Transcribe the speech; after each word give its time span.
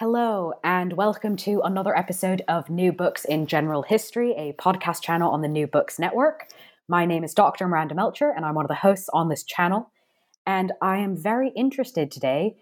Hello, 0.00 0.52
and 0.62 0.92
welcome 0.92 1.34
to 1.38 1.60
another 1.64 1.98
episode 1.98 2.44
of 2.46 2.70
New 2.70 2.92
Books 2.92 3.24
in 3.24 3.46
General 3.48 3.82
History, 3.82 4.32
a 4.38 4.52
podcast 4.52 5.02
channel 5.02 5.32
on 5.32 5.42
the 5.42 5.48
New 5.48 5.66
Books 5.66 5.98
Network. 5.98 6.46
My 6.86 7.04
name 7.04 7.24
is 7.24 7.34
Dr. 7.34 7.66
Miranda 7.66 7.96
Melcher, 7.96 8.30
and 8.30 8.44
I'm 8.44 8.54
one 8.54 8.64
of 8.64 8.68
the 8.68 8.76
hosts 8.76 9.08
on 9.12 9.28
this 9.28 9.42
channel. 9.42 9.90
And 10.46 10.70
I 10.80 10.98
am 10.98 11.16
very 11.16 11.50
interested 11.56 12.12
today 12.12 12.54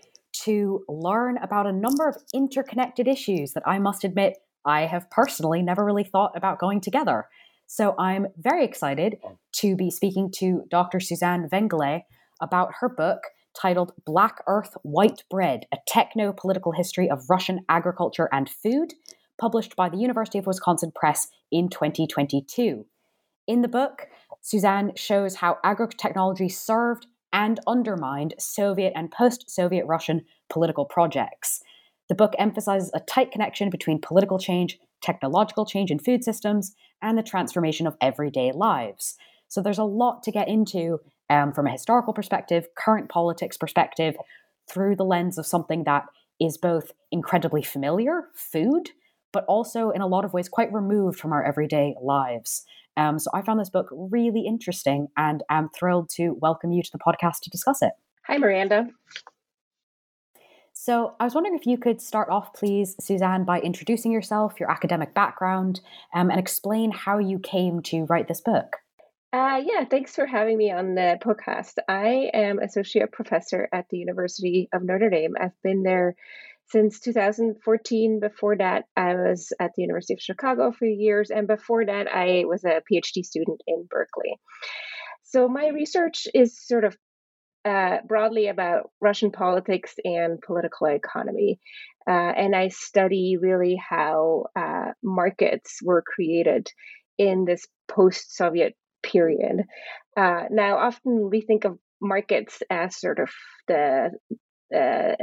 to 0.45 0.83
learn 0.89 1.37
about 1.37 1.67
a 1.67 1.73
number 1.73 2.09
of 2.09 2.17
interconnected 2.33 3.07
issues 3.07 3.53
that 3.53 3.65
I 3.67 3.81
must 3.81 4.03
admit 4.03 4.39
I 4.65 4.87
have 4.87 5.11
personally 5.11 5.61
never 5.61 5.85
really 5.85 6.05
thought 6.05 6.33
about 6.39 6.59
going 6.59 6.81
together. 6.81 7.29
So 7.67 7.95
I'm 7.99 8.29
very 8.39 8.65
excited 8.65 9.19
oh. 9.23 9.37
to 9.57 9.77
be 9.77 9.91
speaking 9.91 10.31
to 10.39 10.63
Dr. 10.71 11.01
Susanne 11.01 11.51
Wengle 11.53 12.01
about 12.41 12.77
her 12.81 12.89
book, 12.89 13.21
titled 13.57 13.93
Black 14.05 14.43
Earth, 14.47 14.77
White 14.83 15.25
Bread 15.31 15.67
A 15.73 15.79
Techno 15.87 16.33
Political 16.33 16.73
History 16.73 17.11
of 17.11 17.29
Russian 17.31 17.61
Agriculture 17.69 18.29
and 18.33 18.49
Food, 18.49 18.95
published 19.41 19.75
by 19.77 19.89
the 19.89 19.99
University 19.99 20.39
of 20.39 20.47
Wisconsin 20.47 20.93
Press 20.95 21.29
in 21.51 21.69
2022. 21.69 22.87
In 23.47 23.63
the 23.63 23.69
book, 23.69 24.09
Susanne 24.41 24.93
shows 24.97 25.37
how 25.37 25.59
agrotechnology 25.65 26.51
served 26.51 27.07
and 27.33 27.61
undermined 27.67 28.35
Soviet 28.39 28.93
and 28.97 29.11
post 29.11 29.51
Soviet 29.51 29.87
Russian 29.87 30.25
political 30.49 30.85
projects. 30.85 31.63
The 32.09 32.15
book 32.15 32.35
emphasizes 32.39 32.91
a 32.95 33.01
tight 33.01 33.31
connection 33.33 33.69
between 33.71 34.01
political 34.01 34.39
change, 34.39 34.79
technological 35.03 35.67
change 35.67 35.91
in 35.91 35.99
food 35.99 36.25
systems, 36.25 36.75
and 37.03 37.19
the 37.19 37.23
transformation 37.23 37.87
of 37.87 37.97
everyday 38.01 38.53
lives. 38.53 39.17
So 39.49 39.63
there's 39.63 39.79
a 39.79 39.85
lot 39.85 40.23
to 40.25 40.31
get 40.31 40.49
into 40.49 41.01
um, 41.31 41.53
from 41.53 41.67
a 41.67 41.73
historical 41.73 42.13
perspective, 42.13 42.69
current 42.77 43.09
politics 43.09 43.57
perspective, 43.57 44.17
through 44.69 44.97
the 44.97 45.05
lens 45.05 45.39
of 45.39 45.47
something 45.47 45.85
that 45.85 46.05
is 46.41 46.59
both 46.59 46.93
incredibly 47.11 47.63
familiar, 47.63 48.25
food, 48.35 48.91
but 49.33 49.45
also 49.47 49.91
in 49.91 50.01
a 50.01 50.07
lot 50.07 50.25
of 50.25 50.33
ways 50.33 50.49
quite 50.49 50.73
removed 50.73 51.19
from 51.19 51.33
our 51.33 51.45
everyday 51.45 51.95
lives. 52.03 52.65
Um, 52.97 53.19
so 53.19 53.31
I 53.35 53.43
found 53.43 53.61
this 53.61 53.71
book 53.71 53.89
really 53.91 54.47
interesting 54.47 55.09
and 55.17 55.43
I'm 55.51 55.69
thrilled 55.69 56.09
to 56.11 56.31
welcome 56.41 56.73
you 56.73 56.83
to 56.83 56.91
the 56.93 56.99
podcast 56.99 57.41
to 57.43 57.51
discuss 57.51 57.83
it. 57.83 57.93
Hi, 58.27 58.39
Miranda. 58.39 58.89
So 60.73 61.15
I 61.19 61.25
was 61.25 61.35
wondering 61.35 61.57
if 61.57 61.67
you 61.67 61.79
could 61.79 62.01
start 62.01 62.29
off, 62.31 62.53
please, 62.55 62.97
Susanne, 63.01 63.45
by 63.45 63.61
introducing 63.61 64.13
yourself, 64.13 64.61
your 64.61 64.71
academic 64.71 65.15
background, 65.15 65.81
um, 66.15 66.31
and 66.31 66.39
explain 66.39 66.91
how 66.91 67.19
you 67.19 67.39
came 67.39 67.83
to 67.83 68.05
write 68.05 68.29
this 68.29 68.41
book. 68.41 68.77
Uh, 69.37 69.61
yeah, 69.67 69.85
thanks 69.85 70.15
for 70.15 70.25
having 70.25 70.57
me 70.57 70.73
on 70.73 70.95
the 70.95 71.19
podcast. 71.23 71.75
I 71.87 72.31
am 72.33 72.59
associate 72.59 73.13
professor 73.13 73.69
at 73.71 73.85
the 73.91 73.99
University 73.99 74.67
of 74.73 74.83
Notre 74.83 75.11
Dame. 75.11 75.35
I've 75.39 75.61
been 75.63 75.83
there 75.83 76.15
since 76.71 77.01
2014. 77.01 78.19
Before 78.19 78.57
that, 78.57 78.85
I 78.97 79.15
was 79.15 79.53
at 79.61 79.73
the 79.77 79.83
University 79.83 80.15
of 80.15 80.23
Chicago 80.23 80.73
for 80.73 80.87
years, 80.87 81.29
and 81.31 81.47
before 81.47 81.85
that, 81.85 82.07
I 82.09 82.45
was 82.47 82.65
a 82.65 82.81
PhD 82.91 83.27
student 83.27 83.61
in 83.67 83.87
Berkeley. 83.91 84.41
So 85.25 85.49
my 85.49 85.69
research 85.69 86.27
is 86.33 86.59
sort 86.59 86.85
of 86.85 86.97
uh, 87.67 87.99
broadly 88.09 88.47
about 88.47 88.89
Russian 89.03 89.33
politics 89.33 89.97
and 90.03 90.41
political 90.41 90.87
economy. 90.87 91.61
Uh, 92.09 92.33
and 92.35 92.57
I 92.57 92.69
study 92.69 93.37
really 93.39 93.77
how 93.77 94.47
uh, 94.59 94.93
markets 95.03 95.81
were 95.85 96.03
created 96.07 96.69
in 97.19 97.45
this 97.45 97.67
post 97.87 98.35
Soviet 98.35 98.75
period. 99.11 99.63
Uh, 100.17 100.45
now, 100.51 100.79
often 100.79 101.31
we 101.31 101.41
think 101.41 101.65
of 101.65 101.79
markets 102.01 102.63
as 102.71 102.99
sort 102.99 103.19
of 103.19 103.31
the 103.69 104.11
uh, 104.75 105.15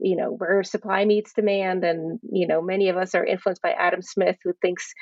you 0.00 0.16
know 0.16 0.30
where 0.30 0.62
supply 0.64 1.04
meets 1.04 1.32
demand 1.32 1.84
and 1.84 2.18
you 2.30 2.46
know 2.46 2.60
many 2.60 2.88
of 2.88 2.96
us 2.96 3.14
are 3.14 3.24
influenced 3.24 3.62
by 3.62 3.70
adam 3.70 4.02
smith 4.02 4.36
who 4.42 4.52
thinks 4.60 4.92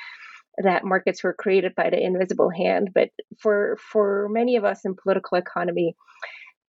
that 0.63 0.85
markets 0.85 1.23
were 1.23 1.33
created 1.33 1.73
by 1.75 1.89
the 1.89 1.99
invisible 1.99 2.51
hand 2.51 2.89
but 2.93 3.09
for 3.41 3.75
for 3.91 4.27
many 4.29 4.55
of 4.55 4.63
us 4.63 4.85
in 4.85 4.95
political 5.01 5.37
economy 5.37 5.95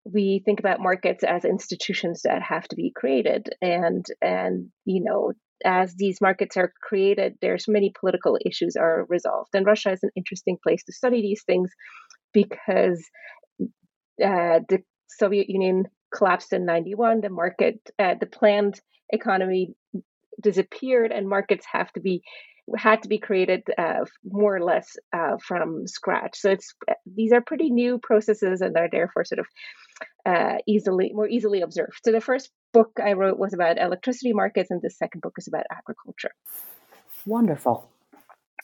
we 0.04 0.42
think 0.44 0.60
about 0.60 0.82
markets 0.82 1.24
as 1.24 1.46
institutions 1.46 2.24
that 2.24 2.42
have 2.42 2.68
to 2.68 2.76
be 2.76 2.92
created 2.94 3.50
and 3.62 4.06
and 4.22 4.70
you 4.84 5.02
know 5.02 5.32
as 5.64 5.96
these 5.96 6.22
markets 6.22 6.58
are 6.58 6.74
created, 6.82 7.36
there's 7.42 7.66
many 7.68 7.94
political 8.00 8.38
issues 8.46 8.76
are 8.76 9.06
resolved. 9.10 9.50
And 9.54 9.66
Russia 9.66 9.92
is 9.92 10.04
an 10.04 10.12
interesting 10.16 10.58
place 10.62 10.84
to 10.86 10.94
study 10.94 11.22
these 11.22 11.44
things 11.46 11.72
because 12.34 13.04
uh, 13.62 14.60
the 14.70 14.80
Soviet 15.08 15.50
Union 15.50 15.86
collapsed 16.14 16.54
in 16.54 16.66
91, 16.66 17.22
the 17.22 17.30
market, 17.30 17.80
uh, 18.00 18.16
the 18.20 18.26
planned 18.26 18.80
economy 19.10 19.74
disappeared, 20.42 21.12
and 21.12 21.28
markets 21.28 21.66
have 21.72 21.92
to 21.94 22.00
be 22.00 22.22
had 22.78 23.04
to 23.04 23.10
be 23.10 23.20
created 23.20 23.62
uh, 23.78 24.06
more 24.24 24.56
or 24.56 24.64
less 24.64 24.96
uh, 25.12 25.36
from 25.46 25.86
scratch. 25.86 26.38
So 26.38 26.52
it's 26.52 26.74
these 27.06 27.34
are 27.34 27.42
pretty 27.42 27.70
new 27.70 28.00
processes, 28.00 28.62
and 28.62 28.76
are 28.78 28.90
therefore 28.90 29.26
sort 29.26 29.40
of 29.40 29.48
uh, 30.26 30.58
easily 30.68 31.12
more 31.14 31.28
easily 31.28 31.62
observed. 31.62 32.00
So 32.04 32.12
the 32.12 32.22
first 32.22 32.52
book 32.74 32.92
I 33.04 33.14
wrote 33.14 33.38
was 33.38 33.54
about 33.54 33.78
electricity 33.78 34.34
markets, 34.34 34.72
and 34.72 34.82
the 34.82 34.90
second 34.90 35.22
book 35.22 35.36
is 35.38 35.48
about 35.48 35.66
agriculture. 35.72 36.32
Wonderful. 37.26 37.90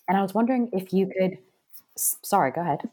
And 0.08 0.18
I 0.18 0.22
was 0.22 0.34
wondering 0.34 0.70
if 0.74 0.92
you 0.92 1.12
could. 1.18 1.38
Sorry, 1.96 2.52
go 2.52 2.62
ahead. 2.62 2.90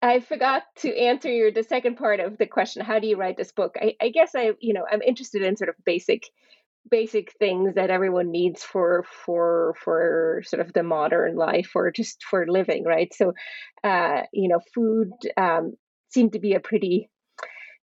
I 0.00 0.20
forgot 0.20 0.64
to 0.78 0.96
answer 0.96 1.30
your 1.30 1.52
the 1.52 1.62
second 1.62 1.96
part 1.96 2.20
of 2.20 2.38
the 2.38 2.46
question. 2.46 2.84
How 2.84 2.98
do 2.98 3.06
you 3.06 3.16
write 3.16 3.36
this 3.36 3.52
book? 3.52 3.76
I, 3.80 3.94
I 4.00 4.08
guess 4.08 4.34
I, 4.34 4.52
you 4.60 4.74
know, 4.74 4.84
I'm 4.90 5.02
interested 5.02 5.42
in 5.42 5.56
sort 5.56 5.68
of 5.68 5.76
basic 5.84 6.24
basic 6.90 7.32
things 7.38 7.74
that 7.76 7.90
everyone 7.90 8.30
needs 8.30 8.62
for 8.64 9.04
for 9.24 9.74
for 9.78 10.42
sort 10.44 10.60
of 10.60 10.72
the 10.72 10.82
modern 10.82 11.36
life 11.36 11.70
or 11.74 11.92
just 11.92 12.24
for 12.24 12.44
living 12.48 12.84
right 12.84 13.14
so 13.14 13.32
uh 13.84 14.22
you 14.32 14.48
know 14.48 14.58
food 14.74 15.12
um 15.36 15.74
seemed 16.10 16.32
to 16.32 16.40
be 16.40 16.54
a 16.54 16.60
pretty 16.60 17.08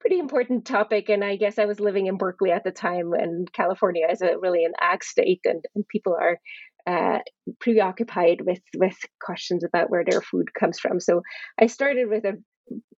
pretty 0.03 0.19
important 0.19 0.65
topic 0.65 1.07
and 1.07 1.23
i 1.23 1.37
guess 1.37 1.57
i 1.57 1.65
was 1.65 1.79
living 1.79 2.07
in 2.07 2.17
berkeley 2.17 2.51
at 2.51 2.63
the 2.65 2.71
time 2.71 3.13
and 3.13 3.51
california 3.53 4.05
is 4.11 4.21
a 4.21 4.37
really 4.41 4.65
an 4.65 4.73
ag 4.81 5.01
state 5.03 5.39
and, 5.45 5.63
and 5.75 5.87
people 5.87 6.13
are 6.19 6.37
uh, 6.85 7.19
preoccupied 7.61 8.41
with 8.41 8.59
with 8.75 8.97
questions 9.21 9.63
about 9.63 9.89
where 9.89 10.03
their 10.03 10.19
food 10.19 10.53
comes 10.53 10.77
from 10.77 10.99
so 10.99 11.21
i 11.61 11.67
started 11.67 12.09
with 12.09 12.25
a 12.25 12.33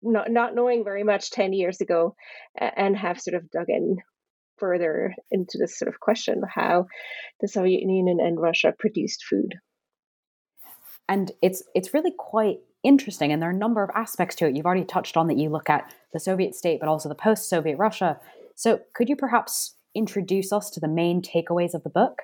not, 0.01 0.29
not 0.29 0.55
knowing 0.55 0.83
very 0.83 1.03
much 1.03 1.31
10 1.31 1.53
years 1.53 1.81
ago 1.81 2.15
and 2.59 2.97
have 2.97 3.19
sort 3.19 3.35
of 3.35 3.49
dug 3.49 3.69
in 3.69 3.97
further 4.57 5.13
into 5.31 5.57
this 5.59 5.77
sort 5.77 5.89
of 5.89 5.99
question 5.99 6.41
how 6.53 6.85
the 7.41 7.47
Soviet 7.47 7.81
Union 7.81 8.19
and 8.21 8.39
Russia 8.39 8.73
produced 8.77 9.23
food. 9.29 9.55
And 11.09 11.31
it's 11.41 11.63
it's 11.75 11.93
really 11.93 12.13
quite 12.17 12.59
interesting, 12.83 13.31
and 13.31 13.41
there 13.41 13.49
are 13.49 13.53
a 13.53 13.57
number 13.57 13.83
of 13.83 13.89
aspects 13.95 14.35
to 14.37 14.47
it. 14.47 14.55
You've 14.55 14.65
already 14.65 14.85
touched 14.85 15.17
on 15.17 15.27
that 15.27 15.37
you 15.37 15.49
look 15.49 15.69
at 15.69 15.93
the 16.11 16.19
Soviet 16.19 16.55
state, 16.55 16.79
but 16.79 16.89
also 16.89 17.09
the 17.09 17.15
post-Soviet 17.15 17.77
Russia. 17.77 18.19
So, 18.55 18.79
could 18.93 19.09
you 19.09 19.15
perhaps 19.15 19.75
introduce 19.95 20.51
us 20.51 20.69
to 20.71 20.79
the 20.79 20.87
main 20.87 21.21
takeaways 21.21 21.73
of 21.73 21.83
the 21.83 21.89
book? 21.89 22.23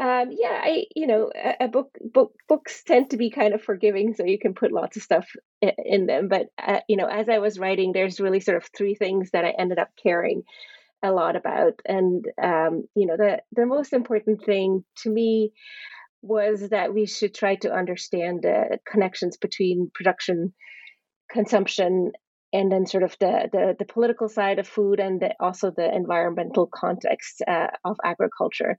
Um, 0.00 0.30
yeah, 0.30 0.60
I 0.62 0.84
you 0.94 1.08
know 1.08 1.30
a, 1.34 1.64
a, 1.64 1.68
book 1.68 1.90
book 2.00 2.32
books 2.48 2.84
tend 2.84 3.10
to 3.10 3.16
be 3.16 3.30
kind 3.30 3.52
of 3.52 3.62
forgiving, 3.62 4.14
so 4.14 4.24
you 4.24 4.38
can 4.38 4.54
put 4.54 4.72
lots 4.72 4.96
of 4.96 5.02
stuff 5.02 5.26
in, 5.60 5.72
in 5.84 6.06
them. 6.06 6.28
But 6.28 6.46
uh, 6.56 6.80
you 6.88 6.96
know, 6.96 7.08
as 7.08 7.28
I 7.28 7.38
was 7.38 7.58
writing, 7.58 7.92
there's 7.92 8.20
really 8.20 8.38
sort 8.38 8.58
of 8.58 8.68
three 8.76 8.94
things 8.94 9.30
that 9.32 9.44
I 9.44 9.54
ended 9.58 9.80
up 9.80 9.88
caring 10.00 10.44
a 11.02 11.10
lot 11.10 11.34
about. 11.34 11.80
And 11.84 12.24
um, 12.40 12.84
you 12.94 13.06
know, 13.06 13.16
the 13.16 13.42
the 13.52 13.66
most 13.66 13.92
important 13.92 14.44
thing 14.44 14.84
to 14.98 15.10
me 15.10 15.52
was 16.22 16.68
that 16.70 16.94
we 16.94 17.06
should 17.06 17.34
try 17.34 17.56
to 17.56 17.72
understand 17.72 18.40
the 18.42 18.78
connections 18.90 19.36
between 19.36 19.90
production, 19.94 20.52
consumption, 21.30 22.12
and 22.52 22.72
then 22.72 22.86
sort 22.86 23.02
of 23.02 23.16
the 23.20 23.48
the, 23.52 23.76
the 23.78 23.84
political 23.84 24.28
side 24.28 24.58
of 24.58 24.66
food 24.66 25.00
and 25.00 25.20
the, 25.20 25.34
also 25.40 25.70
the 25.70 25.94
environmental 25.94 26.68
context 26.72 27.42
uh, 27.46 27.68
of 27.84 27.96
agriculture. 28.04 28.78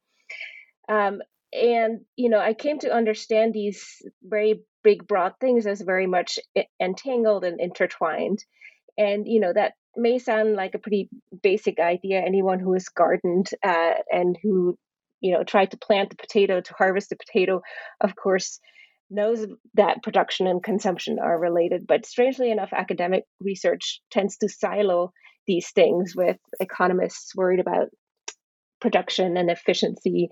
Um, 0.89 1.19
and 1.53 2.01
you 2.15 2.29
know, 2.29 2.39
I 2.39 2.53
came 2.53 2.79
to 2.79 2.93
understand 2.93 3.53
these 3.53 3.85
very 4.23 4.61
big, 4.83 5.07
broad 5.07 5.33
things 5.39 5.67
as 5.67 5.81
very 5.81 6.07
much 6.07 6.39
entangled 6.79 7.43
and 7.43 7.59
intertwined 7.59 8.39
and 8.99 9.27
you 9.27 9.39
know 9.39 9.53
that 9.53 9.73
may 9.95 10.19
sound 10.19 10.55
like 10.55 10.75
a 10.75 10.79
pretty 10.79 11.09
basic 11.41 11.79
idea. 11.79 12.21
Anyone 12.21 12.59
who 12.59 12.73
has 12.73 12.89
gardened 12.89 13.49
uh, 13.63 13.93
and 14.11 14.37
who 14.43 14.77
you 15.21 15.33
know 15.33 15.43
tried 15.43 15.71
to 15.71 15.77
plant 15.77 16.09
the 16.09 16.15
potato 16.15 16.61
to 16.61 16.73
harvest 16.77 17.09
the 17.09 17.17
potato, 17.17 17.61
of 18.01 18.15
course, 18.15 18.59
knows 19.09 19.45
that 19.75 20.03
production 20.03 20.47
and 20.47 20.63
consumption 20.63 21.17
are 21.19 21.39
related. 21.39 21.85
But 21.87 22.05
strangely 22.05 22.51
enough, 22.51 22.69
academic 22.73 23.23
research 23.39 24.01
tends 24.11 24.37
to 24.37 24.49
silo 24.49 25.11
these 25.47 25.71
things 25.71 26.13
with 26.15 26.37
economists 26.59 27.35
worried 27.35 27.59
about 27.59 27.87
production 28.79 29.35
and 29.35 29.49
efficiency 29.49 30.29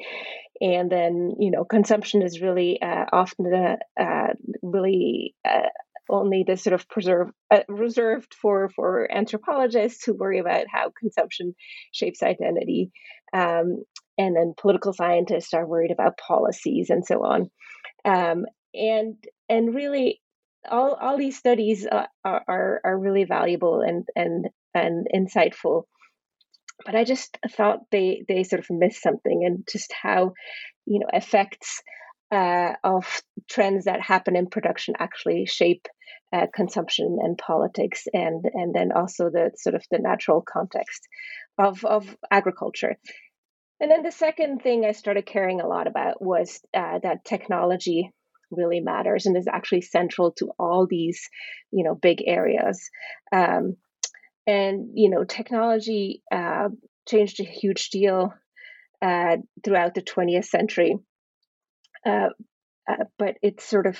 and 0.62 0.92
then 0.92 1.34
you 1.40 1.52
know 1.52 1.66
consumption 1.66 2.22
is 2.22 2.42
really 2.42 2.82
uh, 2.82 3.06
often 3.12 3.46
the, 3.46 3.78
uh, 4.00 4.34
really 4.62 5.36
uh, 5.44 5.70
only 6.10 6.44
the 6.48 6.58
sort 6.58 6.74
of 6.74 6.88
preserve 6.88 7.30
uh, 7.52 7.60
reserved 7.68 8.34
for 8.42 8.70
for 8.70 9.12
anthropologists 9.12 10.06
who 10.06 10.14
worry 10.14 10.40
about 10.40 10.66
how 10.72 10.92
consumption 10.98 11.54
shapes 11.92 12.24
identity 12.24 12.92
um, 13.34 13.84
and 14.18 14.36
then 14.36 14.54
political 14.60 14.94
scientists 14.94 15.54
are 15.54 15.66
worried 15.66 15.92
about 15.92 16.18
policies 16.18 16.90
and 16.90 17.06
so 17.06 17.24
on. 17.24 17.50
Um, 18.06 18.46
and 18.74 19.16
and 19.50 19.74
really 19.74 20.22
all 20.70 20.94
all 21.00 21.18
these 21.18 21.38
studies 21.38 21.86
uh, 21.86 22.06
are 22.26 22.82
are 22.84 22.98
really 22.98 23.24
valuable 23.24 23.82
and 23.82 24.08
and 24.16 24.48
and 24.74 25.08
insightful. 25.14 25.84
But 26.86 26.96
I 26.96 27.04
just 27.04 27.38
thought 27.50 27.80
they 27.92 28.24
they 28.28 28.44
sort 28.44 28.60
of 28.60 28.68
missed 28.70 29.02
something 29.02 29.44
and 29.46 29.68
just 29.72 29.94
how 29.94 30.34
you 30.86 31.00
know 31.00 31.08
effects 31.14 31.82
uh, 32.32 32.74
of 32.84 33.22
trends 33.50 33.86
that 33.86 34.02
happen 34.02 34.36
in 34.36 34.48
production 34.48 34.96
actually 35.00 35.46
shape 35.46 35.88
uh, 36.34 36.48
consumption 36.54 37.20
and 37.22 37.38
politics 37.38 38.04
and 38.14 38.46
and 38.54 38.76
then 38.76 38.92
also 38.92 39.30
the 39.30 39.52
sort 39.56 39.76
of 39.76 39.84
the 39.92 40.00
natural 40.00 40.42
context 40.42 41.08
of 41.58 41.86
of 41.86 42.16
agriculture 42.30 42.98
and 43.80 43.92
then 43.92 44.04
the 44.04 44.12
second 44.12 44.62
thing 44.62 44.86
I 44.86 44.92
started 44.92 45.26
caring 45.26 45.62
a 45.62 45.68
lot 45.68 45.88
about 45.88 46.22
was 46.22 46.60
uh, 46.74 47.00
that 47.04 47.26
technology 47.26 48.12
really 48.50 48.80
matters 48.80 49.26
and 49.26 49.36
is 49.36 49.48
actually 49.48 49.82
central 49.82 50.32
to 50.32 50.52
all 50.58 50.88
these 50.88 51.30
you 51.72 51.84
know 51.84 51.96
big 51.96 52.24
areas. 52.26 52.90
Um, 53.32 53.78
and 54.46 54.92
you 54.94 55.10
know 55.10 55.24
technology 55.24 56.24
uh, 56.32 56.70
changed 57.08 57.40
a 57.40 57.44
huge 57.44 57.90
deal 57.90 58.34
uh, 59.02 59.38
throughout 59.64 59.94
the 59.94 60.02
20th 60.02 60.46
century. 60.46 60.98
Uh, 62.06 62.30
uh, 62.90 63.04
but 63.20 63.36
it's 63.42 63.68
sort 63.68 63.86
of 63.86 63.98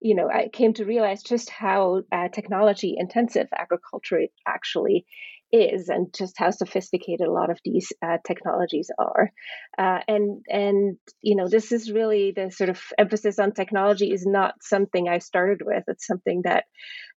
you 0.00 0.14
know 0.14 0.28
i 0.28 0.48
came 0.52 0.74
to 0.74 0.84
realize 0.84 1.22
just 1.22 1.48
how 1.50 2.02
uh, 2.12 2.28
technology 2.28 2.94
intensive 2.98 3.48
agriculture 3.56 4.20
actually 4.46 5.06
is 5.52 5.88
and 5.88 6.14
just 6.16 6.34
how 6.38 6.50
sophisticated 6.50 7.26
a 7.26 7.32
lot 7.32 7.50
of 7.50 7.58
these 7.64 7.92
uh, 8.04 8.18
technologies 8.26 8.90
are 8.98 9.32
uh, 9.78 9.98
and 10.06 10.44
and 10.48 10.96
you 11.22 11.36
know 11.36 11.48
this 11.48 11.72
is 11.72 11.90
really 11.90 12.32
the 12.34 12.50
sort 12.50 12.70
of 12.70 12.80
emphasis 12.98 13.38
on 13.38 13.52
technology 13.52 14.12
is 14.12 14.26
not 14.26 14.54
something 14.60 15.08
i 15.08 15.18
started 15.18 15.60
with 15.64 15.84
it's 15.88 16.06
something 16.06 16.42
that 16.44 16.64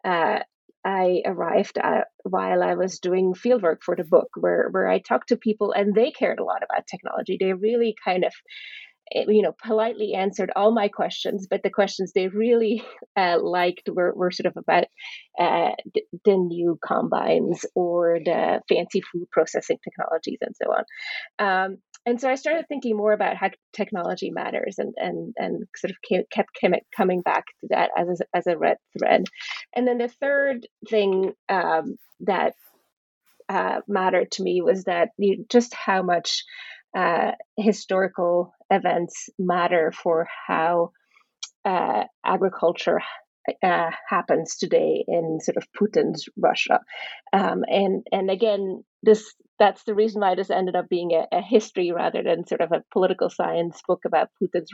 uh, 0.05 0.39
I 0.83 1.21
arrived 1.25 1.77
at 1.77 2.07
while 2.23 2.63
I 2.63 2.73
was 2.73 2.99
doing 2.99 3.33
fieldwork 3.33 3.83
for 3.83 3.95
the 3.95 4.03
book, 4.03 4.29
where 4.35 4.67
where 4.71 4.87
I 4.87 4.97
talked 4.97 5.29
to 5.29 5.37
people 5.37 5.73
and 5.73 5.93
they 5.93 6.09
cared 6.11 6.39
a 6.39 6.43
lot 6.43 6.63
about 6.63 6.87
technology. 6.87 7.37
They 7.39 7.53
really 7.53 7.95
kind 8.03 8.25
of 8.25 8.33
you 9.13 9.41
know 9.41 9.53
politely 9.63 10.13
answered 10.13 10.51
all 10.55 10.71
my 10.71 10.87
questions 10.87 11.47
but 11.49 11.63
the 11.63 11.69
questions 11.69 12.11
they 12.13 12.27
really 12.27 12.83
uh, 13.15 13.37
liked 13.41 13.89
were, 13.89 14.13
were 14.13 14.31
sort 14.31 14.45
of 14.45 14.57
about 14.57 14.85
uh, 15.39 15.71
the, 15.93 16.01
the, 16.25 16.37
new 16.37 16.77
combines 16.85 17.65
or 17.75 18.19
the 18.23 18.61
fancy 18.69 19.01
food 19.01 19.29
processing 19.31 19.77
technologies 19.83 20.39
and 20.41 20.55
so 20.55 20.71
on 20.71 20.83
um, 21.39 21.77
and 22.05 22.19
so 22.19 22.29
I 22.29 22.35
started 22.35 22.67
thinking 22.67 22.97
more 22.97 23.13
about 23.13 23.37
how 23.37 23.51
technology 23.73 24.31
matters, 24.31 24.79
and 24.79 24.93
and 24.97 25.35
and 25.37 25.67
sort 25.75 25.91
of 25.91 25.97
kept 26.31 26.49
coming 26.95 27.21
back 27.21 27.45
to 27.61 27.67
that 27.69 27.91
as 27.95 28.21
a, 28.21 28.37
as 28.37 28.47
a 28.47 28.57
red 28.57 28.77
thread. 28.97 29.25
And 29.75 29.87
then 29.87 29.99
the 29.99 30.07
third 30.07 30.67
thing 30.89 31.33
um, 31.47 31.97
that 32.21 32.55
uh, 33.49 33.81
mattered 33.87 34.31
to 34.31 34.43
me 34.43 34.61
was 34.61 34.85
that 34.85 35.09
you, 35.17 35.45
just 35.47 35.73
how 35.75 36.01
much 36.01 36.43
uh, 36.95 37.31
historical 37.57 38.53
events 38.69 39.29
matter 39.39 39.91
for 39.91 40.27
how 40.47 40.91
uh, 41.65 42.03
agriculture 42.25 42.99
uh, 43.63 43.91
happens 44.07 44.57
today 44.57 45.03
in 45.07 45.39
sort 45.41 45.57
of 45.57 45.67
Putin's 45.79 46.27
Russia. 46.37 46.79
Um, 47.33 47.63
and 47.67 48.05
and 48.11 48.29
again, 48.29 48.83
this 49.03 49.33
that's 49.59 49.83
the 49.83 49.95
reason 49.95 50.21
why 50.21 50.35
this 50.35 50.49
ended 50.49 50.75
up 50.75 50.89
being 50.89 51.11
a, 51.11 51.37
a, 51.37 51.41
history 51.41 51.91
rather 51.91 52.23
than 52.23 52.47
sort 52.47 52.61
of 52.61 52.71
a 52.71 52.83
political 52.91 53.29
science 53.29 53.79
book 53.87 54.01
about 54.05 54.29
Putin's 54.41 54.71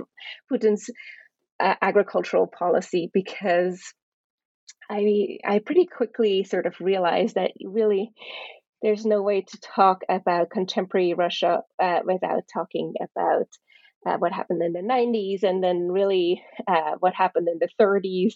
Putin's 0.51 0.89
uh, 1.59 1.75
agricultural 1.81 2.47
policy 2.47 3.09
because 3.13 3.81
I 4.89 5.37
I 5.45 5.59
pretty 5.59 5.85
quickly 5.85 6.43
sort 6.43 6.65
of 6.65 6.75
realized 6.79 7.35
that 7.35 7.51
really 7.63 8.11
there's 8.81 9.05
no 9.05 9.21
way 9.21 9.41
to 9.41 9.59
talk 9.59 10.01
about 10.09 10.49
contemporary 10.49 11.13
Russia 11.13 11.61
uh, 11.81 11.99
without 12.05 12.43
talking 12.53 12.93
about 13.01 13.47
uh, 14.05 14.17
what 14.17 14.31
happened 14.31 14.61
in 14.61 14.73
the 14.73 14.79
90s 14.79 15.43
and 15.43 15.63
then 15.63 15.89
really 15.91 16.41
uh, 16.67 16.91
what 16.99 17.13
happened 17.13 17.47
in 17.47 17.59
the 17.59 17.69
30s 17.81 18.35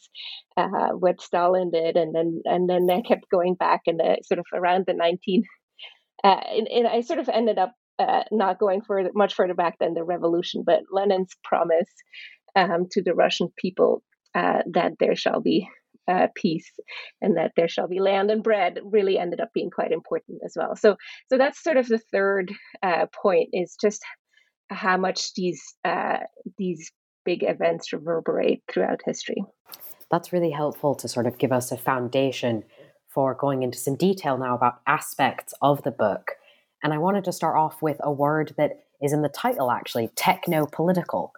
uh, 0.58 0.94
what 0.94 1.22
stalin 1.22 1.70
did 1.72 1.96
and 1.96 2.14
then 2.14 2.42
and 2.46 2.70
then 2.70 2.90
i 2.92 3.00
kept 3.02 3.30
going 3.30 3.54
back 3.54 3.82
the 3.86 4.18
sort 4.24 4.40
of 4.40 4.46
around 4.54 4.86
the 4.88 4.94
19 4.94 5.44
uh, 6.24 6.28
and, 6.28 6.68
and, 6.68 6.88
I 6.88 7.02
sort 7.02 7.18
of 7.18 7.30
ended 7.30 7.58
up 7.58 7.74
uh, 7.98 8.24
not 8.32 8.60
going 8.60 8.82
further, 8.84 9.10
much 9.16 9.34
further 9.34 9.56
back 9.56 9.80
than 9.80 9.96
the 9.96 10.04
revolution, 10.04 10.62
but 10.64 10.82
Lenin's 10.92 11.36
promise 11.44 11.90
um, 12.56 12.86
to 12.92 13.02
the 13.02 13.16
Russian 13.16 13.50
people 13.58 14.04
that 14.36 14.94
there 15.00 15.16
shall 15.16 15.42
be 15.42 15.68
uh, 16.12 16.28
peace 16.36 16.70
and 17.22 17.38
that 17.38 17.52
there 17.56 17.68
shall 17.68 17.88
be 17.88 18.00
land 18.00 18.30
and 18.32 18.44
bread 18.44 18.80
really 18.84 19.18
ended 19.18 19.40
up 19.40 19.50
being 19.54 19.70
quite 19.70 19.92
important 19.92 20.40
as 20.46 20.54
well. 20.56 20.76
So, 20.76 20.96
so 21.30 21.38
that's 21.38 21.64
sort 21.64 21.78
of 21.78 21.88
the 21.88 22.02
third 22.12 22.52
uh, 22.84 23.06
point 23.22 23.50
is 23.54 23.78
just 23.80 24.02
how 24.70 24.98
much 24.98 25.34
these 25.36 25.62
uh, 25.86 26.20
these 26.58 26.92
big 27.24 27.44
events 27.44 27.94
reverberate 27.94 28.64
throughout 28.72 29.02
history. 29.06 29.44
That's 30.10 30.34
really 30.34 30.52
helpful 30.52 30.96
to 30.96 31.08
sort 31.08 31.28
of 31.28 31.38
give 31.38 31.52
us 31.52 31.72
a 31.72 31.78
foundation 31.78 32.64
for 33.08 33.34
going 33.36 33.64
into 33.64 33.78
some 33.78 33.96
detail 33.96 34.38
now 34.38 34.56
about 34.56 34.82
aspects 34.88 35.54
of 35.62 35.84
the 35.84 35.92
book. 35.92 36.32
And 36.84 36.94
I 36.94 36.98
wanted 36.98 37.26
to 37.26 37.32
start 37.32 37.58
off 37.58 37.82
with 37.82 37.98
a 38.02 38.12
word 38.12 38.54
that 38.58 38.72
is 39.02 39.14
in 39.14 39.22
the 39.22 39.30
title, 39.30 39.72
actually 39.72 40.10
techno 40.16 40.66
political. 40.66 41.34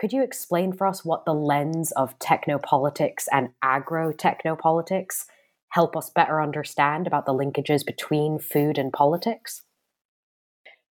Could 0.00 0.14
you 0.14 0.22
explain 0.22 0.72
for 0.72 0.86
us 0.86 1.04
what 1.04 1.26
the 1.26 1.34
lens 1.34 1.92
of 1.92 2.18
technopolitics 2.18 3.26
and 3.30 3.50
agro 3.62 4.12
technopolitics 4.12 5.26
help 5.68 5.94
us 5.94 6.08
better 6.08 6.40
understand 6.40 7.06
about 7.06 7.26
the 7.26 7.34
linkages 7.34 7.84
between 7.84 8.38
food 8.38 8.78
and 8.78 8.94
politics? 8.94 9.60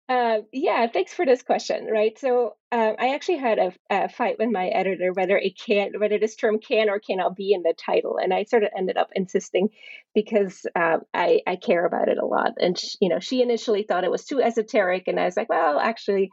Uh, 0.07 0.41
yeah, 0.51 0.85
thanks 0.85 1.11
for 1.11 1.25
this 1.25 1.41
question. 1.41 1.87
Right, 1.91 2.19
so 2.19 2.55
um, 2.71 2.95
I 2.99 3.15
actually 3.15 3.37
had 3.37 3.57
a, 3.57 3.73
a, 3.89 4.09
fight 4.09 4.37
with 4.37 4.49
my 4.51 4.67
editor 4.67 5.11
whether 5.11 5.37
it 5.37 5.57
can, 5.57 5.93
whether 5.97 6.19
this 6.19 6.35
term 6.35 6.59
can 6.59 6.87
or 6.87 6.99
cannot 6.99 7.35
be 7.35 7.53
in 7.53 7.63
the 7.63 7.73
title, 7.73 8.19
and 8.21 8.31
I 8.31 8.43
sort 8.43 8.63
of 8.63 8.69
ended 8.77 8.97
up 8.97 9.09
insisting 9.15 9.69
because 10.13 10.67
um, 10.75 11.01
I 11.15 11.41
I 11.47 11.55
care 11.55 11.85
about 11.85 12.09
it 12.09 12.19
a 12.19 12.25
lot, 12.25 12.53
and 12.59 12.79
you 12.99 13.09
know 13.09 13.19
she 13.19 13.41
initially 13.41 13.83
thought 13.83 14.03
it 14.03 14.11
was 14.11 14.25
too 14.25 14.39
esoteric, 14.39 15.07
and 15.07 15.19
I 15.19 15.25
was 15.25 15.35
like, 15.35 15.49
well, 15.49 15.79
actually. 15.79 16.29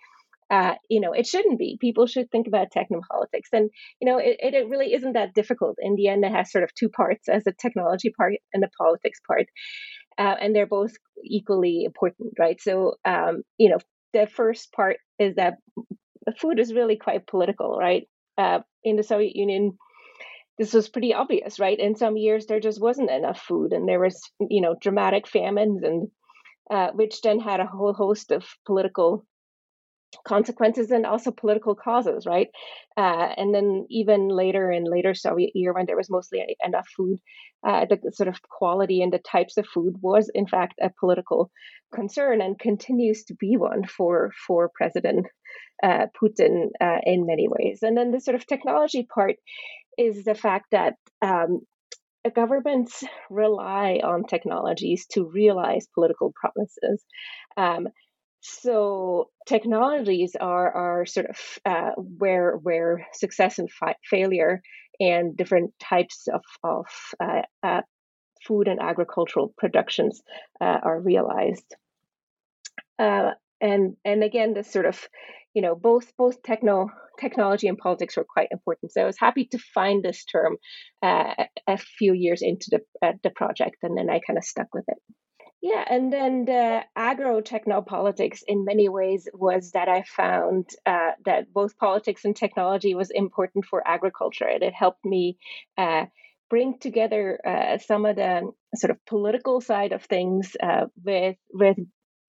Uh, 0.50 0.74
you 0.88 1.00
know, 1.00 1.12
it 1.12 1.26
shouldn't 1.26 1.58
be. 1.58 1.76
People 1.80 2.06
should 2.06 2.30
think 2.30 2.46
about 2.46 2.68
technopolitics, 2.70 3.50
and 3.52 3.70
you 4.00 4.06
know, 4.06 4.18
it, 4.18 4.36
it 4.40 4.68
really 4.68 4.92
isn't 4.94 5.14
that 5.14 5.34
difficult. 5.34 5.76
In 5.80 5.96
the 5.96 6.08
end, 6.08 6.24
it 6.24 6.32
has 6.32 6.52
sort 6.52 6.64
of 6.64 6.74
two 6.74 6.88
parts: 6.88 7.28
as 7.28 7.46
a 7.46 7.52
technology 7.52 8.10
part 8.16 8.34
and 8.54 8.62
the 8.62 8.70
politics 8.78 9.20
part 9.26 9.46
uh, 10.18 10.34
and 10.40 10.54
they're 10.54 10.66
both 10.66 10.92
equally 11.24 11.84
important, 11.84 12.34
right? 12.38 12.60
So, 12.60 12.94
um, 13.04 13.42
you 13.58 13.70
know, 13.70 13.78
the 14.12 14.26
first 14.26 14.72
part 14.72 14.96
is 15.18 15.36
that 15.36 15.54
food 16.40 16.58
is 16.58 16.72
really 16.74 16.96
quite 16.96 17.26
political, 17.26 17.76
right? 17.78 18.08
Uh, 18.38 18.60
in 18.84 18.96
the 18.96 19.02
Soviet 19.02 19.36
Union, 19.36 19.76
this 20.58 20.72
was 20.72 20.88
pretty 20.88 21.14
obvious, 21.14 21.58
right? 21.60 21.78
In 21.78 21.96
some 21.96 22.16
years, 22.16 22.46
there 22.46 22.60
just 22.60 22.80
wasn't 22.80 23.10
enough 23.10 23.40
food, 23.40 23.72
and 23.72 23.88
there 23.88 24.00
was, 24.00 24.20
you 24.40 24.62
know, 24.62 24.74
dramatic 24.80 25.26
famines, 25.26 25.82
and 25.82 26.08
uh, 26.70 26.90
which 26.92 27.20
then 27.22 27.40
had 27.40 27.60
a 27.60 27.66
whole 27.66 27.92
host 27.92 28.32
of 28.32 28.44
political 28.66 29.26
consequences 30.24 30.90
and 30.90 31.06
also 31.06 31.30
political 31.30 31.74
causes, 31.74 32.26
right? 32.26 32.48
Uh, 32.96 33.28
and 33.36 33.54
then 33.54 33.86
even 33.90 34.28
later 34.28 34.70
in 34.70 34.84
later 34.84 35.14
Soviet 35.14 35.50
year, 35.54 35.72
when 35.72 35.86
there 35.86 35.96
was 35.96 36.10
mostly 36.10 36.44
enough 36.64 36.86
food, 36.96 37.18
uh, 37.66 37.86
the 37.86 38.12
sort 38.12 38.28
of 38.28 38.40
quality 38.42 39.02
and 39.02 39.12
the 39.12 39.18
types 39.18 39.56
of 39.56 39.66
food 39.66 39.96
was 40.00 40.30
in 40.34 40.46
fact 40.46 40.74
a 40.82 40.90
political 41.00 41.50
concern 41.94 42.40
and 42.40 42.58
continues 42.58 43.24
to 43.24 43.34
be 43.34 43.56
one 43.56 43.86
for 43.86 44.32
for 44.46 44.70
President 44.74 45.26
uh, 45.82 46.06
Putin 46.20 46.68
uh, 46.80 46.98
in 47.04 47.26
many 47.26 47.48
ways. 47.48 47.80
And 47.82 47.96
then 47.96 48.10
the 48.10 48.20
sort 48.20 48.34
of 48.34 48.46
technology 48.46 49.06
part 49.12 49.36
is 49.98 50.24
the 50.24 50.34
fact 50.34 50.66
that 50.72 50.94
um, 51.22 51.60
governments 52.30 53.04
rely 53.30 54.00
on 54.02 54.24
technologies 54.24 55.06
to 55.12 55.24
realize 55.24 55.86
political 55.94 56.32
promises. 56.34 57.04
Um, 57.56 57.88
so 58.46 59.30
technologies 59.46 60.36
are 60.38 60.72
are 60.72 61.06
sort 61.06 61.26
of 61.26 61.38
uh, 61.64 61.92
where 61.96 62.56
where 62.56 63.06
success 63.12 63.58
and 63.58 63.70
fi- 63.70 63.96
failure 64.08 64.62
and 65.00 65.36
different 65.36 65.72
types 65.80 66.28
of 66.32 66.42
of 66.62 66.86
uh, 67.20 67.42
uh, 67.62 67.82
food 68.46 68.68
and 68.68 68.80
agricultural 68.80 69.52
productions 69.58 70.22
uh, 70.60 70.78
are 70.82 71.00
realized. 71.00 71.74
Uh, 72.98 73.32
and 73.60 73.96
and 74.04 74.22
again, 74.22 74.54
this 74.54 74.70
sort 74.70 74.86
of 74.86 75.08
you 75.54 75.62
know 75.62 75.74
both 75.74 76.12
both 76.16 76.42
techno 76.42 76.88
technology 77.18 77.66
and 77.66 77.78
politics 77.78 78.16
were 78.16 78.26
quite 78.28 78.48
important. 78.50 78.92
So 78.92 79.02
I 79.02 79.06
was 79.06 79.18
happy 79.18 79.46
to 79.46 79.58
find 79.58 80.02
this 80.02 80.24
term 80.24 80.56
uh, 81.02 81.34
a 81.66 81.78
few 81.78 82.12
years 82.14 82.42
into 82.42 82.66
the 82.70 83.18
the 83.22 83.30
project, 83.30 83.76
and 83.82 83.96
then 83.96 84.08
I 84.08 84.20
kind 84.26 84.38
of 84.38 84.44
stuck 84.44 84.74
with 84.74 84.84
it. 84.88 84.98
Yeah, 85.66 85.84
and 85.90 86.12
then 86.12 86.44
the 86.44 86.84
agro 86.94 87.40
technopolitics 87.40 88.44
in 88.46 88.64
many 88.64 88.88
ways 88.88 89.26
was 89.34 89.72
that 89.72 89.88
I 89.88 90.04
found 90.04 90.70
uh, 90.86 91.10
that 91.24 91.52
both 91.52 91.76
politics 91.76 92.24
and 92.24 92.36
technology 92.36 92.94
was 92.94 93.10
important 93.10 93.64
for 93.64 93.82
agriculture, 93.84 94.46
and 94.46 94.62
it 94.62 94.74
helped 94.74 95.04
me 95.04 95.38
uh, 95.76 96.06
bring 96.50 96.78
together 96.78 97.40
uh, 97.44 97.78
some 97.78 98.06
of 98.06 98.14
the 98.14 98.48
sort 98.76 98.92
of 98.92 99.04
political 99.06 99.60
side 99.60 99.90
of 99.90 100.04
things 100.04 100.56
uh, 100.62 100.86
with 101.04 101.36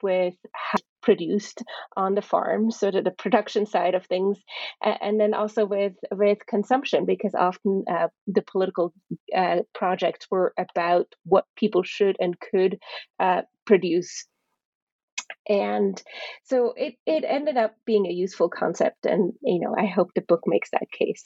with 0.01 0.27
with 0.27 0.82
produced 1.08 1.63
on 1.96 2.16
the 2.16 2.22
farm 2.22 2.70
so 2.70 2.92
that 2.92 3.06
the 3.06 3.12
production 3.12 3.66
side 3.66 3.96
of 3.96 4.06
things 4.08 4.38
and 4.84 5.18
then 5.18 5.34
also 5.34 5.66
with 5.66 5.94
with 6.12 6.39
consumption 6.50 7.06
because 7.06 7.34
often 7.34 7.86
uh, 7.89 8.08
the 8.27 8.42
political 8.42 8.94
uh, 9.34 9.60
projects 9.74 10.27
were 10.30 10.54
about 10.58 11.08
what 11.24 11.46
people 11.56 11.82
should 11.82 12.18
and 12.20 12.36
could 12.51 12.77
uh, 13.22 13.42
produce. 13.66 14.25
And 15.48 16.01
so 16.44 16.74
it, 16.75 16.96
it 17.06 17.24
ended 17.25 17.56
up 17.56 17.75
being 17.86 18.06
a 18.06 18.12
useful 18.12 18.50
concept 18.50 19.06
and 19.06 19.32
you 19.42 19.62
know 19.62 19.75
i 19.77 19.86
hope 19.86 20.10
the 20.13 20.22
book 20.22 20.42
makes 20.46 20.72
that 20.72 20.92
case. 20.92 21.24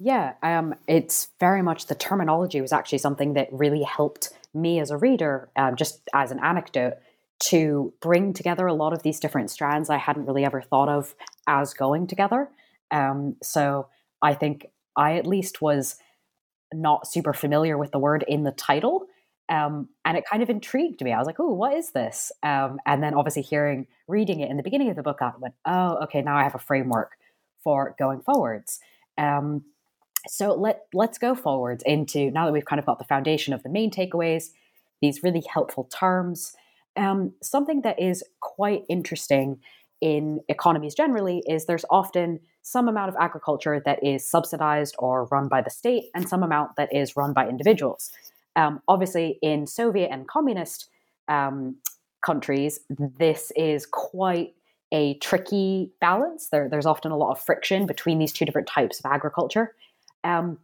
Yeah 0.00 0.32
um, 0.42 0.74
it's 0.88 1.28
very 1.38 1.62
much 1.62 1.86
the 1.86 1.94
terminology 1.94 2.60
was 2.60 2.72
actually 2.72 2.98
something 2.98 3.34
that 3.34 3.48
really 3.52 3.84
helped 3.84 4.30
me 4.52 4.80
as 4.80 4.90
a 4.90 4.96
reader 4.96 5.48
um, 5.54 5.76
just 5.76 6.00
as 6.12 6.32
an 6.32 6.40
anecdote 6.42 6.94
to 7.42 7.92
bring 8.00 8.32
together 8.32 8.66
a 8.66 8.74
lot 8.74 8.92
of 8.92 9.02
these 9.02 9.18
different 9.18 9.50
strands 9.50 9.90
I 9.90 9.98
hadn't 9.98 10.26
really 10.26 10.44
ever 10.44 10.62
thought 10.62 10.88
of 10.88 11.14
as 11.48 11.74
going 11.74 12.06
together. 12.06 12.48
Um, 12.90 13.36
so 13.42 13.88
I 14.20 14.34
think 14.34 14.66
I 14.96 15.16
at 15.16 15.26
least 15.26 15.60
was 15.60 15.96
not 16.72 17.06
super 17.06 17.32
familiar 17.32 17.76
with 17.76 17.90
the 17.90 17.98
word 17.98 18.24
in 18.28 18.44
the 18.44 18.52
title. 18.52 19.06
Um, 19.48 19.88
and 20.04 20.16
it 20.16 20.24
kind 20.30 20.42
of 20.42 20.50
intrigued 20.50 21.02
me. 21.02 21.12
I 21.12 21.18
was 21.18 21.26
like, 21.26 21.40
"Oh, 21.40 21.52
what 21.52 21.74
is 21.74 21.90
this?" 21.90 22.30
Um, 22.42 22.78
and 22.86 23.02
then, 23.02 23.12
obviously, 23.14 23.42
hearing, 23.42 23.86
reading 24.06 24.40
it 24.40 24.50
in 24.50 24.56
the 24.56 24.62
beginning 24.62 24.88
of 24.88 24.96
the 24.96 25.02
book, 25.02 25.18
I 25.20 25.32
went, 25.38 25.54
"Oh, 25.66 25.98
okay, 26.04 26.22
now 26.22 26.36
I 26.36 26.44
have 26.44 26.54
a 26.54 26.58
framework 26.58 27.16
for 27.62 27.94
going 27.98 28.20
forwards." 28.20 28.78
Um, 29.18 29.64
so 30.28 30.54
let 30.54 30.82
let's 30.94 31.18
go 31.18 31.34
forwards 31.34 31.82
into 31.84 32.30
now 32.30 32.46
that 32.46 32.52
we've 32.52 32.64
kind 32.64 32.78
of 32.78 32.86
got 32.86 32.98
the 32.98 33.04
foundation 33.04 33.52
of 33.52 33.62
the 33.62 33.68
main 33.68 33.90
takeaways, 33.90 34.50
these 35.00 35.22
really 35.22 35.42
helpful 35.52 35.84
terms. 35.92 36.54
Um, 36.96 37.32
something 37.42 37.82
that 37.82 38.00
is 38.00 38.22
quite 38.40 38.82
interesting 38.88 39.58
in 40.00 40.40
economies 40.48 40.94
generally 40.94 41.42
is 41.46 41.66
there's 41.66 41.84
often 41.88 42.40
some 42.62 42.88
amount 42.88 43.08
of 43.08 43.16
agriculture 43.18 43.80
that 43.84 44.02
is 44.04 44.28
subsidized 44.28 44.94
or 44.98 45.24
run 45.26 45.48
by 45.48 45.62
the 45.62 45.70
state 45.70 46.04
and 46.14 46.28
some 46.28 46.42
amount 46.42 46.76
that 46.76 46.94
is 46.94 47.16
run 47.16 47.32
by 47.32 47.48
individuals. 47.48 48.12
Um, 48.56 48.80
obviously, 48.88 49.38
in 49.42 49.66
Soviet 49.66 50.10
and 50.12 50.28
communist 50.28 50.88
um, 51.28 51.76
countries, 52.24 52.80
this 53.18 53.52
is 53.56 53.86
quite 53.86 54.54
a 54.92 55.14
tricky 55.18 55.90
balance. 56.00 56.48
There, 56.50 56.68
there's 56.68 56.86
often 56.86 57.12
a 57.12 57.16
lot 57.16 57.32
of 57.32 57.40
friction 57.40 57.86
between 57.86 58.18
these 58.18 58.32
two 58.32 58.44
different 58.44 58.68
types 58.68 59.00
of 59.00 59.06
agriculture. 59.06 59.74
Um, 60.22 60.58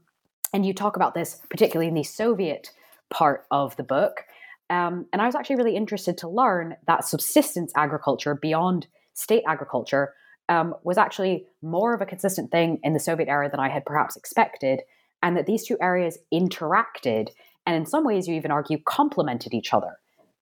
and 0.52 0.64
you 0.64 0.74
talk 0.74 0.96
about 0.96 1.14
this 1.14 1.40
particularly 1.50 1.88
in 1.88 1.94
the 1.94 2.04
Soviet 2.04 2.70
part 3.10 3.46
of 3.50 3.76
the 3.76 3.82
book. 3.82 4.24
Um, 4.70 5.06
and 5.12 5.22
I 5.22 5.26
was 5.26 5.34
actually 5.34 5.56
really 5.56 5.76
interested 5.76 6.18
to 6.18 6.28
learn 6.28 6.76
that 6.86 7.04
subsistence 7.04 7.72
agriculture 7.76 8.34
beyond 8.34 8.86
state 9.14 9.42
agriculture 9.46 10.14
um, 10.48 10.74
was 10.84 10.98
actually 10.98 11.46
more 11.62 11.94
of 11.94 12.00
a 12.00 12.06
consistent 12.06 12.50
thing 12.50 12.78
in 12.82 12.92
the 12.92 13.00
Soviet 13.00 13.28
era 13.28 13.50
than 13.50 13.60
I 13.60 13.68
had 13.68 13.84
perhaps 13.84 14.16
expected, 14.16 14.80
and 15.22 15.36
that 15.36 15.46
these 15.46 15.64
two 15.66 15.76
areas 15.80 16.18
interacted 16.32 17.28
and, 17.66 17.76
in 17.76 17.84
some 17.84 18.04
ways, 18.04 18.26
you 18.26 18.34
even 18.34 18.50
argue 18.50 18.78
complemented 18.86 19.52
each 19.52 19.74
other. 19.74 19.98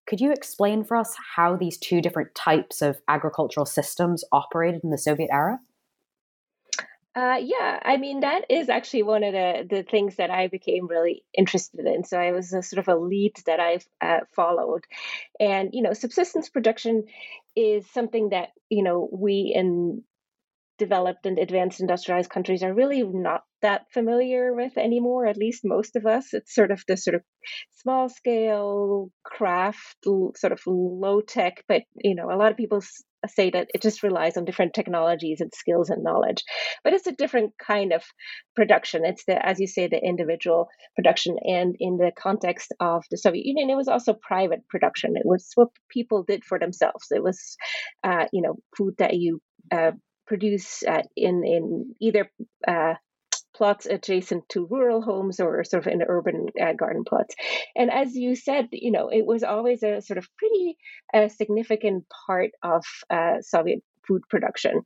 Could 0.07 0.21
you 0.21 0.31
explain 0.31 0.85
for 0.85 0.97
us 0.97 1.17
how 1.35 1.57
these 1.57 1.77
two 1.77 2.01
different 2.01 2.33
types 2.37 2.83
of 2.83 3.01
agricultural 3.09 3.67
systems 3.67 4.23
operated 4.31 4.83
in 4.85 4.91
the 4.91 4.99
Soviet 4.99 5.31
era? 5.33 5.59
Uh, 7.17 7.39
yeah, 7.43 7.81
I 7.83 7.97
mean 7.97 8.21
that 8.21 8.45
is 8.51 8.69
actually 8.69 9.03
one 9.05 9.25
of 9.25 9.33
the 9.33 9.67
the 9.69 9.83
things 9.83 10.17
that 10.17 10.31
I 10.31 10.49
became 10.49 10.87
really 10.87 11.25
interested 11.33 11.81
in. 11.87 12.05
So 12.05 12.21
I 12.21 12.33
was 12.33 12.53
a 12.53 12.63
sort 12.63 12.79
of 12.79 12.89
a 12.89 12.97
lead 13.01 13.33
that 13.47 13.59
I've 13.59 13.87
uh, 14.03 14.21
followed, 14.35 14.85
and 15.41 15.71
you 15.73 15.81
know, 15.83 15.95
subsistence 15.95 16.51
production 16.51 17.05
is 17.57 17.91
something 17.91 18.31
that 18.31 18.51
you 18.69 18.83
know 18.83 19.09
we 19.11 19.53
in 19.55 20.05
developed 20.79 21.27
and 21.27 21.39
advanced 21.39 21.81
industrialized 21.81 22.31
countries 22.31 22.63
are 22.63 22.75
really 22.75 23.03
not 23.03 23.43
that 23.63 23.87
familiar 23.93 24.55
with 24.55 24.77
anymore 24.77 25.27
at 25.27 25.37
least 25.37 25.63
most 25.65 25.97
of 25.97 26.07
us. 26.07 26.33
It's 26.33 26.55
sort 26.55 26.71
of 26.71 26.83
the 26.87 26.97
sort 26.97 27.15
of 27.15 27.23
small 27.73 28.09
scale 28.09 29.11
craft 29.25 29.97
sort 30.05 30.53
of 30.53 30.61
low 30.67 31.21
tech 31.21 31.63
but 31.69 31.83
you 31.97 32.15
know 32.15 32.31
a 32.31 32.37
lot 32.37 32.51
of 32.51 32.57
people 32.57 32.81
say 33.27 33.51
that 33.51 33.69
it 33.75 33.83
just 33.83 34.03
relies 34.03 34.37
on 34.37 34.45
different 34.45 34.75
technologies 34.75 35.41
and 35.41 35.53
skills 35.55 35.91
and 35.91 36.05
knowledge. 36.05 36.45
But 36.85 36.93
it's 36.93 37.07
a 37.07 37.13
different 37.13 37.55
kind 37.65 37.93
of 37.93 38.05
production. 38.55 39.05
It's 39.05 39.25
the 39.27 39.45
as 39.45 39.59
you 39.59 39.67
say 39.67 39.89
the 39.89 39.99
individual 39.99 40.69
production. 40.95 41.37
And 41.43 41.75
in 41.79 41.97
the 41.97 42.13
context 42.19 42.73
of 42.81 43.05
the 43.11 43.19
soviet 43.19 43.47
union 43.47 43.71
it 43.71 43.77
was 43.77 43.89
also 43.89 44.15
private 44.15 44.67
production. 44.69 45.15
It 45.17 45.27
was 45.27 45.51
what 45.55 45.69
people 45.91 46.25
did 46.25 46.45
for 46.45 46.59
themselves. 46.59 47.07
It 47.11 47.23
was 47.23 47.57
uh, 48.05 48.27
you 48.33 48.43
know 48.43 48.57
food 48.77 48.95
that 48.99 49.15
you 49.15 49.41
uh, 49.73 49.93
produce 50.27 50.83
uh, 50.83 51.03
in 51.17 51.45
in 51.45 51.95
either 52.01 52.31
uh, 52.67 52.95
plots 53.57 53.87
adjacent 53.87 54.49
to 54.51 54.67
rural 54.71 55.01
homes 55.01 55.41
or 55.41 55.65
sort 55.65 55.87
of 55.87 55.93
in 55.93 56.03
urban 56.07 56.47
uh, 56.61 56.73
garden 56.75 57.05
plots. 57.05 57.35
And 57.75 57.91
as 57.91 58.15
you 58.15 58.37
said, 58.37 58.69
you 58.73 58.93
know, 58.93 59.09
it 59.09 59.25
was 59.25 59.43
always 59.43 59.83
a 59.83 60.03
sort 60.03 60.19
of 60.19 60.29
pretty 60.37 60.77
uh, 61.15 61.29
significant 61.29 62.05
part 62.27 62.51
of 62.63 62.85
uh, 63.11 63.41
Soviet 63.41 63.83
food 64.07 64.23
production. 64.29 64.83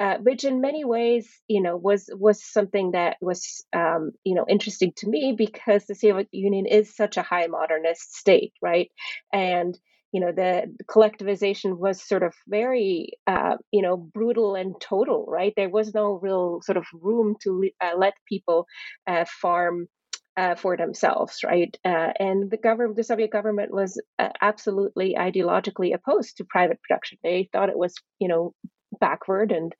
Uh, 0.00 0.16
which 0.22 0.44
in 0.44 0.62
many 0.62 0.86
ways, 0.86 1.28
you 1.48 1.60
know, 1.60 1.76
was 1.76 2.08
was 2.14 2.42
something 2.42 2.92
that 2.92 3.18
was, 3.20 3.62
um, 3.74 4.12
you 4.24 4.34
know, 4.34 4.46
interesting 4.48 4.90
to 4.96 5.06
me 5.06 5.34
because 5.36 5.84
the 5.84 5.94
Soviet 5.94 6.28
Union 6.32 6.64
is 6.64 6.96
such 6.96 7.18
a 7.18 7.22
high 7.22 7.46
modernist 7.46 8.14
state, 8.14 8.54
right? 8.62 8.90
And 9.34 9.78
you 10.12 10.20
know 10.20 10.32
the, 10.32 10.64
collectivization 10.90 11.78
was 11.78 12.02
sort 12.02 12.22
of 12.22 12.34
very 12.46 13.12
uh, 13.26 13.56
you 13.72 13.82
know 13.82 13.96
brutal 13.96 14.54
and 14.54 14.74
total 14.80 15.24
right? 15.28 15.52
There 15.56 15.70
was 15.70 15.94
no 15.94 16.18
real 16.22 16.60
sort 16.62 16.76
of 16.76 16.84
room 16.92 17.36
to 17.42 17.70
uh, 17.80 17.96
let 17.96 18.14
people 18.28 18.66
uh, 19.06 19.24
farm 19.40 19.88
uh, 20.36 20.54
for 20.54 20.76
themselves 20.76 21.38
right? 21.44 21.76
Uh, 21.84 22.12
and 22.18 22.50
the 22.50 22.56
government 22.56 22.96
the 22.96 23.04
soviet 23.04 23.30
government 23.30 23.72
was 23.72 24.00
uh, 24.18 24.28
absolutely 24.40 25.16
ideologically 25.18 25.94
opposed 25.94 26.36
to 26.36 26.44
private 26.44 26.80
production. 26.82 27.18
They 27.22 27.48
thought 27.52 27.70
it 27.70 27.78
was 27.78 27.94
you 28.18 28.28
know 28.28 28.54
backward 29.00 29.52
and 29.52 29.74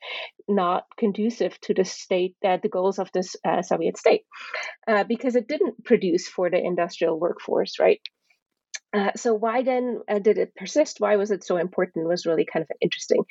not 0.49 0.85
conducive 0.99 1.59
to 1.61 1.75
the 1.75 1.85
state 1.85 2.35
uh, 2.45 2.59
the 2.63 2.69
goals 2.69 2.99
of 2.99 3.11
this 3.13 3.37
uh, 3.47 3.63
soviet 3.63 3.99
state 3.99 4.23
uh, 4.89 5.05
because 5.05 5.37
it 5.37 5.49
didn't 5.49 5.85
produce 5.85 6.29
for 6.29 6.51
the 6.51 6.59
industrial 6.59 7.19
workforce 7.19 7.79
right 7.79 8.01
uh, 8.95 9.13
so 9.17 9.33
why 9.33 9.63
then 9.63 10.01
uh, 10.09 10.19
did 10.19 10.37
it 10.37 10.55
persist? 10.55 11.01
Why 11.01 11.17
was 11.17 11.31
it 11.31 11.45
so 11.45 11.57
important? 11.57 12.07
Was 12.07 12.27
really 12.27 12.45
kind 12.45 12.63
of 12.63 12.69
an 12.71 12.77
interesting 12.83 13.25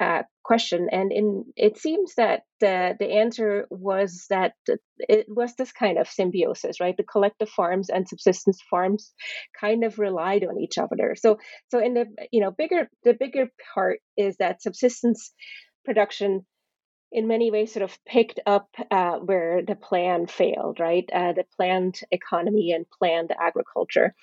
uh, 0.00 0.22
question, 0.42 0.88
and 0.90 1.12
in 1.12 1.44
it 1.54 1.76
seems 1.76 2.14
that 2.16 2.42
the 2.60 2.96
the 2.98 3.12
answer 3.12 3.66
was 3.68 4.24
that 4.30 4.54
it 4.98 5.26
was 5.28 5.54
this 5.54 5.70
kind 5.72 5.98
of 5.98 6.08
symbiosis, 6.08 6.80
right? 6.80 6.96
The 6.96 7.02
collective 7.04 7.50
farms 7.50 7.90
and 7.90 8.08
subsistence 8.08 8.60
farms 8.70 9.12
kind 9.60 9.84
of 9.84 9.98
relied 9.98 10.44
on 10.44 10.58
each 10.58 10.78
other. 10.78 11.14
So 11.18 11.38
so 11.68 11.78
in 11.78 11.92
the 11.92 12.06
you 12.30 12.40
know 12.40 12.50
bigger 12.50 12.88
the 13.04 13.12
bigger 13.12 13.48
part 13.74 14.00
is 14.16 14.36
that 14.38 14.62
subsistence 14.62 15.32
production 15.84 16.46
in 17.12 17.28
many 17.28 17.50
ways 17.50 17.72
sort 17.72 17.82
of 17.82 18.04
picked 18.04 18.40
up 18.46 18.68
uh, 18.90 19.18
where 19.18 19.62
the 19.62 19.76
plan 19.76 20.26
failed, 20.26 20.80
right? 20.80 21.08
Uh, 21.12 21.32
the 21.32 21.44
planned 21.56 22.00
economy 22.10 22.72
and 22.72 22.86
planned 22.90 23.32
agriculture. 23.38 24.14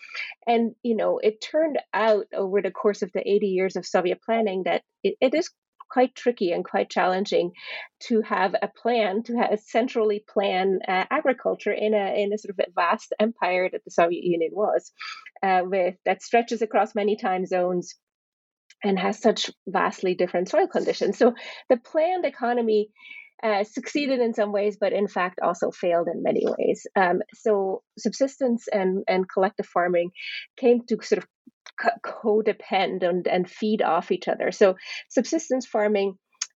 And, 0.47 0.73
you 0.81 0.95
know, 0.95 1.19
it 1.19 1.39
turned 1.39 1.77
out 1.93 2.25
over 2.33 2.61
the 2.61 2.71
course 2.71 3.03
of 3.03 3.11
the 3.13 3.27
80 3.27 3.47
years 3.47 3.75
of 3.75 3.85
Soviet 3.85 4.21
planning 4.21 4.63
that 4.63 4.81
it, 5.03 5.15
it 5.21 5.35
is 5.35 5.51
quite 5.89 6.15
tricky 6.15 6.51
and 6.51 6.63
quite 6.63 6.89
challenging 6.89 7.51
to 7.99 8.21
have 8.21 8.55
a 8.61 8.67
plan 8.67 9.23
to 9.23 9.35
have 9.35 9.51
a 9.51 9.57
centrally 9.57 10.23
plan 10.27 10.79
uh, 10.87 11.05
agriculture 11.09 11.71
in 11.71 11.93
a 11.93 12.21
in 12.21 12.31
a 12.31 12.37
sort 12.37 12.51
of 12.57 12.59
a 12.59 12.71
vast 12.73 13.13
empire 13.19 13.67
that 13.71 13.83
the 13.83 13.91
Soviet 13.91 14.23
Union 14.23 14.51
was, 14.53 14.91
uh, 15.41 15.61
with 15.65 15.95
that 16.05 16.21
stretches 16.21 16.61
across 16.61 16.95
many 16.95 17.15
time 17.15 17.45
zones 17.45 17.95
and 18.83 18.97
has 18.97 19.21
such 19.21 19.51
vastly 19.67 20.15
different 20.15 20.49
soil 20.49 20.67
conditions. 20.67 21.17
So 21.17 21.33
the 21.69 21.77
planned 21.77 22.25
economy 22.25 22.89
uh, 23.43 23.63
succeeded 23.63 24.19
in 24.19 24.33
some 24.33 24.51
ways, 24.51 24.77
but 24.79 24.93
in 24.93 25.07
fact 25.07 25.39
also 25.41 25.71
failed 25.71 26.07
in 26.13 26.23
many 26.23 26.45
ways. 26.45 26.85
Um, 26.95 27.21
so 27.33 27.83
subsistence 27.97 28.67
and, 28.71 29.03
and 29.07 29.29
collective 29.29 29.65
farming 29.65 30.11
came 30.57 30.81
to 30.87 30.97
sort 31.01 31.23
of 31.23 31.27
co- 31.79 31.99
codepend 32.03 33.03
and, 33.03 33.27
and 33.27 33.49
feed 33.49 33.81
off 33.81 34.11
each 34.11 34.27
other. 34.27 34.51
So 34.51 34.75
subsistence 35.09 35.65
farming. 35.65 36.15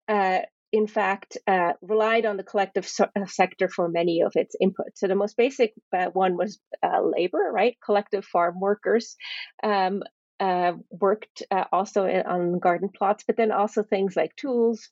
Uh, 0.08 0.40
in 0.74 0.88
fact, 0.88 1.38
uh, 1.48 1.74
relied 1.82 2.25
on 2.25 2.38
the 2.38 2.44
collective 2.44 2.88
so- 2.88 3.10
uh, 3.16 3.25
sector 3.25 3.68
for 3.68 3.90
many 3.90 4.22
of 4.22 4.32
its 4.36 4.56
inputs. 4.63 4.96
So 4.96 5.08
the 5.08 5.16
most 5.16 5.36
basic 5.36 5.74
uh, 5.96 6.08
one 6.13 6.38
was 6.38 6.60
uh, 6.82 7.01
labor, 7.04 7.51
right? 7.51 7.75
Collective 7.86 8.24
farm 8.24 8.60
workers 8.60 9.18
um, 9.63 10.01
uh, 10.41 10.74
worked 10.89 11.43
uh, 11.51 11.65
also 11.71 12.05
in, 12.05 12.21
on 12.25 12.60
garden 12.60 12.89
plots, 12.95 13.24
but 13.25 13.38
then 13.38 13.51
also 13.51 13.83
things 13.83 14.15
like 14.15 14.36
tools, 14.36 14.89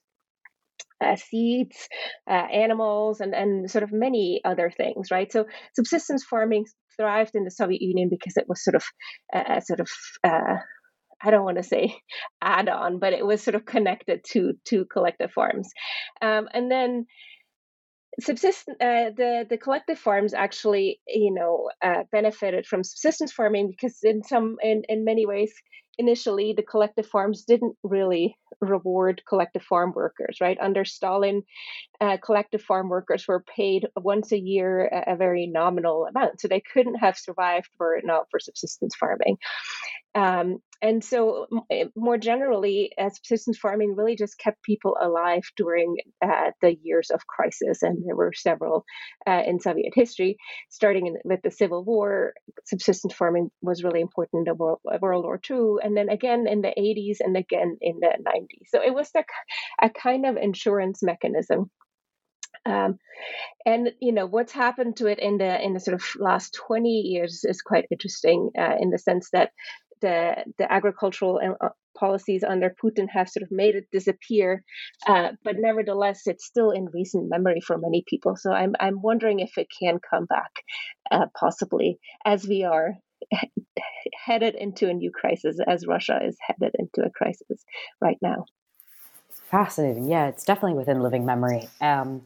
uh, 1.03 1.15
seeds, 1.15 1.87
uh, 2.29 2.33
animals, 2.33 3.19
and, 3.19 3.33
and 3.33 3.69
sort 3.69 3.83
of 3.83 3.91
many 3.91 4.41
other 4.45 4.71
things, 4.75 5.09
right? 5.11 5.31
So 5.31 5.45
subsistence 5.75 6.23
farming 6.23 6.65
thrived 6.97 7.35
in 7.35 7.45
the 7.45 7.51
Soviet 7.51 7.81
Union 7.81 8.09
because 8.09 8.37
it 8.37 8.45
was 8.47 8.63
sort 8.63 8.75
of 8.75 8.83
a 9.33 9.61
sort 9.61 9.79
of 9.79 9.89
uh, 10.23 10.57
I 11.21 11.31
don't 11.31 11.43
want 11.43 11.57
to 11.57 11.63
say 11.63 11.95
add-on, 12.41 12.99
but 12.99 13.13
it 13.13 13.25
was 13.25 13.41
sort 13.41 13.55
of 13.55 13.65
connected 13.65 14.23
to 14.31 14.53
to 14.67 14.85
collective 14.85 15.31
farms, 15.31 15.69
um, 16.21 16.47
and 16.53 16.71
then 16.71 17.07
subsistence 18.19 18.77
uh, 18.81 19.09
the 19.15 19.45
the 19.49 19.57
collective 19.57 19.97
farms 19.97 20.33
actually 20.33 20.99
you 21.07 21.33
know 21.33 21.69
uh, 21.81 22.03
benefited 22.11 22.65
from 22.65 22.83
subsistence 22.83 23.31
farming 23.31 23.69
because 23.69 23.99
in 24.03 24.23
some 24.23 24.57
in 24.61 24.83
in 24.89 25.05
many 25.05 25.25
ways 25.25 25.53
initially 25.97 26.53
the 26.55 26.63
collective 26.63 27.05
farms 27.05 27.43
didn't 27.43 27.75
really 27.83 28.35
reward 28.61 29.21
collective 29.27 29.61
farm 29.61 29.91
workers 29.95 30.37
right? 30.41 30.57
Under 30.61 30.85
stalin 30.85 31.43
uh, 32.01 32.17
collective 32.23 32.61
farm 32.61 32.89
workers 32.89 33.27
were 33.27 33.43
paid 33.55 33.85
once 33.97 34.31
a 34.31 34.39
year 34.39 34.85
a, 34.85 35.13
a, 35.13 35.15
very 35.17 35.45
nominal 35.45 36.05
amount 36.05 36.39
so 36.39 36.47
they 36.47 36.63
couldn't 36.73 36.95
have 36.95 37.17
survived 37.17 37.67
were 37.79 37.95
it 37.95 38.05
not 38.05 38.25
for 38.31 38.39
subsistence 38.39 38.95
farming 38.95 39.37
um, 40.19 40.59
and 40.81 41.03
so, 41.03 41.47
eh, 41.69 41.85
more 41.95 42.17
generally, 42.17 42.91
uh, 42.97 43.09
subsistence 43.09 43.57
farming 43.57 43.95
really 43.95 44.15
just 44.15 44.37
kept 44.37 44.63
people 44.63 44.97
alive 45.01 45.43
during 45.55 45.95
uh, 46.21 46.51
the 46.61 46.75
years 46.83 47.09
of 47.09 47.27
crisis. 47.27 47.83
And 47.83 48.03
there 48.05 48.15
were 48.15 48.33
several 48.33 48.85
uh, 49.27 49.43
in 49.45 49.59
Soviet 49.59 49.93
history, 49.93 50.37
starting 50.69 51.07
in, 51.07 51.17
with 51.23 51.41
the 51.41 51.51
Civil 51.51 51.83
War. 51.85 52.33
Subsistence 52.65 53.13
farming 53.13 53.49
was 53.61 53.83
really 53.83 54.01
important 54.01 54.47
in 54.47 54.57
World, 54.57 54.79
World 55.01 55.25
War 55.25 55.39
II, 55.49 55.83
and 55.83 55.95
then 55.95 56.09
again 56.09 56.47
in 56.47 56.61
the 56.61 56.73
80s 56.77 57.17
and 57.19 57.37
again 57.37 57.77
in 57.81 57.99
the 57.99 58.13
90s. 58.25 58.67
So 58.67 58.81
it 58.81 58.93
was 58.93 59.09
the, 59.11 59.23
a 59.81 59.89
kind 59.89 60.25
of 60.25 60.37
insurance 60.37 61.01
mechanism 61.01 61.69
um, 62.65 62.99
and 63.65 63.91
you 63.99 64.11
know 64.11 64.25
what's 64.25 64.51
happened 64.51 64.97
to 64.97 65.07
it 65.07 65.19
in 65.19 65.37
the 65.37 65.63
in 65.63 65.73
the 65.73 65.79
sort 65.79 65.95
of 65.95 66.03
last 66.17 66.53
20 66.67 66.89
years 66.89 67.43
is 67.43 67.61
quite 67.61 67.85
interesting 67.91 68.51
uh, 68.57 68.75
in 68.79 68.89
the 68.89 68.97
sense 68.97 69.29
that 69.31 69.51
the 70.01 70.43
the 70.57 70.71
agricultural 70.71 71.39
uh, 71.61 71.69
policies 71.97 72.43
under 72.43 72.73
Putin 72.83 73.07
have 73.11 73.29
sort 73.29 73.43
of 73.43 73.49
made 73.51 73.75
it 73.75 73.87
disappear, 73.91 74.63
uh, 75.07 75.29
but 75.43 75.55
nevertheless, 75.57 76.21
it's 76.25 76.45
still 76.45 76.71
in 76.71 76.87
recent 76.93 77.29
memory 77.29 77.61
for 77.61 77.77
many 77.77 78.03
people. 78.07 78.35
So 78.35 78.51
I'm 78.51 78.75
I'm 78.79 79.01
wondering 79.01 79.39
if 79.39 79.57
it 79.57 79.67
can 79.81 79.99
come 80.09 80.25
back, 80.25 80.51
uh, 81.11 81.25
possibly 81.37 81.99
as 82.25 82.47
we 82.47 82.63
are 82.63 82.93
headed 84.25 84.55
into 84.55 84.89
a 84.89 84.93
new 84.93 85.11
crisis, 85.11 85.57
as 85.67 85.87
Russia 85.87 86.19
is 86.25 86.37
headed 86.41 86.75
into 86.77 87.07
a 87.07 87.11
crisis 87.11 87.63
right 88.01 88.17
now. 88.21 88.45
Fascinating. 89.49 90.07
Yeah, 90.07 90.27
it's 90.27 90.45
definitely 90.45 90.77
within 90.77 91.01
living 91.01 91.25
memory. 91.25 91.67
Um, 91.81 92.21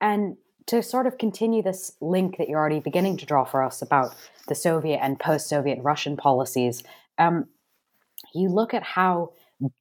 and 0.00 0.36
to 0.66 0.82
sort 0.82 1.06
of 1.06 1.18
continue 1.18 1.62
this 1.62 1.92
link 2.00 2.36
that 2.38 2.48
you're 2.48 2.58
already 2.58 2.80
beginning 2.80 3.16
to 3.18 3.26
draw 3.26 3.44
for 3.44 3.62
us 3.62 3.82
about 3.82 4.14
the 4.48 4.54
Soviet 4.54 4.98
and 5.02 5.18
post 5.18 5.48
Soviet 5.48 5.78
Russian 5.82 6.16
policies, 6.16 6.82
um, 7.18 7.46
you 8.34 8.48
look 8.48 8.74
at 8.74 8.82
how 8.82 9.32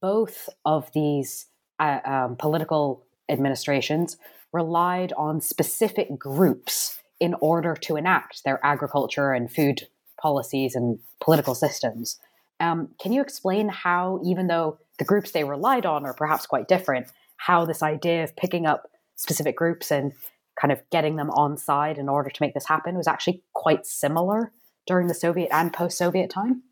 both 0.01 0.49
of 0.65 0.89
these 0.93 1.47
uh, 1.79 1.99
um, 2.05 2.35
political 2.35 3.05
administrations 3.29 4.17
relied 4.53 5.13
on 5.13 5.41
specific 5.41 6.17
groups 6.17 6.99
in 7.19 7.35
order 7.35 7.75
to 7.75 7.95
enact 7.95 8.43
their 8.43 8.59
agriculture 8.65 9.31
and 9.31 9.51
food 9.51 9.87
policies 10.21 10.75
and 10.75 10.99
political 11.21 11.55
systems. 11.55 12.19
Um, 12.59 12.89
can 13.01 13.11
you 13.11 13.21
explain 13.21 13.69
how, 13.69 14.19
even 14.23 14.47
though 14.47 14.77
the 14.99 15.05
groups 15.05 15.31
they 15.31 15.43
relied 15.43 15.85
on 15.85 16.05
are 16.05 16.13
perhaps 16.13 16.45
quite 16.45 16.67
different, 16.67 17.07
how 17.37 17.65
this 17.65 17.81
idea 17.81 18.23
of 18.23 18.35
picking 18.35 18.65
up 18.65 18.91
specific 19.15 19.55
groups 19.55 19.91
and 19.91 20.13
kind 20.59 20.71
of 20.71 20.81
getting 20.91 21.15
them 21.15 21.29
on 21.31 21.57
side 21.57 21.97
in 21.97 22.09
order 22.09 22.29
to 22.29 22.41
make 22.41 22.53
this 22.53 22.67
happen 22.67 22.95
was 22.95 23.07
actually 23.07 23.43
quite 23.53 23.85
similar 23.85 24.51
during 24.87 25.07
the 25.07 25.13
Soviet 25.13 25.49
and 25.51 25.73
post-Soviet 25.73 26.29
time? 26.29 26.63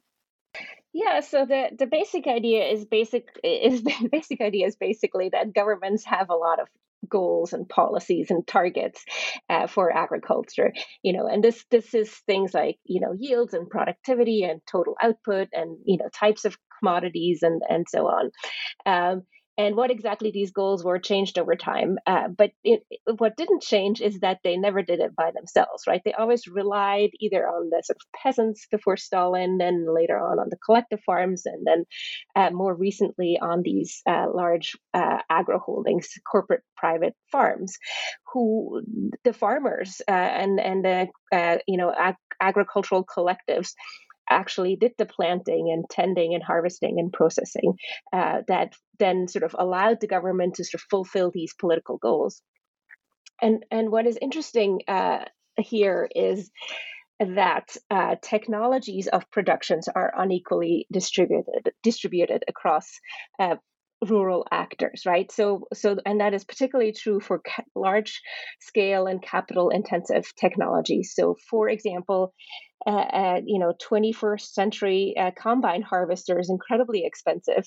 Yeah, 0.93 1.19
so 1.19 1.45
the, 1.45 1.69
the 1.77 1.85
basic 1.85 2.25
idea 2.27 2.65
is 2.65 2.85
basic 2.85 3.27
is 3.43 3.83
the 3.83 4.09
basic 4.11 4.41
idea 4.41 4.67
is 4.67 4.75
basically 4.75 5.29
that 5.29 5.53
governments 5.53 6.05
have 6.05 6.29
a 6.29 6.35
lot 6.35 6.59
of 6.59 6.67
goals 7.07 7.53
and 7.53 7.67
policies 7.69 8.29
and 8.29 8.45
targets 8.45 9.05
uh, 9.49 9.67
for 9.67 9.95
agriculture 9.95 10.73
you 11.01 11.13
know 11.13 11.27
and 11.27 11.41
this 11.41 11.63
this 11.71 11.93
is 11.93 12.11
things 12.27 12.53
like 12.53 12.77
you 12.83 12.99
know 12.99 13.13
yields 13.17 13.53
and 13.53 13.69
productivity 13.69 14.43
and 14.43 14.59
total 14.69 14.95
output 15.01 15.47
and 15.53 15.77
you 15.85 15.97
know 15.97 16.09
types 16.13 16.43
of 16.43 16.57
commodities 16.77 17.39
and 17.41 17.61
and 17.69 17.85
so 17.87 18.05
on 18.07 18.31
um, 18.85 19.21
and 19.59 19.75
what 19.75 19.91
exactly 19.91 20.31
these 20.31 20.51
goals 20.51 20.85
were 20.85 20.99
changed 20.99 21.37
over 21.37 21.53
time. 21.53 21.97
Uh, 22.07 22.29
but 22.29 22.51
it, 22.63 22.81
what 23.17 23.35
didn't 23.35 23.61
change 23.61 23.99
is 23.99 24.21
that 24.21 24.39
they 24.41 24.55
never 24.55 24.81
did 24.81 25.01
it 25.01 25.13
by 25.13 25.31
themselves, 25.35 25.83
right? 25.85 26.01
They 26.05 26.13
always 26.13 26.47
relied 26.47 27.09
either 27.19 27.45
on 27.45 27.69
the 27.69 27.83
sort 27.83 27.97
of 27.97 28.21
peasants 28.23 28.67
before 28.71 28.95
Stalin, 28.95 29.59
and 29.61 29.93
later 29.93 30.17
on 30.17 30.39
on 30.39 30.47
the 30.49 30.55
collective 30.65 31.01
farms, 31.05 31.45
and 31.45 31.67
then 31.67 31.83
uh, 32.37 32.51
more 32.51 32.73
recently 32.73 33.37
on 33.41 33.61
these 33.61 34.01
uh, 34.07 34.27
large 34.33 34.77
uh, 34.93 35.17
agro 35.29 35.59
holdings, 35.59 36.07
corporate 36.25 36.63
private 36.77 37.15
farms, 37.29 37.77
who 38.31 38.81
the 39.25 39.33
farmers 39.33 40.01
uh, 40.07 40.11
and 40.11 40.61
and 40.61 40.85
the 40.85 41.07
uh, 41.33 41.57
you 41.67 41.75
know 41.75 41.93
ag- 41.93 42.15
agricultural 42.39 43.05
collectives 43.05 43.73
actually 44.29 44.75
did 44.75 44.91
the 44.97 45.05
planting 45.05 45.71
and 45.71 45.85
tending 45.89 46.33
and 46.33 46.43
harvesting 46.43 46.99
and 46.99 47.11
processing 47.11 47.73
uh, 48.13 48.41
that 48.47 48.73
then 48.99 49.27
sort 49.27 49.43
of 49.43 49.55
allowed 49.57 49.99
the 50.01 50.07
government 50.07 50.55
to 50.55 50.63
sort 50.63 50.81
of 50.81 50.87
fulfill 50.89 51.31
these 51.31 51.53
political 51.59 51.97
goals. 51.97 52.41
And 53.41 53.65
and 53.71 53.91
what 53.91 54.05
is 54.05 54.17
interesting 54.21 54.81
uh, 54.87 55.25
here 55.57 56.09
is 56.13 56.51
that 57.19 57.75
uh, 57.91 58.15
technologies 58.21 59.07
of 59.07 59.29
productions 59.31 59.87
are 59.93 60.13
unequally 60.17 60.87
distributed 60.91 61.71
distributed 61.83 62.43
across 62.47 62.87
uh, 63.39 63.55
rural 64.07 64.45
actors 64.51 65.03
right? 65.05 65.31
So 65.31 65.67
so 65.73 65.97
and 66.05 66.21
that 66.21 66.33
is 66.33 66.45
particularly 66.45 66.93
true 66.93 67.19
for 67.19 67.39
ca- 67.39 67.63
large 67.75 68.21
scale 68.61 69.07
and 69.07 69.21
capital 69.21 69.69
intensive 69.69 70.33
technologies 70.39 71.13
so 71.15 71.35
for 71.49 71.67
example 71.69 72.33
uh, 72.87 72.91
uh, 72.91 73.41
you 73.45 73.59
know 73.59 73.73
21st 73.81 74.53
century 74.53 75.13
uh, 75.19 75.31
combine 75.37 75.81
harvester 75.81 76.39
is 76.39 76.49
incredibly 76.49 77.05
expensive 77.05 77.65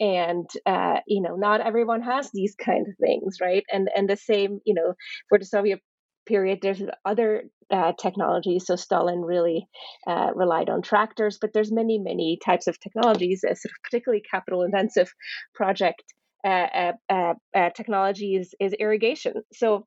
and 0.00 0.48
uh, 0.66 0.98
you 1.06 1.22
know 1.22 1.36
not 1.36 1.60
everyone 1.60 2.02
has 2.02 2.30
these 2.32 2.54
kind 2.54 2.86
of 2.88 2.94
things 3.00 3.36
right? 3.40 3.64
And 3.72 3.88
and 3.96 4.08
the 4.08 4.16
same 4.16 4.60
you 4.64 4.74
know 4.74 4.94
for 5.28 5.38
the 5.38 5.44
soviet 5.44 5.80
period 6.28 6.58
there's 6.62 6.82
other 7.04 7.44
uh, 7.70 7.92
technologies 8.00 8.66
so 8.66 8.76
stalin 8.76 9.20
really 9.20 9.66
uh, 10.06 10.30
relied 10.34 10.70
on 10.70 10.80
tractors 10.82 11.38
but 11.40 11.52
there's 11.52 11.72
many 11.72 11.98
many 11.98 12.38
types 12.44 12.66
of 12.66 12.78
technologies 12.80 13.44
a 13.44 13.54
sort 13.54 13.72
of 13.72 13.82
particularly 13.82 14.22
capital 14.30 14.62
intensive 14.62 15.12
project 15.54 16.02
uh, 16.44 16.92
uh, 17.10 17.34
technology 17.76 18.36
is, 18.36 18.54
is 18.60 18.72
irrigation. 18.74 19.34
So 19.52 19.86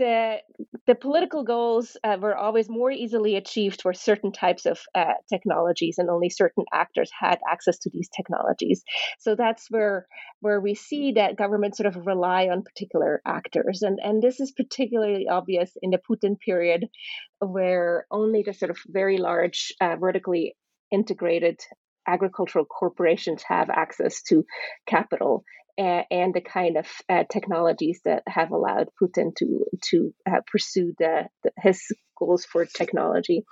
the 0.00 0.38
the 0.86 0.94
political 0.94 1.44
goals 1.44 1.96
uh, 2.02 2.16
were 2.18 2.34
always 2.34 2.68
more 2.70 2.90
easily 2.90 3.36
achieved 3.36 3.82
for 3.82 3.92
certain 3.92 4.32
types 4.32 4.64
of 4.64 4.80
uh, 4.94 5.12
technologies, 5.28 5.96
and 5.98 6.08
only 6.08 6.30
certain 6.30 6.64
actors 6.72 7.10
had 7.20 7.38
access 7.48 7.78
to 7.80 7.90
these 7.92 8.08
technologies. 8.08 8.82
So 9.18 9.36
that's 9.36 9.70
where 9.70 10.06
where 10.40 10.58
we 10.58 10.74
see 10.74 11.12
that 11.12 11.36
governments 11.36 11.76
sort 11.76 11.94
of 11.94 12.06
rely 12.06 12.48
on 12.48 12.62
particular 12.62 13.20
actors, 13.26 13.82
and 13.82 13.98
and 14.02 14.22
this 14.22 14.40
is 14.40 14.52
particularly 14.52 15.28
obvious 15.28 15.70
in 15.82 15.90
the 15.90 16.00
Putin 16.10 16.40
period, 16.40 16.88
where 17.40 18.06
only 18.10 18.42
the 18.42 18.54
sort 18.54 18.70
of 18.70 18.78
very 18.88 19.18
large 19.18 19.74
uh, 19.82 19.96
vertically 19.96 20.56
integrated 20.90 21.60
agricultural 22.08 22.64
corporations 22.64 23.42
have 23.46 23.68
access 23.68 24.22
to 24.22 24.44
capital 24.86 25.44
and, 25.78 26.04
and 26.10 26.34
the 26.34 26.40
kind 26.40 26.76
of 26.76 26.86
uh, 27.08 27.24
technologies 27.30 28.00
that 28.04 28.22
have 28.26 28.50
allowed 28.50 28.88
Putin 29.00 29.34
to 29.36 29.64
to 29.90 30.14
uh, 30.28 30.40
pursue 30.50 30.94
the, 30.98 31.28
the, 31.42 31.50
his 31.58 31.80
goals 32.18 32.44
for 32.44 32.64
technology. 32.66 33.44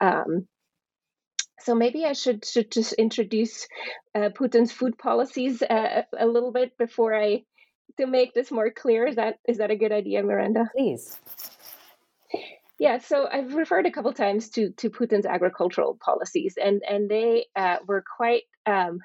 Um, 0.00 0.48
so 1.60 1.74
maybe 1.74 2.04
I 2.04 2.14
should 2.14 2.44
should 2.44 2.70
just 2.70 2.92
introduce 2.94 3.66
uh, 4.14 4.30
Putin's 4.30 4.72
food 4.72 4.98
policies 4.98 5.62
uh, 5.62 6.02
a 6.18 6.26
little 6.26 6.52
bit 6.52 6.76
before 6.78 7.14
I 7.14 7.42
to 7.98 8.06
make 8.06 8.34
this 8.34 8.50
more 8.50 8.70
clear. 8.70 9.06
Is 9.06 9.16
that 9.16 9.36
is 9.46 9.58
that 9.58 9.70
a 9.70 9.76
good 9.76 9.92
idea, 9.92 10.22
Miranda? 10.22 10.70
Please. 10.76 11.18
Yeah, 12.78 12.96
so 12.98 13.28
I've 13.30 13.54
referred 13.54 13.84
a 13.84 13.90
couple 13.90 14.12
times 14.14 14.48
to 14.50 14.70
to 14.78 14.88
Putin's 14.88 15.26
agricultural 15.26 15.98
policies, 16.02 16.54
and 16.62 16.82
and 16.88 17.10
they 17.10 17.46
uh, 17.54 17.76
were 17.86 18.02
quite 18.16 18.44
um, 18.64 19.00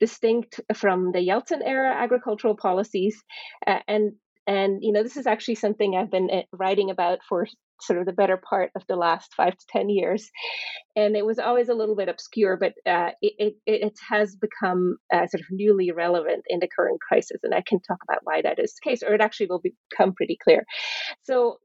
distinct 0.00 0.60
from 0.74 1.12
the 1.12 1.18
Yeltsin 1.18 1.62
era 1.64 1.94
agricultural 1.94 2.56
policies, 2.56 3.22
uh, 3.66 3.80
and 3.88 4.12
and 4.46 4.78
you 4.82 4.92
know 4.92 5.02
this 5.02 5.16
is 5.16 5.26
actually 5.26 5.56
something 5.56 5.96
I've 5.96 6.10
been 6.10 6.30
uh, 6.32 6.42
writing 6.52 6.90
about 6.90 7.18
for 7.28 7.46
sort 7.80 7.98
of 7.98 8.06
the 8.06 8.12
better 8.12 8.38
part 8.38 8.70
of 8.74 8.82
the 8.88 8.96
last 8.96 9.34
five 9.36 9.52
to 9.56 9.66
ten 9.68 9.88
years, 9.88 10.30
and 10.94 11.16
it 11.16 11.26
was 11.26 11.38
always 11.38 11.68
a 11.68 11.74
little 11.74 11.96
bit 11.96 12.08
obscure, 12.08 12.56
but 12.56 12.72
uh, 12.90 13.10
it, 13.20 13.54
it, 13.66 13.82
it 13.82 13.94
has 14.08 14.36
become 14.36 14.96
uh, 15.12 15.26
sort 15.26 15.40
of 15.40 15.46
newly 15.50 15.90
relevant 15.92 16.44
in 16.48 16.60
the 16.60 16.68
current 16.74 17.00
crisis, 17.06 17.40
and 17.42 17.54
I 17.54 17.62
can 17.66 17.80
talk 17.80 17.98
about 18.08 18.20
why 18.24 18.42
that 18.42 18.58
is 18.58 18.74
the 18.74 18.90
case, 18.90 19.02
or 19.02 19.14
it 19.14 19.20
actually 19.20 19.48
will 19.48 19.62
become 19.62 20.14
pretty 20.14 20.38
clear. 20.42 20.64
So 21.24 21.58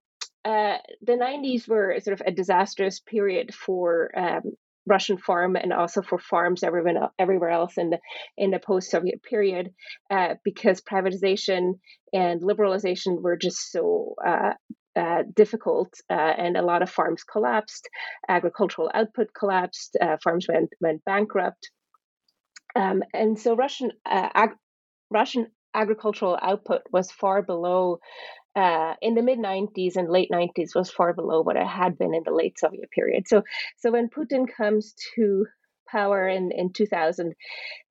uh, 0.44 0.78
the 1.02 1.14
90s 1.14 1.68
were 1.68 2.00
sort 2.00 2.20
of 2.20 2.26
a 2.26 2.32
disastrous 2.32 3.00
period 3.00 3.54
for 3.54 4.12
um, 4.18 4.42
Russian 4.88 5.18
farm 5.18 5.56
and 5.56 5.72
also 5.74 6.02
for 6.02 6.18
farms 6.18 6.64
everywhere, 6.64 7.10
everywhere 7.20 7.50
else 7.50 7.78
in 7.78 7.92
the 7.92 8.00
in 8.38 8.52
the 8.52 8.60
post-Soviet 8.60 9.22
period, 9.24 9.70
uh, 10.10 10.36
because 10.44 10.82
privatization 10.82 11.74
and 12.14 12.42
liberalization 12.42 13.22
were 13.22 13.38
just 13.38 13.72
so 13.72 14.16
uh, 14.26 14.54
uh, 14.96 15.24
difficult, 15.36 15.94
uh, 16.10 16.14
and 16.14 16.58
a 16.58 16.62
lot 16.62 16.82
of 16.82 16.90
farms 16.90 17.24
collapsed, 17.24 17.88
agricultural 18.28 18.92
output 18.94 19.28
collapsed, 19.38 19.98
uh, 20.02 20.18
farms 20.24 20.48
went 20.48 20.70
went 20.82 21.04
bankrupt, 21.06 21.70
um, 22.76 23.04
and 23.14 23.40
so 23.40 23.56
Russian 23.56 23.92
ag- 24.06 24.58
Russian 25.10 25.48
agricultural 25.74 26.38
output 26.42 26.82
was 26.92 27.12
far 27.12 27.42
below 27.42 28.00
uh, 28.56 28.94
in 29.02 29.16
the 29.16 29.22
mid 29.22 29.40
90s 29.40 29.96
and 29.96 30.10
late 30.10 30.30
90s 30.32 30.76
was 30.76 30.92
far 30.92 31.14
below 31.14 31.42
what 31.42 31.56
it 31.56 31.68
had 31.68 31.98
been 31.98 32.14
in 32.14 32.24
the 32.24 32.34
late 32.34 32.60
Soviet 32.60 32.90
period. 32.92 33.28
So, 33.28 33.44
so 33.78 33.92
when 33.92 34.10
Putin 34.10 34.46
comes 34.48 34.94
to 35.16 35.46
power 35.88 36.28
in, 36.28 36.52
in 36.52 36.74
2000, 36.74 37.34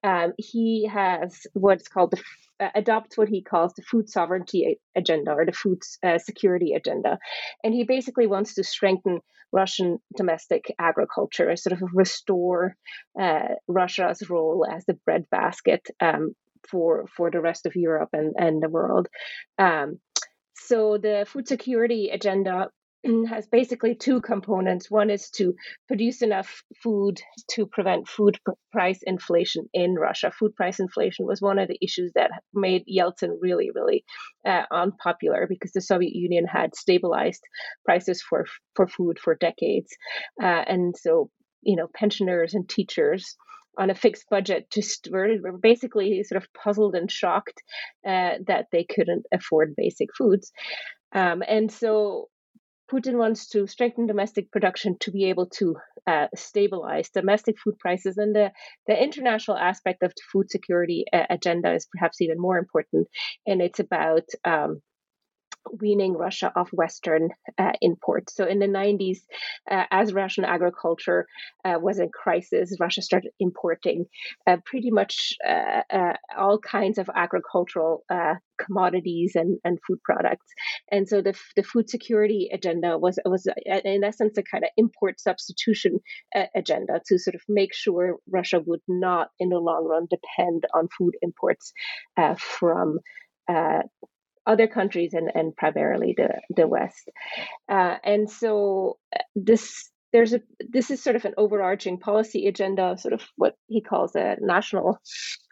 um, 0.03 0.33
he 0.39 0.87
has 0.87 1.47
what's 1.55 1.89
called 1.89 2.13
the 2.13 2.23
uh, 2.61 2.71
adopts 2.75 3.17
what 3.17 3.29
he 3.29 3.43
calls 3.43 3.73
the 3.75 3.83
food 3.83 4.09
sovereignty 4.09 4.79
agenda 4.95 5.33
or 5.33 5.47
the 5.47 5.53
food 5.53 5.79
uh, 6.03 6.19
security 6.19 6.75
agenda, 6.75 7.19
and 7.65 7.73
he 7.73 7.85
basically 7.85 8.27
wants 8.27 8.55
to 8.55 8.65
strengthen 8.65 9.21
Russian 9.53 9.99
domestic 10.17 10.73
agriculture, 10.79 11.57
sort 11.57 11.81
of 11.81 11.89
restore 11.95 12.77
uh, 13.19 13.55
Russia's 13.67 14.29
role 14.29 14.67
as 14.71 14.85
the 14.85 14.95
breadbasket 14.95 15.89
um, 16.01 16.35
for 16.69 17.07
for 17.17 17.31
the 17.31 17.41
rest 17.41 17.67
of 17.67 17.77
Europe 17.77 18.11
and 18.13 18.35
and 18.39 18.63
the 18.63 18.69
world. 18.69 19.09
Um, 19.59 19.99
so 20.67 20.99
the 20.99 21.27
food 21.29 21.49
security 21.49 22.11
agenda 22.13 22.69
has 23.29 23.47
basically 23.47 23.95
two 23.95 24.21
components. 24.21 24.91
One 24.91 25.09
is 25.09 25.31
to 25.31 25.55
produce 25.89 26.21
enough 26.21 26.63
food 26.83 27.21
to 27.53 27.67
prevent 27.67 28.09
food 28.09 28.39
price 28.73 29.01
inflation 29.03 29.69
in 29.73 29.95
Russia. 29.95 30.31
Food 30.31 30.55
price 30.55 30.81
inflation 30.81 31.27
was 31.27 31.41
one 31.41 31.59
of 31.59 31.69
the 31.69 31.79
issues 31.83 32.13
that 32.15 32.31
made 32.53 32.85
Yeltsin 32.87 33.37
really, 33.41 33.71
really 33.75 34.05
uh, 34.47 34.65
unpopular 34.71 35.47
because 35.49 35.73
the 35.73 35.81
Soviet 35.81 36.15
Union 36.15 36.45
had 36.47 36.75
stabilized 36.75 37.43
prices 37.85 38.23
for 38.23 38.45
for 38.75 38.87
food 38.87 39.19
for 39.19 39.35
decades, 39.35 39.91
uh, 40.43 40.65
and 40.67 40.95
so 40.97 41.31
you 41.63 41.77
know 41.77 41.89
pensioners 41.95 42.55
and 42.55 42.69
teachers 42.69 43.37
on 43.79 43.91
a 43.91 43.95
fixed 43.95 44.27
budget 44.31 44.71
just 44.71 45.09
were, 45.11 45.29
were 45.43 45.59
basically 45.59 46.23
sort 46.23 46.43
of 46.43 46.49
puzzled 46.53 46.95
and 46.95 47.11
shocked 47.11 47.63
uh, 48.07 48.35
that 48.47 48.67
they 48.73 48.85
couldn't 48.85 49.27
afford 49.33 49.75
basic 49.77 50.09
foods. 50.17 50.53
Um, 51.13 51.43
and 51.47 51.71
so 51.71 52.29
Putin 52.93 53.19
wants 53.19 53.49
to 53.51 53.67
strengthen 53.67 54.07
domestic 54.07 54.51
production 54.51 54.97
to 55.01 55.13
be 55.13 55.27
able 55.27 55.49
to 55.59 55.77
uh, 56.07 56.27
stabilize 56.35 57.09
domestic 57.11 57.57
food 57.63 57.79
prices. 57.79 58.17
And 58.17 58.35
the, 58.35 58.51
the 58.87 59.01
international 59.01 59.57
aspect 59.57 60.03
of 60.03 60.11
the 60.11 60.23
food 60.33 60.51
security 60.51 61.05
uh, 61.13 61.23
agenda 61.31 61.73
is 61.73 61.87
perhaps 61.93 62.21
even 62.21 62.41
more 62.41 62.59
important. 62.59 63.07
And 63.47 63.63
it's 63.63 63.79
about 63.79 64.25
um, 64.45 64.81
weaning 65.73 66.15
Russia 66.15 66.53
off 66.57 66.71
Western 66.73 67.31
uh, 67.59 67.73
imports. 67.81 68.35
So 68.35 68.45
in 68.45 68.59
the 68.59 68.67
90s, 68.67 69.19
uh, 69.71 69.85
as 69.91 70.13
Russian 70.13 70.45
agriculture 70.45 71.27
uh, 71.65 71.79
was 71.81 71.99
in 71.99 72.11
crisis, 72.11 72.77
Russia 72.81 73.03
started 73.03 73.33
importing 73.39 74.07
uh, 74.47 74.59
pretty 74.65 74.91
much 74.91 75.35
uh, 75.47 75.83
uh, 75.91 76.13
all 76.37 76.59
kinds 76.59 76.99
of 76.99 77.09
agricultural 77.15 78.05
commodities 78.59 79.33
and, 79.35 79.59
and 79.65 79.79
food 79.87 79.99
products. 80.05 80.47
And 80.91 81.09
so 81.09 81.23
the, 81.23 81.35
the 81.57 81.63
food 81.63 81.89
security 81.89 82.51
agenda 82.53 82.99
was, 82.99 83.19
was 83.25 83.47
in 83.67 84.05
essence 84.05 84.37
a 84.37 84.43
kind 84.43 84.65
of 84.65 84.71
import 84.77 85.19
substitution 85.21 86.01
agenda 86.55 87.01
to 87.07 87.19
sort 87.19 87.35
of 87.35 87.41
make 87.49 87.75
sure 87.75 88.17
Russia 88.29 88.61
would 88.67 88.83
not, 88.87 89.29
in 89.39 89.49
the 89.49 89.59
long 89.59 89.87
run, 89.89 90.07
depend 90.11 90.65
on 90.75 90.89
food 90.99 91.15
imports 91.23 91.73
from 92.39 92.99
uh, 93.51 93.83
other 94.51 94.67
countries 94.67 95.13
and, 95.15 95.31
and 95.35 95.57
primarily 95.57 96.15
the, 96.17 96.29
the 96.57 96.67
West. 96.67 97.09
Uh, 97.69 97.97
and 98.05 98.29
so 98.31 98.99
uh, 99.15 99.23
this 99.37 99.91
there's 100.13 100.33
a 100.33 100.41
this 100.69 100.91
is 100.91 101.03
sort 101.03 101.17
of 101.17 101.25
an 101.25 101.35
overarching 101.37 101.99
policy 101.99 102.49
agenda, 102.49 102.97
sort 102.99 103.15
of 103.15 103.23
what 103.37 103.55
he 103.69 103.81
calls 103.81 104.17
a 104.17 104.37
national 104.41 104.99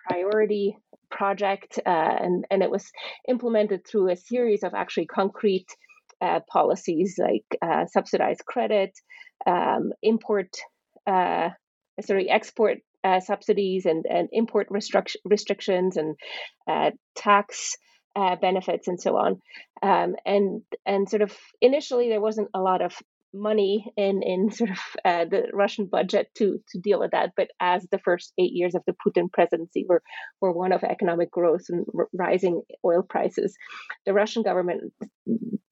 priority 0.09 0.77
project, 1.11 1.79
uh, 1.87 2.17
and 2.25 2.45
and 2.51 2.63
it 2.63 2.71
was 2.71 2.91
implemented 3.29 3.87
through 3.87 4.11
a 4.11 4.17
series 4.17 4.65
of 4.65 4.75
actually 4.75 5.07
concrete 5.07 5.69
uh, 6.21 6.41
policies 6.51 7.19
like 7.19 7.47
uh, 7.63 7.87
subsidized 7.87 8.45
credit, 8.45 8.91
um, 9.47 9.93
import, 10.03 10.51
uh, 11.07 11.51
sorry, 12.05 12.29
export 12.29 12.79
uh, 13.05 13.21
subsidies 13.21 13.87
and, 13.87 14.05
and 14.11 14.29
import 14.33 14.69
restric- 14.71 15.15
restrictions 15.25 15.97
and 15.97 16.17
tax 17.15 17.77
uh, 18.17 18.37
benefits 18.37 18.89
and 18.89 19.01
so 19.01 19.17
on. 19.17 19.41
Um, 19.83 20.17
and 20.25 20.63
and 20.87 21.09
sort 21.09 21.23
of 21.23 21.37
initially 21.61 22.09
there 22.09 22.21
wasn't 22.21 22.49
a 22.55 22.61
lot 22.61 22.83
of 22.83 22.95
money 23.35 23.93
in 23.97 24.23
in 24.23 24.51
sort 24.61 24.71
of 24.71 24.79
uh, 25.05 25.25
the 25.25 25.49
Russian 25.53 25.87
budget 25.87 26.29
to 26.37 26.59
to 26.71 26.79
deal 26.79 27.01
with 27.01 27.13
that. 27.13 27.31
But 27.37 27.49
as 27.61 27.87
the 27.91 27.99
first 27.99 28.33
eight 28.39 28.53
years 28.53 28.75
of 28.75 28.83
the 28.87 28.95
Putin 29.07 29.31
presidency 29.31 29.85
were 29.89 30.03
were 30.41 30.53
one 30.53 30.73
of 30.73 30.83
economic 30.83 31.31
growth 31.31 31.67
and 31.69 31.87
r- 31.97 32.09
rising 32.13 32.63
oil 32.85 33.03
prices, 33.03 33.57
the 34.07 34.13
Russian 34.13 34.43
government 34.43 34.93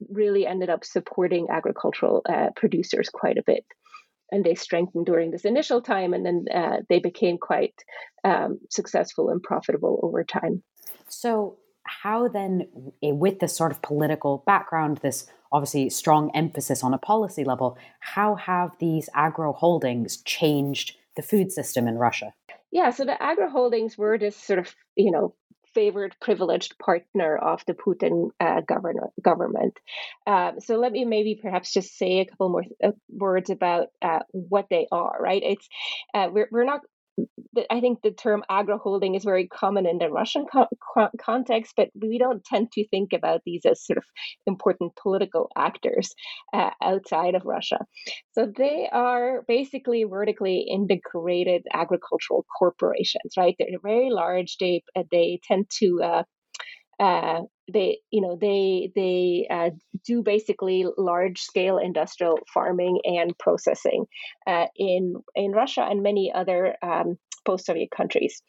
really 0.09 0.45
ended 0.45 0.69
up 0.69 0.83
supporting 0.83 1.47
agricultural 1.51 2.21
uh, 2.27 2.49
producers 2.55 3.09
quite 3.09 3.37
a 3.37 3.43
bit. 3.45 3.65
And 4.29 4.43
they 4.43 4.55
strengthened 4.55 5.05
during 5.05 5.31
this 5.31 5.45
initial 5.45 5.81
time, 5.81 6.13
and 6.13 6.25
then 6.25 6.45
uh, 6.53 6.77
they 6.89 6.99
became 6.99 7.37
quite 7.37 7.75
um, 8.25 8.59
successful 8.69 9.29
and 9.29 9.41
profitable 9.41 10.01
over 10.03 10.25
time. 10.25 10.63
So, 11.07 11.59
how 11.87 12.27
then, 12.27 12.67
eh, 13.03 13.11
with 13.11 13.39
this 13.39 13.55
sort 13.55 13.71
of 13.71 13.81
political 13.81 14.43
background, 14.45 14.97
this 14.97 15.27
obviously 15.51 15.89
strong 15.89 16.31
emphasis 16.35 16.83
on 16.83 16.93
a 16.93 16.97
policy 16.97 17.43
level, 17.43 17.77
how 17.99 18.35
have 18.35 18.77
these 18.79 19.09
agro 19.13 19.53
holdings 19.53 20.17
changed 20.17 20.95
the 21.15 21.21
food 21.21 21.51
system 21.51 21.87
in 21.87 21.95
Russia? 21.97 22.33
Yeah, 22.71 22.91
so 22.91 23.05
the 23.05 23.21
agro 23.21 23.49
holdings 23.49 23.97
were 23.97 24.17
this 24.17 24.35
sort 24.35 24.59
of, 24.59 24.75
you 24.95 25.11
know, 25.11 25.33
favored 25.73 26.15
privileged 26.19 26.77
partner 26.79 27.37
of 27.37 27.63
the 27.67 27.73
Putin 27.73 28.29
uh, 28.39 28.61
governor, 28.61 29.09
government. 29.21 29.77
Um, 30.25 30.59
so 30.59 30.77
let 30.77 30.91
me 30.91 31.05
maybe 31.05 31.39
perhaps 31.41 31.71
just 31.71 31.97
say 31.97 32.19
a 32.19 32.25
couple 32.25 32.49
more 32.49 32.63
uh, 32.83 32.91
words 33.09 33.49
about 33.49 33.89
uh, 34.01 34.19
what 34.31 34.67
they 34.69 34.87
are. 34.91 35.15
Right? 35.19 35.43
It's 35.43 35.67
uh, 36.13 36.29
we're 36.31 36.49
we're 36.51 36.65
not 36.65 36.81
I 37.71 37.81
think 37.81 38.01
the 38.01 38.11
term 38.11 38.43
agro 38.49 38.77
holding 38.77 39.15
is 39.15 39.23
very 39.23 39.47
common 39.47 39.87
in 39.87 39.97
the 39.97 40.09
Russian 40.09 40.45
co- 40.51 40.67
co- 40.93 41.09
context, 41.19 41.73
but 41.75 41.89
we 41.99 42.17
don't 42.17 42.43
tend 42.45 42.71
to 42.73 42.87
think 42.87 43.13
about 43.13 43.41
these 43.45 43.65
as 43.65 43.83
sort 43.85 43.97
of 43.97 44.03
important 44.45 44.93
political 45.01 45.49
actors 45.55 46.13
uh, 46.53 46.71
outside 46.81 47.35
of 47.35 47.45
Russia. 47.45 47.79
So 48.31 48.51
they 48.55 48.87
are 48.91 49.43
basically 49.47 50.03
vertically 50.03 50.59
integrated 50.69 51.63
agricultural 51.73 52.45
corporations, 52.57 53.33
right? 53.37 53.55
They're 53.57 53.79
very 53.81 54.09
large. 54.11 54.57
They 54.59 54.83
they 55.11 55.39
tend 55.47 55.69
to 55.79 56.01
uh, 56.03 56.23
uh, 56.99 57.41
they 57.71 57.99
you 58.11 58.21
know 58.21 58.37
they 58.39 58.91
they 58.95 59.47
uh, 59.49 59.69
do 60.05 60.21
basically 60.23 60.85
large 60.97 61.41
scale 61.41 61.77
industrial 61.77 62.39
farming 62.53 62.99
and 63.03 63.37
processing 63.37 64.05
uh, 64.47 64.65
in 64.75 65.15
in 65.35 65.51
Russia 65.51 65.85
and 65.89 66.01
many 66.01 66.31
other 66.33 66.75
um, 66.81 67.17
post-Soviet 67.45 67.89
countries, 67.95 68.41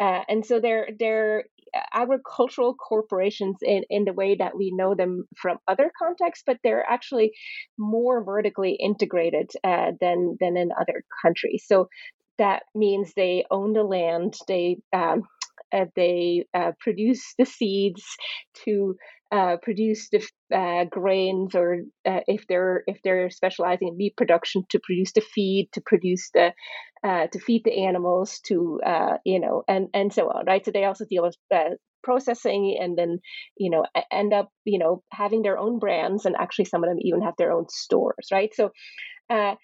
uh, 0.00 0.20
and 0.28 0.44
so 0.44 0.60
they're 0.60 0.88
they're 0.98 1.44
agricultural 1.92 2.74
corporations 2.74 3.56
in, 3.62 3.82
in 3.90 4.04
the 4.04 4.12
way 4.12 4.36
that 4.36 4.56
we 4.56 4.72
know 4.74 4.94
them 4.94 5.24
from 5.36 5.58
other 5.66 5.90
contexts, 5.98 6.44
but 6.46 6.58
they're 6.62 6.88
actually 6.88 7.32
more 7.78 8.24
vertically 8.24 8.76
integrated 8.80 9.50
uh, 9.64 9.92
than 10.00 10.36
than 10.40 10.56
in 10.56 10.70
other 10.80 11.02
countries. 11.22 11.64
So 11.66 11.88
that 12.38 12.62
means 12.74 13.12
they 13.14 13.44
own 13.50 13.72
the 13.72 13.84
land, 13.84 14.34
they 14.48 14.78
um, 14.92 15.22
uh, 15.74 15.86
they 15.96 16.46
uh, 16.54 16.72
produce 16.80 17.34
the 17.38 17.44
seeds 17.44 18.04
to 18.64 18.96
uh, 19.32 19.56
produce 19.62 20.10
the 20.10 20.24
uh, 20.54 20.84
grains, 20.84 21.54
or 21.54 21.80
uh, 22.06 22.20
if 22.26 22.46
they're 22.48 22.84
if 22.86 22.98
they're 23.02 23.30
specializing 23.30 23.88
in 23.88 23.96
meat 23.96 24.16
production, 24.16 24.62
to 24.70 24.78
produce 24.84 25.12
the 25.12 25.20
feed, 25.20 25.68
to 25.72 25.80
produce 25.84 26.30
the 26.32 26.52
uh, 27.02 27.26
to 27.26 27.38
feed 27.40 27.62
the 27.64 27.84
animals, 27.84 28.40
to 28.46 28.80
you 29.24 29.40
know, 29.40 29.64
and 29.66 29.88
and 29.92 30.12
so 30.12 30.28
on, 30.28 30.44
right? 30.46 30.64
So 30.64 30.70
they 30.70 30.84
also 30.84 31.04
deal 31.04 31.24
with 31.24 31.36
processing 32.04 32.76
and 32.80 32.96
then 32.98 33.18
you 33.56 33.70
know 33.70 33.84
end 34.12 34.32
up 34.34 34.50
you 34.64 34.78
know 34.78 35.02
having 35.10 35.42
their 35.42 35.58
own 35.58 35.78
brands 35.78 36.26
and 36.26 36.36
actually 36.38 36.66
some 36.66 36.84
of 36.84 36.90
them 36.90 36.98
even 37.00 37.22
have 37.22 37.34
their 37.38 37.50
own 37.50 37.64
stores 37.70 38.28
right 38.30 38.54
so 38.54 38.70
uh, 39.30 39.54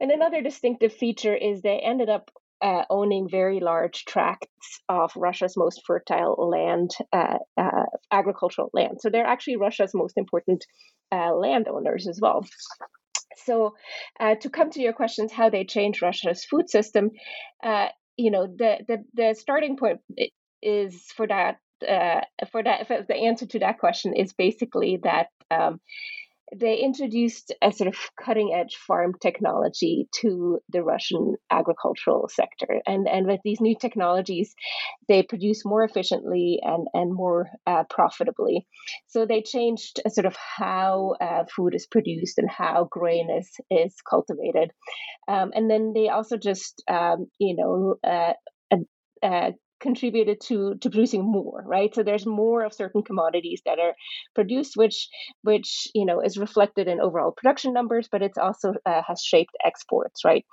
and 0.00 0.10
another 0.10 0.40
distinctive 0.40 0.92
feature 0.92 1.34
is 1.34 1.60
they 1.60 1.80
ended 1.84 2.08
up 2.08 2.30
uh, 2.64 2.82
owning 2.88 3.28
very 3.28 3.60
large 3.60 4.06
tracts 4.06 4.80
of 4.88 5.12
Russia's 5.16 5.54
most 5.54 5.82
fertile 5.86 6.48
land, 6.50 6.92
uh, 7.12 7.36
uh, 7.58 7.84
agricultural 8.10 8.70
land. 8.72 9.02
So 9.02 9.10
they're 9.10 9.26
actually 9.26 9.56
Russia's 9.56 9.92
most 9.92 10.16
important 10.16 10.64
uh, 11.12 11.34
landowners 11.34 12.08
as 12.08 12.18
well. 12.20 12.46
So, 13.44 13.74
uh, 14.18 14.36
to 14.36 14.48
come 14.48 14.70
to 14.70 14.80
your 14.80 14.94
questions, 14.94 15.30
how 15.30 15.50
they 15.50 15.64
change 15.64 16.00
Russia's 16.00 16.44
food 16.44 16.70
system, 16.70 17.10
uh, 17.62 17.88
you 18.16 18.30
know, 18.30 18.46
the, 18.46 18.78
the 18.88 19.04
the 19.12 19.34
starting 19.34 19.76
point 19.76 20.00
is 20.62 21.02
for 21.16 21.26
that 21.26 21.58
for 22.50 22.62
that 22.62 22.86
for 22.86 23.04
the 23.06 23.14
answer 23.14 23.44
to 23.46 23.58
that 23.58 23.78
question 23.78 24.14
is 24.16 24.32
basically 24.32 25.00
that. 25.02 25.26
Um, 25.50 25.80
they 26.58 26.76
introduced 26.76 27.52
a 27.62 27.72
sort 27.72 27.88
of 27.88 27.96
cutting 28.22 28.54
edge 28.54 28.76
farm 28.76 29.14
technology 29.20 30.08
to 30.20 30.58
the 30.70 30.82
Russian 30.82 31.34
agricultural 31.50 32.28
sector. 32.32 32.80
And, 32.86 33.08
and 33.08 33.26
with 33.26 33.40
these 33.44 33.60
new 33.60 33.76
technologies, 33.78 34.54
they 35.08 35.22
produce 35.22 35.64
more 35.64 35.84
efficiently 35.84 36.60
and, 36.62 36.86
and 36.94 37.14
more 37.14 37.48
uh, 37.66 37.84
profitably. 37.90 38.66
So 39.06 39.26
they 39.26 39.42
changed 39.42 40.00
uh, 40.04 40.10
sort 40.10 40.26
of 40.26 40.36
how 40.36 41.16
uh, 41.20 41.44
food 41.54 41.74
is 41.74 41.86
produced 41.86 42.38
and 42.38 42.50
how 42.50 42.88
grain 42.90 43.28
is, 43.30 43.50
is 43.70 43.94
cultivated. 44.08 44.70
Um, 45.28 45.50
and 45.54 45.70
then 45.70 45.92
they 45.94 46.08
also 46.08 46.36
just, 46.36 46.82
um, 46.88 47.26
you 47.38 47.56
know, 47.56 47.96
uh, 48.08 48.34
uh, 49.22 49.52
contributed 49.84 50.40
to 50.40 50.74
to 50.80 50.90
producing 50.90 51.22
more 51.22 51.62
right 51.66 51.94
so 51.94 52.02
there's 52.02 52.26
more 52.26 52.64
of 52.64 52.72
certain 52.72 53.02
commodities 53.02 53.60
that 53.66 53.78
are 53.78 53.94
produced 54.34 54.76
which 54.82 55.08
which 55.42 55.88
you 55.94 56.06
know 56.06 56.20
is 56.28 56.38
reflected 56.46 56.88
in 56.88 57.00
overall 57.06 57.32
production 57.36 57.74
numbers 57.74 58.08
but 58.10 58.22
it's 58.22 58.38
also 58.38 58.72
uh, 58.86 59.02
has 59.06 59.20
shaped 59.22 59.54
exports 59.70 60.24
right 60.24 60.44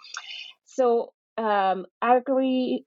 so 0.66 1.14
um, 1.38 1.86
agri 2.02 2.86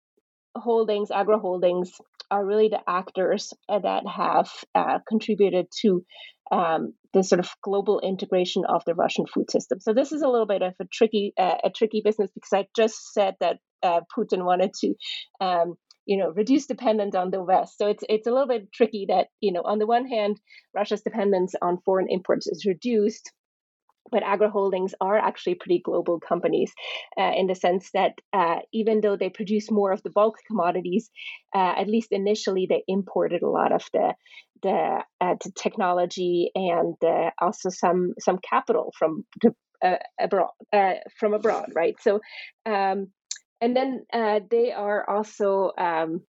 holdings 0.54 1.10
agro 1.10 1.38
holdings 1.38 1.92
are 2.30 2.44
really 2.44 2.68
the 2.68 2.80
actors 2.86 3.52
uh, 3.68 3.78
that 3.78 4.02
have 4.06 4.50
uh, 4.74 4.98
contributed 5.08 5.66
to 5.80 6.04
um, 6.52 6.92
the 7.14 7.22
sort 7.22 7.40
of 7.40 7.48
global 7.62 8.00
integration 8.00 8.64
of 8.66 8.82
the 8.84 8.94
Russian 8.94 9.26
food 9.26 9.50
system. 9.50 9.78
So 9.80 9.94
this 9.94 10.12
is 10.12 10.22
a 10.22 10.28
little 10.28 10.46
bit 10.46 10.62
of 10.62 10.74
a 10.80 10.84
tricky 10.92 11.32
uh, 11.38 11.58
a 11.64 11.70
tricky 11.70 12.02
business 12.04 12.30
because 12.34 12.52
I 12.52 12.66
just 12.76 13.12
said 13.12 13.34
that 13.40 13.58
uh, 13.82 14.00
Putin 14.16 14.44
wanted 14.44 14.72
to 14.80 14.94
um, 15.40 15.74
you 16.06 16.16
know 16.16 16.30
reduce 16.30 16.66
dependence 16.66 17.14
on 17.14 17.30
the 17.30 17.42
west 17.42 17.78
so 17.78 17.86
it's 17.86 18.04
it's 18.08 18.26
a 18.26 18.30
little 18.30 18.48
bit 18.48 18.72
tricky 18.72 19.06
that 19.08 19.28
you 19.40 19.52
know 19.52 19.62
on 19.62 19.78
the 19.78 19.86
one 19.86 20.06
hand 20.06 20.40
russia's 20.74 21.02
dependence 21.02 21.54
on 21.62 21.78
foreign 21.84 22.06
imports 22.08 22.46
is 22.46 22.64
reduced 22.66 23.32
but 24.10 24.22
agro 24.22 24.50
holdings 24.50 24.94
are 25.00 25.16
actually 25.16 25.54
pretty 25.54 25.80
global 25.82 26.20
companies 26.20 26.72
uh, 27.18 27.32
in 27.36 27.46
the 27.46 27.54
sense 27.54 27.90
that 27.94 28.12
uh, 28.32 28.58
even 28.72 29.00
though 29.00 29.16
they 29.16 29.30
produce 29.30 29.70
more 29.70 29.92
of 29.92 30.02
the 30.02 30.10
bulk 30.10 30.36
commodities, 30.46 31.10
uh, 31.54 31.74
at 31.78 31.88
least 31.88 32.08
initially 32.12 32.66
they 32.68 32.84
imported 32.86 33.42
a 33.42 33.48
lot 33.48 33.72
of 33.72 33.82
the 33.92 34.14
the, 34.62 35.02
uh, 35.20 35.34
the 35.42 35.52
technology 35.56 36.50
and 36.54 36.96
also 37.40 37.70
some 37.70 38.14
some 38.18 38.38
capital 38.38 38.92
from 38.98 39.24
uh, 39.84 39.96
abroad 40.18 40.50
uh, 40.72 40.94
from 41.18 41.34
abroad, 41.34 41.70
right? 41.74 41.96
So 42.00 42.20
um, 42.66 43.08
and 43.64 43.74
then 43.74 44.04
uh, 44.12 44.40
they 44.50 44.72
are 44.72 45.08
also 45.08 45.72
um, 45.78 46.20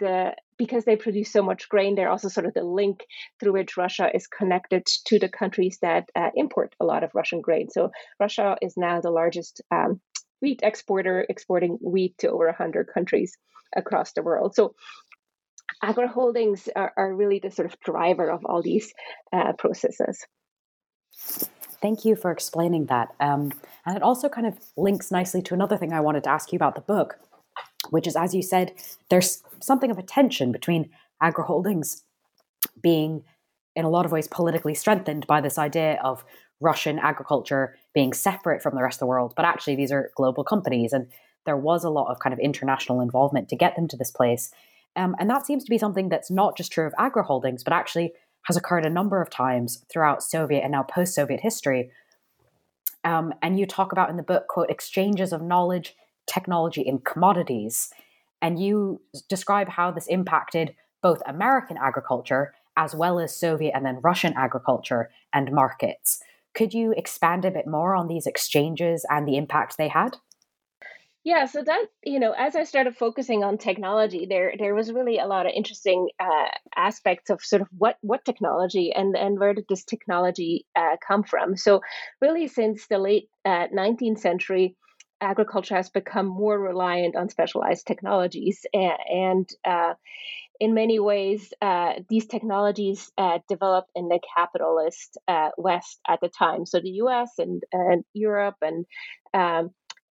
the 0.00 0.34
because 0.58 0.84
they 0.84 0.96
produce 0.96 1.32
so 1.32 1.42
much 1.42 1.68
grain 1.68 1.94
they're 1.94 2.10
also 2.10 2.28
sort 2.28 2.46
of 2.46 2.54
the 2.54 2.64
link 2.64 3.04
through 3.38 3.52
which 3.52 3.76
russia 3.76 4.10
is 4.12 4.26
connected 4.26 4.84
to 5.04 5.18
the 5.18 5.28
countries 5.28 5.78
that 5.82 6.08
uh, 6.16 6.30
import 6.34 6.74
a 6.80 6.84
lot 6.84 7.04
of 7.04 7.14
russian 7.14 7.40
grain. 7.40 7.70
So 7.70 7.90
russia 8.18 8.56
is 8.60 8.74
now 8.76 9.00
the 9.00 9.10
largest 9.10 9.62
um, 9.70 10.00
wheat 10.42 10.60
exporter 10.64 11.24
exporting 11.28 11.78
wheat 11.80 12.18
to 12.18 12.30
over 12.30 12.46
100 12.46 12.88
countries 12.92 13.36
across 13.76 14.12
the 14.12 14.22
world. 14.22 14.56
So 14.56 14.74
agro 15.82 16.08
holdings 16.08 16.68
are, 16.74 16.92
are 16.96 17.14
really 17.14 17.38
the 17.38 17.52
sort 17.52 17.72
of 17.72 17.78
driver 17.80 18.28
of 18.28 18.44
all 18.44 18.62
these 18.62 18.92
uh, 19.32 19.52
processes 19.52 20.26
Thank 21.82 22.04
you 22.04 22.14
for 22.14 22.30
explaining 22.30 22.86
that. 22.86 23.08
Um, 23.20 23.52
and 23.86 23.96
it 23.96 24.02
also 24.02 24.28
kind 24.28 24.46
of 24.46 24.58
links 24.76 25.10
nicely 25.10 25.40
to 25.42 25.54
another 25.54 25.76
thing 25.76 25.92
I 25.92 26.00
wanted 26.00 26.24
to 26.24 26.30
ask 26.30 26.52
you 26.52 26.56
about 26.56 26.74
the 26.74 26.82
book, 26.82 27.18
which 27.88 28.06
is, 28.06 28.16
as 28.16 28.34
you 28.34 28.42
said, 28.42 28.72
there's 29.08 29.42
something 29.60 29.90
of 29.90 29.98
a 29.98 30.02
tension 30.02 30.52
between 30.52 30.90
agri 31.22 31.44
holdings 31.44 32.04
being, 32.82 33.24
in 33.74 33.84
a 33.84 33.90
lot 33.90 34.04
of 34.04 34.12
ways, 34.12 34.28
politically 34.28 34.74
strengthened 34.74 35.26
by 35.26 35.40
this 35.40 35.58
idea 35.58 35.98
of 36.02 36.24
Russian 36.60 36.98
agriculture 36.98 37.76
being 37.94 38.12
separate 38.12 38.62
from 38.62 38.74
the 38.74 38.82
rest 38.82 38.96
of 38.96 39.00
the 39.00 39.06
world. 39.06 39.32
But 39.34 39.46
actually, 39.46 39.76
these 39.76 39.92
are 39.92 40.10
global 40.16 40.44
companies, 40.44 40.92
and 40.92 41.06
there 41.46 41.56
was 41.56 41.84
a 41.84 41.90
lot 41.90 42.10
of 42.10 42.18
kind 42.18 42.34
of 42.34 42.38
international 42.38 43.00
involvement 43.00 43.48
to 43.48 43.56
get 43.56 43.74
them 43.76 43.88
to 43.88 43.96
this 43.96 44.10
place. 44.10 44.52
Um, 44.96 45.16
and 45.18 45.30
that 45.30 45.46
seems 45.46 45.64
to 45.64 45.70
be 45.70 45.78
something 45.78 46.10
that's 46.10 46.30
not 46.30 46.56
just 46.56 46.72
true 46.72 46.86
of 46.86 46.92
agri 46.98 47.22
holdings, 47.22 47.64
but 47.64 47.72
actually 47.72 48.12
has 48.44 48.56
occurred 48.56 48.86
a 48.86 48.90
number 48.90 49.20
of 49.20 49.30
times 49.30 49.84
throughout 49.90 50.22
Soviet 50.22 50.62
and 50.62 50.72
now 50.72 50.82
post 50.82 51.14
Soviet 51.14 51.40
history. 51.40 51.90
Um, 53.04 53.32
and 53.42 53.58
you 53.58 53.66
talk 53.66 53.92
about 53.92 54.10
in 54.10 54.16
the 54.16 54.22
book, 54.22 54.48
quote, 54.48 54.70
exchanges 54.70 55.32
of 55.32 55.42
knowledge, 55.42 55.94
technology, 56.26 56.86
and 56.86 57.04
commodities. 57.04 57.90
And 58.42 58.62
you 58.62 59.00
describe 59.28 59.68
how 59.68 59.90
this 59.90 60.06
impacted 60.06 60.74
both 61.02 61.22
American 61.26 61.76
agriculture 61.76 62.52
as 62.76 62.94
well 62.94 63.18
as 63.18 63.36
Soviet 63.36 63.72
and 63.74 63.84
then 63.84 64.00
Russian 64.02 64.34
agriculture 64.36 65.10
and 65.32 65.52
markets. 65.52 66.20
Could 66.54 66.72
you 66.72 66.92
expand 66.96 67.44
a 67.44 67.50
bit 67.50 67.66
more 67.66 67.94
on 67.94 68.08
these 68.08 68.26
exchanges 68.26 69.04
and 69.08 69.26
the 69.26 69.36
impact 69.36 69.76
they 69.76 69.88
had? 69.88 70.16
Yeah, 71.22 71.44
so 71.44 71.62
that 71.62 71.86
you 72.02 72.18
know, 72.18 72.32
as 72.32 72.56
I 72.56 72.64
started 72.64 72.96
focusing 72.96 73.44
on 73.44 73.58
technology, 73.58 74.26
there 74.26 74.54
there 74.58 74.74
was 74.74 74.90
really 74.90 75.18
a 75.18 75.26
lot 75.26 75.44
of 75.44 75.52
interesting 75.54 76.08
uh, 76.18 76.48
aspects 76.74 77.28
of 77.28 77.42
sort 77.42 77.60
of 77.60 77.68
what 77.76 77.96
what 78.00 78.24
technology 78.24 78.90
and 78.94 79.14
and 79.14 79.38
where 79.38 79.52
did 79.52 79.66
this 79.68 79.84
technology 79.84 80.66
uh, 80.74 80.96
come 81.06 81.22
from. 81.22 81.58
So 81.58 81.82
really, 82.22 82.48
since 82.48 82.86
the 82.86 82.96
late 82.96 83.28
uh, 83.44 83.66
19th 83.68 84.20
century, 84.20 84.76
agriculture 85.20 85.74
has 85.76 85.90
become 85.90 86.26
more 86.26 86.58
reliant 86.58 87.16
on 87.16 87.28
specialized 87.28 87.86
technologies, 87.86 88.64
and, 88.72 88.98
and 89.10 89.48
uh, 89.66 89.94
in 90.58 90.72
many 90.72 91.00
ways, 91.00 91.52
uh, 91.60 91.94
these 92.08 92.26
technologies 92.26 93.12
uh, 93.18 93.40
developed 93.46 93.90
in 93.94 94.08
the 94.08 94.20
capitalist 94.36 95.18
West 95.58 96.00
at 96.08 96.20
the 96.22 96.30
time. 96.30 96.64
So 96.64 96.80
the 96.80 96.96
U.S. 97.04 97.32
and, 97.38 97.62
and 97.72 98.04
Europe 98.14 98.56
and 98.62 98.86
um, 99.34 99.70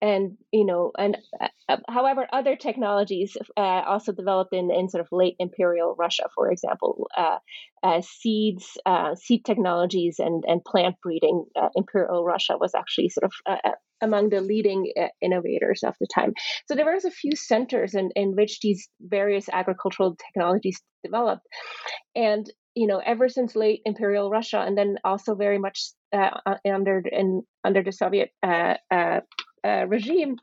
and 0.04 0.36
you 0.52 0.66
know 0.66 0.92
and 0.98 1.16
uh, 1.40 1.48
uh, 1.68 1.76
however 1.88 2.26
other 2.30 2.56
technologies 2.56 3.36
uh, 3.56 3.60
also 3.60 4.12
developed 4.12 4.52
in, 4.52 4.70
in 4.70 4.88
sort 4.90 5.00
of 5.00 5.08
late 5.10 5.34
imperial 5.38 5.94
russia 5.98 6.24
for 6.34 6.50
example 6.50 7.08
uh, 7.16 7.38
uh 7.82 8.02
seeds 8.02 8.76
uh, 8.84 9.14
seed 9.14 9.44
technologies 9.44 10.16
and 10.18 10.44
and 10.46 10.62
plant 10.64 10.94
breeding 11.02 11.44
imperial 11.74 12.22
russia 12.22 12.56
was 12.60 12.74
actually 12.74 13.08
sort 13.08 13.24
of 13.24 13.74
among 14.02 14.28
the 14.28 14.42
leading 14.42 14.92
innovators 15.22 15.82
of 15.82 15.94
the 15.98 16.06
time. 16.14 16.34
So 16.66 16.74
there 16.74 16.92
was 16.92 17.06
a 17.06 17.10
few 17.10 17.34
centers 17.36 17.94
in, 17.94 18.10
in 18.14 18.34
which 18.36 18.58
these 18.60 18.86
various 19.00 19.48
agricultural 19.50 20.16
technologies 20.16 20.78
developed. 21.02 21.46
And 22.14 22.44
you 22.74 22.86
know 22.86 23.00
ever 23.06 23.28
since 23.28 23.54
late 23.54 23.80
imperial 23.84 24.30
russia 24.30 24.60
and 24.60 24.76
then 24.76 24.96
also 25.04 25.36
very 25.36 25.58
much 25.58 25.92
under 26.12 27.02
in 27.10 27.42
under 27.64 27.82
the 27.82 27.92
soviet 27.92 28.30
uh, 29.64 29.86
regime, 29.88 30.36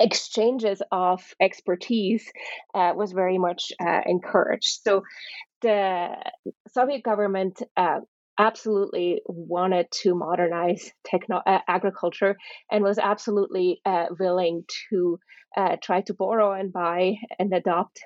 exchanges 0.00 0.82
of 0.90 1.22
expertise 1.40 2.30
uh, 2.74 2.92
was 2.96 3.12
very 3.12 3.38
much 3.38 3.72
uh, 3.80 4.00
encouraged. 4.06 4.80
So 4.82 5.02
the 5.62 6.16
Soviet 6.68 7.02
government 7.02 7.62
uh, 7.76 8.00
absolutely 8.38 9.22
wanted 9.26 9.86
to 10.02 10.14
modernize 10.14 10.90
techno- 11.06 11.42
uh, 11.46 11.60
agriculture 11.68 12.36
and 12.70 12.82
was 12.82 12.98
absolutely 12.98 13.80
uh, 13.84 14.06
willing 14.18 14.64
to 14.90 15.18
try 15.82 16.00
to 16.00 16.14
borrow 16.14 16.52
and 16.52 16.72
buy 16.72 17.14
and 17.38 17.52
adopt 17.52 18.00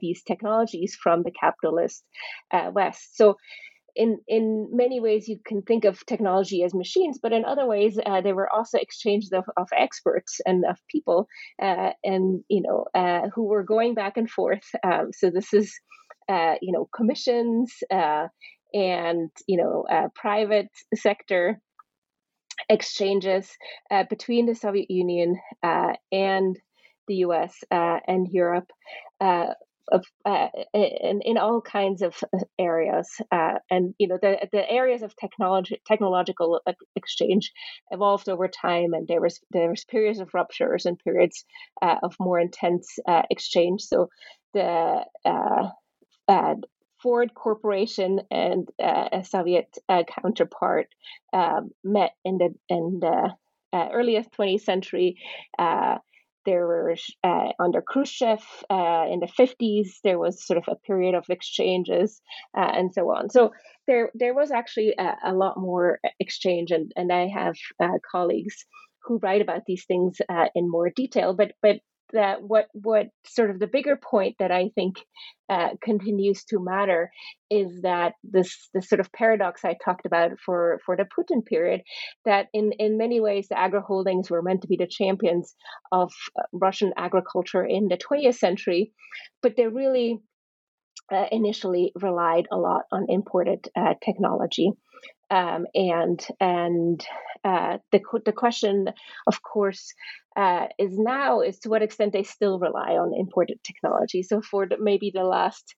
these 0.00 0.22
technologies 0.24 0.96
from 1.00 1.22
the 1.22 1.30
capitalist 1.30 2.04
West. 2.72 3.16
So, 3.16 3.36
in 3.98 4.20
in 4.26 4.68
many 4.72 5.00
ways, 5.00 5.28
you 5.28 5.38
can 5.44 5.62
think 5.62 5.84
of 5.84 6.04
technology 6.06 6.62
as 6.62 6.72
machines, 6.72 7.18
but 7.22 7.32
in 7.32 7.44
other 7.44 7.66
ways, 7.66 7.98
uh, 8.06 8.20
there 8.22 8.34
were 8.34 8.50
also 8.50 8.78
exchanges 8.78 9.32
of, 9.32 9.44
of 9.56 9.68
experts 9.76 10.40
and 10.46 10.64
of 10.64 10.78
people, 10.90 11.28
and 11.58 12.44
you 12.48 12.62
know, 12.62 12.86
who 13.34 13.44
were 13.44 13.64
going 13.64 13.94
back 13.94 14.16
and 14.16 14.30
forth. 14.30 14.64
Um, 14.82 15.10
so 15.12 15.30
this 15.30 15.52
is. 15.52 15.72
you 16.60 16.72
know, 16.72 16.88
commissions, 16.94 17.72
and 18.74 19.30
you 19.46 19.56
know 19.56 19.86
uh, 19.90 20.08
private 20.14 20.70
sector 20.94 21.60
exchanges 22.68 23.50
uh, 23.90 24.04
between 24.10 24.46
the 24.46 24.54
Soviet 24.54 24.90
Union 24.90 25.38
uh, 25.62 25.92
and 26.12 26.56
the 27.06 27.16
U.S. 27.16 27.54
Uh, 27.70 27.98
and 28.06 28.28
Europe. 28.30 28.70
Uh, 29.92 29.96
of, 29.96 30.04
uh, 30.24 30.48
in, 30.74 31.20
in 31.22 31.38
all 31.38 31.60
kinds 31.60 32.02
of 32.02 32.14
areas, 32.58 33.08
and 33.70 33.94
you 33.98 34.08
know 34.08 34.18
the 34.20 34.48
the 34.52 34.70
areas 34.70 35.02
of 35.02 35.14
technology 35.16 35.80
technological 35.86 36.60
exchange 36.96 37.52
evolved 37.90 38.28
over 38.28 38.48
time, 38.48 38.92
and 38.94 39.06
there 39.08 39.20
was 39.20 39.40
there 39.50 39.70
was 39.70 39.84
periods 39.84 40.20
of 40.20 40.34
ruptures 40.34 40.86
and 40.86 40.98
periods 40.98 41.44
of 41.82 42.14
more 42.20 42.38
intense 42.38 42.98
exchange. 43.30 43.82
So 43.82 44.08
the 44.54 45.04
Ford 47.02 47.32
Corporation 47.34 48.20
and 48.30 48.68
uh, 48.82 49.08
a 49.12 49.24
Soviet 49.24 49.78
uh, 49.88 50.02
counterpart 50.04 50.88
um, 51.32 51.70
met 51.84 52.12
in 52.24 52.38
the 52.38 52.54
in 52.68 52.98
the 53.00 53.34
uh, 53.72 53.88
earliest 53.92 54.30
20th 54.32 54.62
century. 54.62 55.16
Uh, 56.48 56.50
there 56.50 56.66
were 56.66 56.94
uh, 57.24 57.48
under 57.58 57.82
Khrushchev 57.82 58.40
uh, 58.70 59.06
in 59.10 59.20
the 59.20 59.28
50s. 59.38 59.88
There 60.04 60.18
was 60.18 60.46
sort 60.46 60.58
of 60.58 60.64
a 60.68 60.76
period 60.76 61.14
of 61.14 61.24
exchanges 61.28 62.20
and 62.54 62.92
so 62.92 63.02
on. 63.10 63.30
So 63.30 63.52
there 63.86 64.10
there 64.14 64.34
was 64.34 64.50
actually 64.50 64.94
a, 64.98 65.16
a 65.24 65.32
lot 65.32 65.58
more 65.58 65.98
exchange, 66.20 66.70
and 66.70 66.92
and 66.96 67.12
I 67.12 67.28
have 67.28 67.54
colleagues 68.10 68.56
who 69.04 69.18
write 69.22 69.42
about 69.42 69.62
these 69.66 69.84
things 69.86 70.18
in 70.54 70.70
more 70.70 70.90
detail. 70.90 71.34
But 71.34 71.52
but 71.62 71.80
that 72.12 72.42
what 72.42 72.66
what 72.72 73.08
sort 73.26 73.50
of 73.50 73.58
the 73.58 73.66
bigger 73.66 73.96
point 73.96 74.36
that 74.38 74.50
I 74.50 74.70
think 74.74 74.96
uh, 75.48 75.70
continues 75.82 76.44
to 76.44 76.58
matter 76.58 77.10
is 77.50 77.82
that 77.82 78.14
this 78.24 78.68
this 78.74 78.88
sort 78.88 79.00
of 79.00 79.12
paradox 79.12 79.64
I 79.64 79.76
talked 79.84 80.06
about 80.06 80.32
for 80.44 80.80
for 80.84 80.96
the 80.96 81.04
Putin 81.04 81.44
period 81.44 81.82
that 82.24 82.48
in 82.52 82.72
in 82.78 82.98
many 82.98 83.20
ways 83.20 83.48
the 83.48 83.58
agro 83.58 83.82
holdings 83.82 84.30
were 84.30 84.42
meant 84.42 84.62
to 84.62 84.68
be 84.68 84.76
the 84.76 84.88
champions 84.90 85.54
of 85.92 86.12
uh, 86.38 86.42
Russian 86.52 86.92
agriculture 86.96 87.64
in 87.64 87.88
the 87.88 87.98
20th 87.98 88.36
century, 88.36 88.92
but 89.42 89.56
they 89.56 89.66
really 89.66 90.18
uh, 91.12 91.26
initially 91.32 91.92
relied 92.00 92.46
a 92.50 92.56
lot 92.56 92.82
on 92.92 93.06
imported 93.08 93.68
uh, 93.76 93.94
technology. 94.04 94.72
Um, 95.30 95.66
and 95.74 96.26
and 96.40 97.04
uh, 97.44 97.78
the 97.92 98.00
the 98.24 98.32
question, 98.32 98.88
of 99.26 99.42
course, 99.42 99.92
uh, 100.36 100.66
is 100.78 100.98
now 100.98 101.40
is 101.40 101.58
to 101.60 101.68
what 101.68 101.82
extent 101.82 102.12
they 102.12 102.22
still 102.22 102.58
rely 102.58 102.92
on 102.92 103.12
imported 103.18 103.58
technology. 103.62 104.22
So 104.22 104.40
for 104.40 104.66
the, 104.66 104.76
maybe 104.80 105.10
the 105.14 105.24
last 105.24 105.74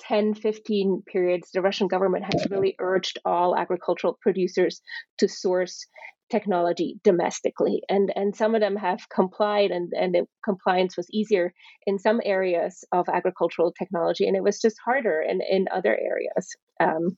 10, 0.00 0.34
15 0.34 1.02
periods, 1.06 1.50
the 1.52 1.62
Russian 1.62 1.88
government 1.88 2.24
has 2.24 2.46
really 2.50 2.74
urged 2.80 3.18
all 3.24 3.56
agricultural 3.56 4.18
producers 4.20 4.80
to 5.18 5.28
source 5.28 5.86
technology 6.30 7.00
domestically 7.04 7.80
and 7.88 8.12
and 8.14 8.36
some 8.36 8.54
of 8.54 8.60
them 8.60 8.76
have 8.76 9.08
complied 9.08 9.70
and 9.70 9.92
and 9.98 10.14
the 10.14 10.26
compliance 10.44 10.94
was 10.96 11.06
easier 11.10 11.54
in 11.86 11.98
some 11.98 12.20
areas 12.24 12.84
of 12.92 13.08
agricultural 13.08 13.72
technology 13.72 14.26
and 14.26 14.36
it 14.36 14.42
was 14.42 14.60
just 14.60 14.76
harder 14.84 15.22
in 15.22 15.40
in 15.40 15.66
other 15.74 15.96
areas 15.96 16.54
um, 16.80 17.16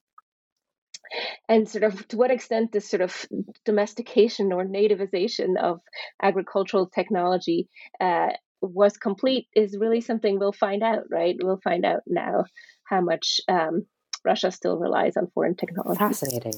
and 1.48 1.68
sort 1.68 1.84
of 1.84 2.06
to 2.08 2.16
what 2.16 2.30
extent 2.30 2.72
this 2.72 2.88
sort 2.88 3.02
of 3.02 3.26
domestication 3.64 4.52
or 4.52 4.64
nativization 4.64 5.56
of 5.60 5.80
agricultural 6.22 6.88
technology 6.88 7.68
uh, 8.00 8.28
was 8.62 8.96
complete 8.96 9.46
is 9.54 9.76
really 9.78 10.00
something 10.00 10.38
we'll 10.38 10.52
find 10.52 10.82
out, 10.82 11.04
right? 11.10 11.36
We'll 11.40 11.60
find 11.62 11.84
out 11.84 12.02
now 12.06 12.44
how 12.84 13.00
much 13.00 13.40
um, 13.48 13.86
Russia 14.24 14.50
still 14.50 14.76
relies 14.78 15.16
on 15.16 15.30
foreign 15.34 15.56
technology. 15.56 15.98
Fascinating. 15.98 16.54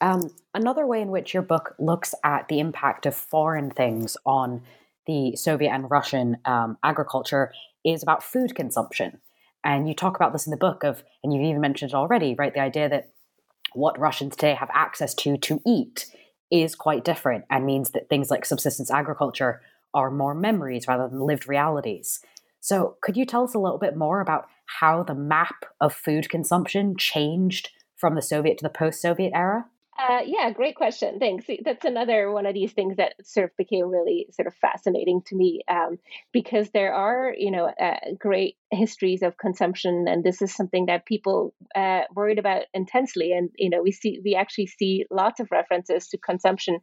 Um, 0.00 0.30
another 0.52 0.86
way 0.86 1.00
in 1.00 1.10
which 1.10 1.32
your 1.32 1.42
book 1.42 1.74
looks 1.78 2.14
at 2.24 2.48
the 2.48 2.60
impact 2.60 3.06
of 3.06 3.14
foreign 3.14 3.70
things 3.70 4.16
on 4.26 4.62
the 5.06 5.36
Soviet 5.36 5.70
and 5.70 5.90
Russian 5.90 6.38
um, 6.44 6.78
agriculture 6.82 7.52
is 7.84 8.02
about 8.02 8.22
food 8.22 8.54
consumption. 8.54 9.20
And 9.62 9.88
you 9.88 9.94
talk 9.94 10.16
about 10.16 10.32
this 10.32 10.46
in 10.46 10.50
the 10.50 10.56
book 10.56 10.82
of, 10.84 11.04
and 11.22 11.32
you've 11.32 11.42
even 11.42 11.60
mentioned 11.60 11.92
it 11.92 11.94
already, 11.94 12.34
right? 12.34 12.52
The 12.52 12.60
idea 12.60 12.88
that 12.88 13.10
what 13.74 13.98
Russians 13.98 14.36
today 14.36 14.54
have 14.54 14.70
access 14.72 15.14
to 15.14 15.36
to 15.38 15.60
eat 15.66 16.06
is 16.50 16.74
quite 16.74 17.04
different 17.04 17.44
and 17.50 17.66
means 17.66 17.90
that 17.90 18.08
things 18.08 18.30
like 18.30 18.44
subsistence 18.44 18.90
agriculture 18.90 19.60
are 19.92 20.10
more 20.10 20.34
memories 20.34 20.86
rather 20.88 21.08
than 21.08 21.20
lived 21.20 21.48
realities. 21.48 22.20
So, 22.60 22.96
could 23.02 23.16
you 23.16 23.26
tell 23.26 23.44
us 23.44 23.54
a 23.54 23.58
little 23.58 23.78
bit 23.78 23.96
more 23.96 24.20
about 24.20 24.46
how 24.66 25.02
the 25.02 25.14
map 25.14 25.66
of 25.80 25.92
food 25.92 26.28
consumption 26.28 26.96
changed 26.96 27.70
from 27.96 28.14
the 28.14 28.22
Soviet 28.22 28.58
to 28.58 28.62
the 28.62 28.70
post 28.70 29.00
Soviet 29.00 29.32
era? 29.34 29.66
Uh, 29.96 30.22
yeah, 30.26 30.50
great 30.50 30.74
question. 30.74 31.20
Thanks. 31.20 31.44
That's 31.64 31.84
another 31.84 32.32
one 32.32 32.46
of 32.46 32.54
these 32.54 32.72
things 32.72 32.96
that 32.96 33.14
sort 33.24 33.44
of 33.50 33.56
became 33.56 33.88
really 33.90 34.26
sort 34.32 34.48
of 34.48 34.54
fascinating 34.54 35.22
to 35.26 35.36
me 35.36 35.60
um, 35.68 35.98
because 36.32 36.68
there 36.70 36.92
are, 36.92 37.32
you 37.36 37.52
know, 37.52 37.66
uh, 37.66 37.96
great 38.18 38.56
histories 38.72 39.22
of 39.22 39.36
consumption, 39.38 40.06
and 40.08 40.24
this 40.24 40.42
is 40.42 40.52
something 40.52 40.86
that 40.86 41.06
people 41.06 41.54
uh, 41.76 42.00
worried 42.12 42.40
about 42.40 42.62
intensely. 42.74 43.30
And 43.32 43.50
you 43.56 43.70
know, 43.70 43.82
we 43.82 43.92
see 43.92 44.20
we 44.24 44.34
actually 44.34 44.66
see 44.66 45.06
lots 45.12 45.38
of 45.38 45.52
references 45.52 46.08
to 46.08 46.18
consumption 46.18 46.80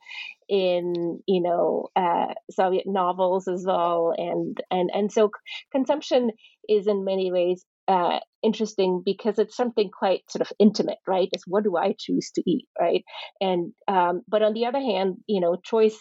in 0.47 1.21
you 1.27 1.41
know 1.41 1.87
uh, 1.95 2.33
Soviet 2.49 2.85
novels 2.87 3.47
as 3.47 3.63
well, 3.65 4.13
and 4.17 4.57
and 4.71 4.89
and 4.93 5.11
so 5.11 5.31
consumption 5.71 6.31
is 6.69 6.87
in 6.87 7.03
many 7.03 7.31
ways 7.31 7.65
uh, 7.91 8.19
interesting 8.41 9.01
because 9.05 9.37
it's 9.37 9.55
something 9.55 9.89
quite 9.89 10.21
sort 10.29 10.41
of 10.41 10.51
intimate, 10.59 10.99
right? 11.07 11.29
It's 11.31 11.47
what 11.47 11.63
do 11.63 11.77
I 11.77 11.95
choose 11.97 12.31
to 12.35 12.43
eat, 12.49 12.67
right? 12.79 13.03
And 13.39 13.73
um, 13.87 14.21
but 14.27 14.41
on 14.41 14.53
the 14.53 14.65
other 14.65 14.79
hand, 14.79 15.17
you 15.27 15.41
know, 15.41 15.57
choice 15.57 15.99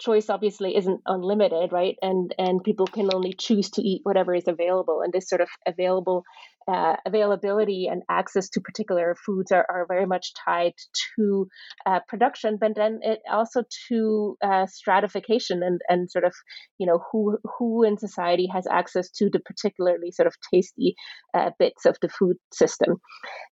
choice 0.00 0.30
obviously 0.30 0.76
isn't 0.76 1.00
unlimited 1.06 1.72
right? 1.72 1.96
And 2.02 2.34
and 2.38 2.62
people 2.64 2.86
can 2.86 3.10
only 3.14 3.34
choose 3.38 3.70
to 3.70 3.82
eat 3.82 4.00
whatever 4.02 4.34
is 4.34 4.48
available. 4.48 5.02
And 5.02 5.12
this 5.12 5.28
sort 5.28 5.40
of 5.40 5.48
available 5.66 6.24
uh, 6.68 6.96
availability 7.06 7.88
and 7.90 8.02
access 8.08 8.48
to 8.50 8.60
particular 8.60 9.16
foods 9.26 9.50
are, 9.50 9.66
are 9.68 9.86
very 9.88 10.06
much 10.06 10.32
tied 10.34 10.74
to 11.16 11.48
uh, 11.86 12.00
production 12.06 12.58
but 12.60 12.72
then 12.76 13.00
it 13.02 13.20
also 13.30 13.62
to 13.88 14.36
uh, 14.44 14.66
stratification 14.66 15.62
and 15.62 15.80
and 15.88 16.10
sort 16.10 16.24
of 16.24 16.34
you 16.78 16.86
know 16.86 17.00
who 17.10 17.38
who 17.58 17.82
in 17.82 17.96
society 17.96 18.46
has 18.52 18.66
access 18.70 19.10
to 19.10 19.30
the 19.32 19.40
particularly 19.40 20.10
sort 20.12 20.26
of 20.26 20.34
tasty 20.52 20.94
uh, 21.34 21.50
bits 21.58 21.86
of 21.86 21.96
the 22.02 22.08
food 22.08 22.36
system. 22.52 23.00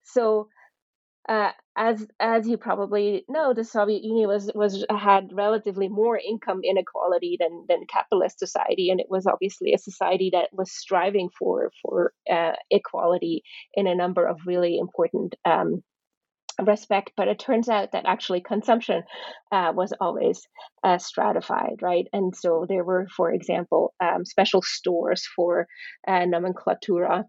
So 0.05 0.49
uh, 1.29 1.51
as 1.77 2.07
as 2.19 2.49
you 2.49 2.57
probably 2.57 3.25
know, 3.29 3.53
the 3.53 3.65
Soviet 3.65 4.03
Union 4.03 4.29
was 4.29 4.51
was 4.55 4.85
had 4.91 5.31
relatively 5.33 5.89
more 5.89 6.19
income 6.19 6.61
inequality 6.65 7.37
than 7.39 7.67
than 7.69 7.87
capitalist 7.87 8.39
society, 8.39 8.91
and 8.91 8.99
it 8.99 9.09
was 9.11 9.27
obviously 9.27 9.75
a 9.75 9.79
society 9.79 10.31
that 10.33 10.49
was 10.53 10.73
striving 10.73 11.29
for 11.39 11.71
for 11.83 12.13
uh, 12.31 12.53
equality 12.71 13.43
in 13.75 13.87
a 13.87 13.95
number 13.95 14.27
of 14.27 14.39
really 14.47 14.79
important. 14.79 15.35
Um, 15.45 15.83
respect 16.61 17.13
but 17.17 17.29
it 17.29 17.39
turns 17.39 17.69
out 17.69 17.93
that 17.93 18.05
actually 18.05 18.41
consumption 18.41 19.05
uh, 19.53 19.73
was 19.73 19.93
always 20.01 20.43
uh, 20.83 20.99
stratified 20.99 21.77
right 21.83 22.09
and 22.13 22.35
so 22.35 22.67
there 22.69 22.83
were 22.83 23.07
for 23.17 23.33
example 23.33 23.95
um, 24.01 24.25
special 24.25 24.61
stores 24.61 25.25
for 25.37 25.69
uh, 26.09 26.25
nomenklatura 26.27 27.23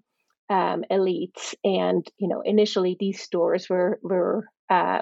um, 0.49 0.83
elites. 0.91 1.53
And 1.63 2.05
you 2.17 2.27
know, 2.27 2.41
initially 2.43 2.97
these 2.99 3.21
stores 3.21 3.69
were 3.69 3.99
were 4.01 4.45
uh, 4.69 5.01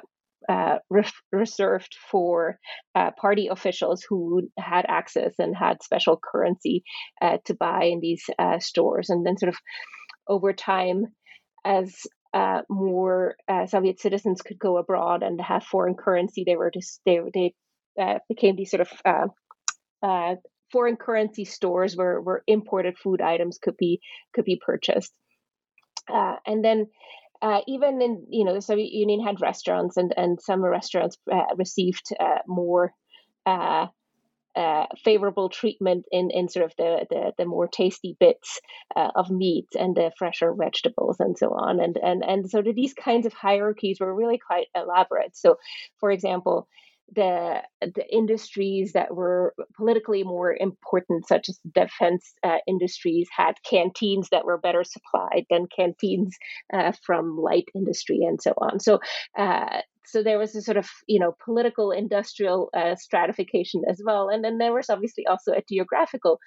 uh, 0.49 0.77
re- 0.89 1.03
reserved 1.31 1.95
for 2.12 2.57
uh, 2.95 3.12
party 3.19 3.48
officials 3.48 4.06
who 4.08 4.50
had 4.58 4.85
access 4.87 5.33
and 5.39 5.56
had 5.56 5.83
special 5.83 6.19
currency 6.23 6.83
uh, 7.21 7.37
to 7.45 7.54
buy 7.54 7.85
in 7.85 8.00
these 8.00 8.23
uh, 8.39 8.60
stores. 8.60 9.10
And 9.10 9.25
then, 9.25 9.37
sort 9.37 9.50
of 9.50 9.58
over 10.27 10.54
time, 10.54 11.08
as 11.65 11.95
uh, 12.33 12.62
more 12.69 13.35
Soviet 13.67 14.00
citizens 14.00 14.41
could 14.41 14.60
go 14.60 14.77
abroad 14.77 15.23
and 15.23 15.39
have 15.41 15.63
foreign 15.63 15.95
currency, 15.95 16.43
they 16.45 16.56
were 16.56 16.71
just 16.71 17.02
they 17.06 17.19
they 17.33 17.54
became 18.29 18.56
these 18.56 18.71
sort 18.71 18.81
of 18.81 19.31
foreign 20.71 20.98
currency 20.98 21.45
stores 21.45 21.95
where, 21.95 22.19
where 22.21 22.43
imported 22.48 22.98
food 22.98 23.21
items 23.21 23.58
could 23.58 23.77
be 23.77 24.00
could 24.33 24.45
be 24.45 24.60
purchased. 24.63 25.13
Uh, 26.12 26.35
and 26.45 26.63
then 26.63 26.87
uh, 27.41 27.62
even 27.67 28.01
in 28.01 28.25
you 28.29 28.45
know 28.45 28.53
the 28.53 28.62
Soviet 28.62 28.91
Union 28.91 29.23
had 29.23 29.41
restaurants, 29.41 29.97
and 29.97 30.13
and 30.17 30.39
some 30.41 30.63
restaurants 30.63 31.17
uh, 31.31 31.55
received 31.55 32.10
uh, 32.19 32.39
more. 32.47 32.93
Uh, 33.45 33.87
uh, 34.55 34.87
favorable 35.03 35.49
treatment 35.49 36.03
in, 36.12 36.31
in 36.31 36.49
sort 36.49 36.65
of 36.65 36.73
the, 36.79 37.05
the, 37.12 37.31
the 37.37 37.45
more 37.45 37.67
tasty 37.67 38.17
bits 38.19 38.60
of 38.95 39.29
meat 39.29 39.67
and 39.79 39.95
the 39.95 40.12
fresher 40.17 40.51
vegetables 40.58 41.17
and 41.19 41.37
so 41.37 41.49
on. 41.49 41.79
And, 41.79 41.95
and, 42.01 42.23
and 42.25 42.49
so 42.49 42.63
these 42.63 42.95
kinds 42.95 43.27
of 43.27 43.33
hierarchies 43.33 43.99
were 43.99 44.12
really 44.12 44.39
quite 44.39 44.65
elaborate. 44.75 45.37
So, 45.37 45.58
for 45.99 46.10
example, 46.10 46.67
the 47.13 47.62
the 47.81 48.05
industries 48.12 48.93
that 48.93 49.15
were 49.15 49.53
politically 49.75 50.23
more 50.23 50.55
important, 50.55 51.27
such 51.27 51.49
as 51.49 51.60
defense 51.73 52.33
uh, 52.43 52.58
industries, 52.67 53.27
had 53.35 53.53
canteens 53.69 54.29
that 54.31 54.45
were 54.45 54.58
better 54.58 54.83
supplied 54.83 55.45
than 55.49 55.67
canteens 55.67 56.35
uh, 56.73 56.91
from 57.05 57.37
light 57.37 57.65
industry 57.75 58.19
and 58.23 58.41
so 58.41 58.53
on. 58.58 58.79
So. 58.79 58.99
Uh, 59.37 59.81
so 60.10 60.23
there 60.23 60.39
was 60.39 60.55
a 60.55 60.62
sort 60.62 60.77
of 60.77 60.87
you 61.08 61.19
know 61.19 61.35
political 61.43 61.91
industrial 61.91 62.69
uh, 62.73 62.95
stratification 62.95 63.81
as 63.89 64.01
well 64.05 64.29
and 64.29 64.41
then 64.41 64.58
there 64.58 64.73
was 64.73 64.89
obviously 64.89 65.27
also 65.27 65.51
a 65.51 65.62
geographical 65.67 66.39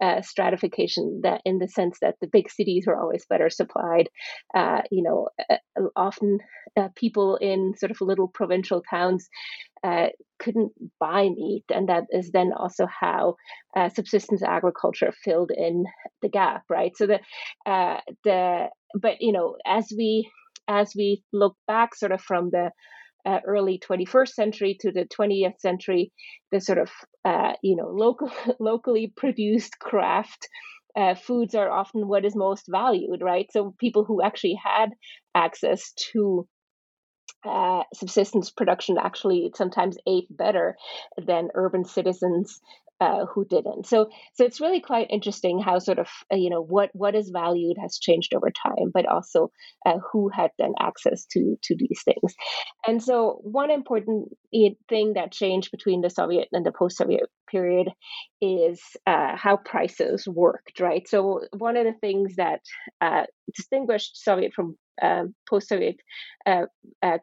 uh, 0.00 0.22
stratification 0.22 1.20
that 1.22 1.40
in 1.44 1.58
the 1.58 1.68
sense 1.68 1.98
that 2.00 2.16
the 2.20 2.26
big 2.26 2.50
cities 2.50 2.84
were 2.86 2.98
always 2.98 3.24
better 3.26 3.50
supplied. 3.50 4.08
Uh, 4.54 4.82
you 4.90 5.02
know, 5.02 5.28
uh, 5.50 5.56
often 5.94 6.38
uh, 6.76 6.88
people 6.94 7.36
in 7.36 7.74
sort 7.76 7.90
of 7.90 8.00
little 8.00 8.28
provincial 8.28 8.82
towns 8.88 9.28
uh, 9.84 10.08
couldn't 10.38 10.72
buy 11.00 11.28
meat, 11.28 11.64
and 11.72 11.88
that 11.88 12.04
is 12.10 12.30
then 12.32 12.52
also 12.52 12.86
how 12.86 13.36
uh, 13.76 13.88
subsistence 13.88 14.42
agriculture 14.42 15.12
filled 15.24 15.50
in 15.50 15.84
the 16.22 16.28
gap, 16.28 16.62
right? 16.68 16.96
So 16.96 17.06
the 17.06 17.20
the 18.24 18.66
but 19.00 19.16
you 19.20 19.32
know 19.32 19.56
as 19.66 19.86
we 19.96 20.30
as 20.68 20.92
we 20.96 21.22
look 21.32 21.56
back 21.66 21.94
sort 21.94 22.12
of 22.12 22.20
from 22.20 22.50
the 22.50 22.70
uh, 23.26 23.40
early 23.46 23.78
21st 23.78 24.28
century 24.28 24.76
to 24.80 24.92
the 24.92 25.06
20th 25.06 25.58
century, 25.60 26.12
the 26.52 26.60
sort 26.60 26.78
of 26.78 26.90
uh, 27.24 27.54
you 27.62 27.76
know 27.76 27.88
local 27.88 28.30
locally 28.60 29.12
produced 29.16 29.78
craft 29.78 30.48
uh, 30.96 31.14
foods 31.14 31.54
are 31.54 31.70
often 31.70 32.08
what 32.08 32.24
is 32.24 32.34
most 32.34 32.66
valued, 32.68 33.20
right? 33.20 33.46
So 33.52 33.74
people 33.78 34.04
who 34.04 34.22
actually 34.22 34.58
had 34.62 34.90
access 35.34 35.92
to 36.12 36.48
uh, 37.44 37.82
subsistence 37.94 38.50
production 38.50 38.96
actually 38.98 39.50
sometimes 39.54 39.98
ate 40.06 40.26
better 40.30 40.76
than 41.24 41.48
urban 41.54 41.84
citizens 41.84 42.60
uh, 43.00 43.26
who 43.26 43.44
didn't. 43.44 43.86
So 43.86 44.08
so 44.34 44.44
it's 44.44 44.60
really 44.60 44.80
quite 44.80 45.08
interesting 45.10 45.60
how 45.60 45.78
sort 45.78 45.98
of 45.98 46.08
uh, 46.32 46.36
you 46.36 46.50
know 46.50 46.62
what 46.62 46.90
what 46.94 47.14
is 47.14 47.30
valued 47.30 47.76
has 47.80 47.98
changed 47.98 48.32
over 48.34 48.50
time, 48.50 48.90
but 48.92 49.06
also 49.06 49.50
uh, 49.84 49.98
who 50.12 50.30
had 50.30 50.50
then 50.58 50.72
access 50.80 51.26
to 51.32 51.56
to 51.64 51.76
these 51.76 52.02
things. 52.04 52.34
And 52.86 53.02
so 53.02 53.40
one 53.42 53.70
important 53.70 54.28
thing 54.88 55.12
that 55.14 55.32
changed 55.32 55.70
between 55.70 56.00
the 56.00 56.10
Soviet 56.10 56.48
and 56.52 56.64
the 56.64 56.72
post-Soviet 56.72 57.28
period 57.50 57.88
is 58.40 58.80
uh, 59.06 59.36
how 59.36 59.56
prices 59.58 60.26
worked, 60.26 60.80
right? 60.80 61.06
So 61.06 61.42
one 61.56 61.76
of 61.76 61.84
the 61.84 61.98
things 62.00 62.36
that 62.36 62.60
uh, 63.00 63.24
distinguished 63.54 64.22
Soviet 64.22 64.52
from 64.54 64.76
post-Soviet 65.48 65.96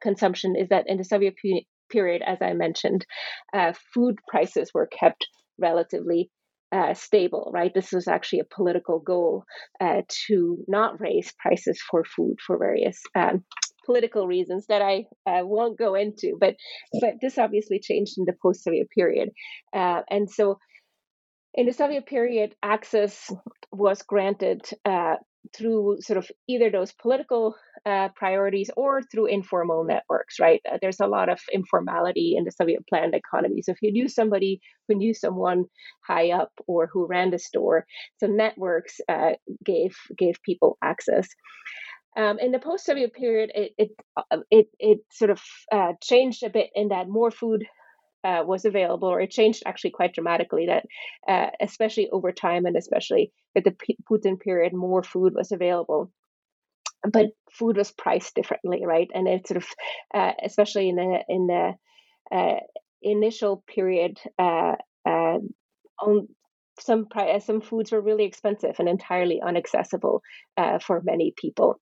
consumption 0.02 0.56
is 0.56 0.70
that 0.70 0.86
in 0.88 0.98
the 0.98 1.04
Soviet 1.04 1.36
period, 1.90 2.22
as 2.26 2.38
I 2.42 2.54
mentioned, 2.54 3.06
food 3.94 4.20
prices 4.30 4.72
were 4.74 4.88
kept 4.88 5.28
relatively 5.60 6.30
uh, 6.72 6.94
stable, 6.94 7.52
right? 7.54 7.72
This 7.74 7.92
was 7.92 8.08
actually 8.08 8.40
a 8.40 8.56
political 8.56 9.00
goal 9.00 9.44
uh, 9.80 10.02
to 10.28 10.58
not 10.68 11.00
raise 11.00 11.32
prices 11.40 11.80
for 11.90 12.04
food 12.04 12.38
for 12.46 12.58
various 12.58 13.00
um, 13.16 13.44
political 13.86 14.28
reasons 14.28 14.66
that 14.68 14.82
I 14.82 15.06
uh, 15.30 15.46
won't 15.46 15.78
go 15.78 15.94
into. 15.96 16.36
But 16.40 16.56
but 17.00 17.16
this 17.22 17.38
obviously 17.38 17.80
changed 17.80 18.18
in 18.18 18.26
the 18.26 18.34
post-Soviet 18.42 18.90
period, 18.90 19.30
uh, 19.74 20.02
and 20.10 20.30
so 20.30 20.58
in 21.54 21.68
the 21.68 21.74
Soviet 21.74 22.08
period, 22.08 22.56
access 22.64 23.32
was 23.72 24.02
granted 24.02 24.68
uh, 24.86 25.16
through 25.56 25.98
sort 26.02 26.18
of 26.18 26.30
either 26.48 26.70
those 26.70 26.94
political 26.94 27.56
uh, 27.86 28.10
priorities 28.16 28.70
or 28.78 29.02
through 29.02 29.26
informal 29.26 29.84
networks, 29.84 30.40
right? 30.40 30.62
Uh, 30.70 30.78
there's 30.82 31.00
a 31.00 31.08
lot 31.08 31.30
of 31.30 31.40
informality 31.52 32.36
in 32.38 32.46
the 32.46 32.52
Soviet 32.52 32.88
planned 32.88 33.14
economy. 33.14 33.62
So 33.62 33.72
if 33.72 33.82
you 33.82 33.92
knew 33.92 34.08
somebody 34.08 34.62
who 34.88 34.96
knew 34.96 35.14
someone 35.14 35.66
high 36.08 36.32
up 36.32 36.52
or 36.68 36.88
who 36.92 37.06
ran 37.06 37.32
the 37.32 37.40
store, 37.40 37.86
so 38.18 38.28
networks 38.28 39.02
uh, 39.10 39.32
gave 39.64 39.96
gave 40.18 40.36
people 40.44 40.78
access. 40.82 41.28
Um, 42.16 42.38
in 42.40 42.52
the 42.52 42.60
post-Soviet 42.60 43.14
period, 43.14 43.52
it 43.56 43.74
it 43.78 43.90
uh, 44.16 44.38
it, 44.50 44.68
it 44.80 45.00
sort 45.12 45.32
of 45.32 45.42
uh, 45.72 45.94
changed 46.02 46.44
a 46.44 46.50
bit 46.50 46.70
in 46.76 46.90
that 46.90 47.10
more 47.10 47.32
food 47.32 47.66
uh, 48.24 48.44
was 48.46 48.66
available, 48.66 49.08
or 49.10 49.22
it 49.22 49.32
changed 49.32 49.64
actually 49.66 49.92
quite 49.92 50.14
dramatically. 50.14 50.68
That 50.68 50.86
uh, 51.28 51.50
especially 51.62 52.10
over 52.10 52.32
time, 52.32 52.66
and 52.66 52.78
especially 52.78 53.32
with 53.56 53.64
the 53.64 53.72
P- 53.72 53.98
Putin 54.10 54.40
period, 54.40 54.74
more 54.74 55.04
food 55.04 55.34
was 55.36 55.52
available, 55.52 56.12
but 57.12 57.28
food 57.52 57.78
was 57.78 57.92
priced 57.92 58.36
differently, 58.36 58.86
right? 58.86 59.10
And 59.14 59.28
it 59.28 59.48
sort 59.48 59.58
of, 59.58 59.68
uh, 60.14 60.34
especially 60.44 60.90
in 60.90 60.96
the 60.96 61.24
in 61.28 61.48
the 61.48 61.74
uh, 62.36 62.60
initial 63.02 63.64
period, 63.68 64.18
uh, 64.40 64.76
uh, 65.06 65.40
on 66.00 66.28
some 66.80 67.06
pri- 67.06 67.40
some 67.40 67.62
foods 67.62 67.92
were 67.92 68.02
really 68.02 68.26
expensive 68.26 68.76
and 68.80 68.90
entirely 68.90 69.42
inaccessible 69.48 70.22
for 70.82 71.02
many 71.04 71.34
people. 71.38 71.80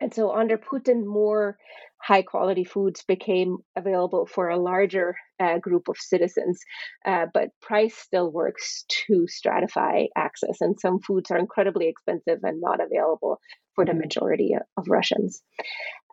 And 0.00 0.12
so 0.12 0.32
under 0.32 0.58
Putin, 0.58 1.06
more 1.06 1.56
high 2.02 2.22
quality 2.22 2.64
foods 2.64 3.02
became 3.06 3.58
available 3.74 4.26
for 4.26 4.48
a 4.48 4.58
larger 4.58 5.16
uh, 5.40 5.58
group 5.58 5.88
of 5.88 5.96
citizens, 5.98 6.60
uh, 7.04 7.26
but 7.32 7.48
price 7.60 7.96
still 7.96 8.30
works 8.30 8.84
to 8.88 9.26
stratify 9.26 10.06
access. 10.16 10.60
And 10.60 10.78
some 10.78 11.00
foods 11.00 11.30
are 11.30 11.38
incredibly 11.38 11.88
expensive 11.88 12.40
and 12.42 12.60
not 12.60 12.80
available 12.80 13.40
for 13.74 13.84
the 13.84 13.94
majority 13.94 14.54
of 14.76 14.84
Russians. 14.88 15.42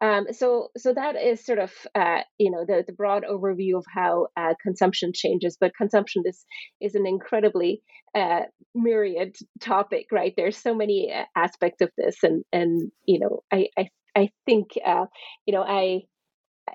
Um, 0.03 0.25
so, 0.33 0.67
so 0.77 0.93
that 0.93 1.15
is 1.15 1.45
sort 1.45 1.59
of 1.59 1.71
uh, 1.95 2.21
you 2.37 2.51
know 2.51 2.65
the, 2.67 2.83
the 2.85 2.91
broad 2.91 3.23
overview 3.23 3.77
of 3.77 3.85
how 3.87 4.27
uh, 4.35 4.53
consumption 4.61 5.11
changes. 5.15 5.57
But 5.59 5.71
consumption 5.77 6.23
is 6.25 6.45
is 6.81 6.95
an 6.95 7.07
incredibly 7.07 7.81
uh, 8.13 8.41
myriad 8.75 9.37
topic, 9.61 10.07
right? 10.11 10.33
There's 10.35 10.57
so 10.57 10.75
many 10.75 11.13
uh, 11.13 11.23
aspects 11.37 11.81
of 11.81 11.89
this, 11.97 12.17
and 12.21 12.43
and 12.51 12.91
you 13.05 13.19
know 13.19 13.43
I 13.51 13.67
I, 13.77 13.89
I 14.13 14.29
think 14.45 14.71
uh, 14.85 15.05
you 15.45 15.53
know 15.53 15.63
I 15.63 16.01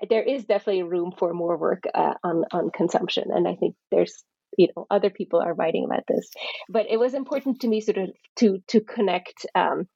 there 0.09 0.23
is 0.23 0.45
definitely 0.45 0.83
room 0.83 1.13
for 1.15 1.31
more 1.31 1.57
work 1.57 1.83
uh, 1.93 2.15
on 2.23 2.45
on 2.51 2.71
consumption, 2.71 3.25
and 3.31 3.47
I 3.47 3.55
think 3.55 3.75
there's 3.91 4.23
you 4.57 4.69
know 4.75 4.87
other 4.89 5.11
people 5.11 5.39
are 5.39 5.53
writing 5.53 5.85
about 5.85 6.03
this 6.07 6.27
but 6.69 6.87
it 6.89 6.97
was 6.97 7.13
important 7.13 7.59
to 7.59 7.67
me 7.67 7.81
sort 7.81 7.99
of 7.99 8.09
to 8.35 8.57
to 8.67 8.81
connect 8.81 9.45
um, 9.53 9.87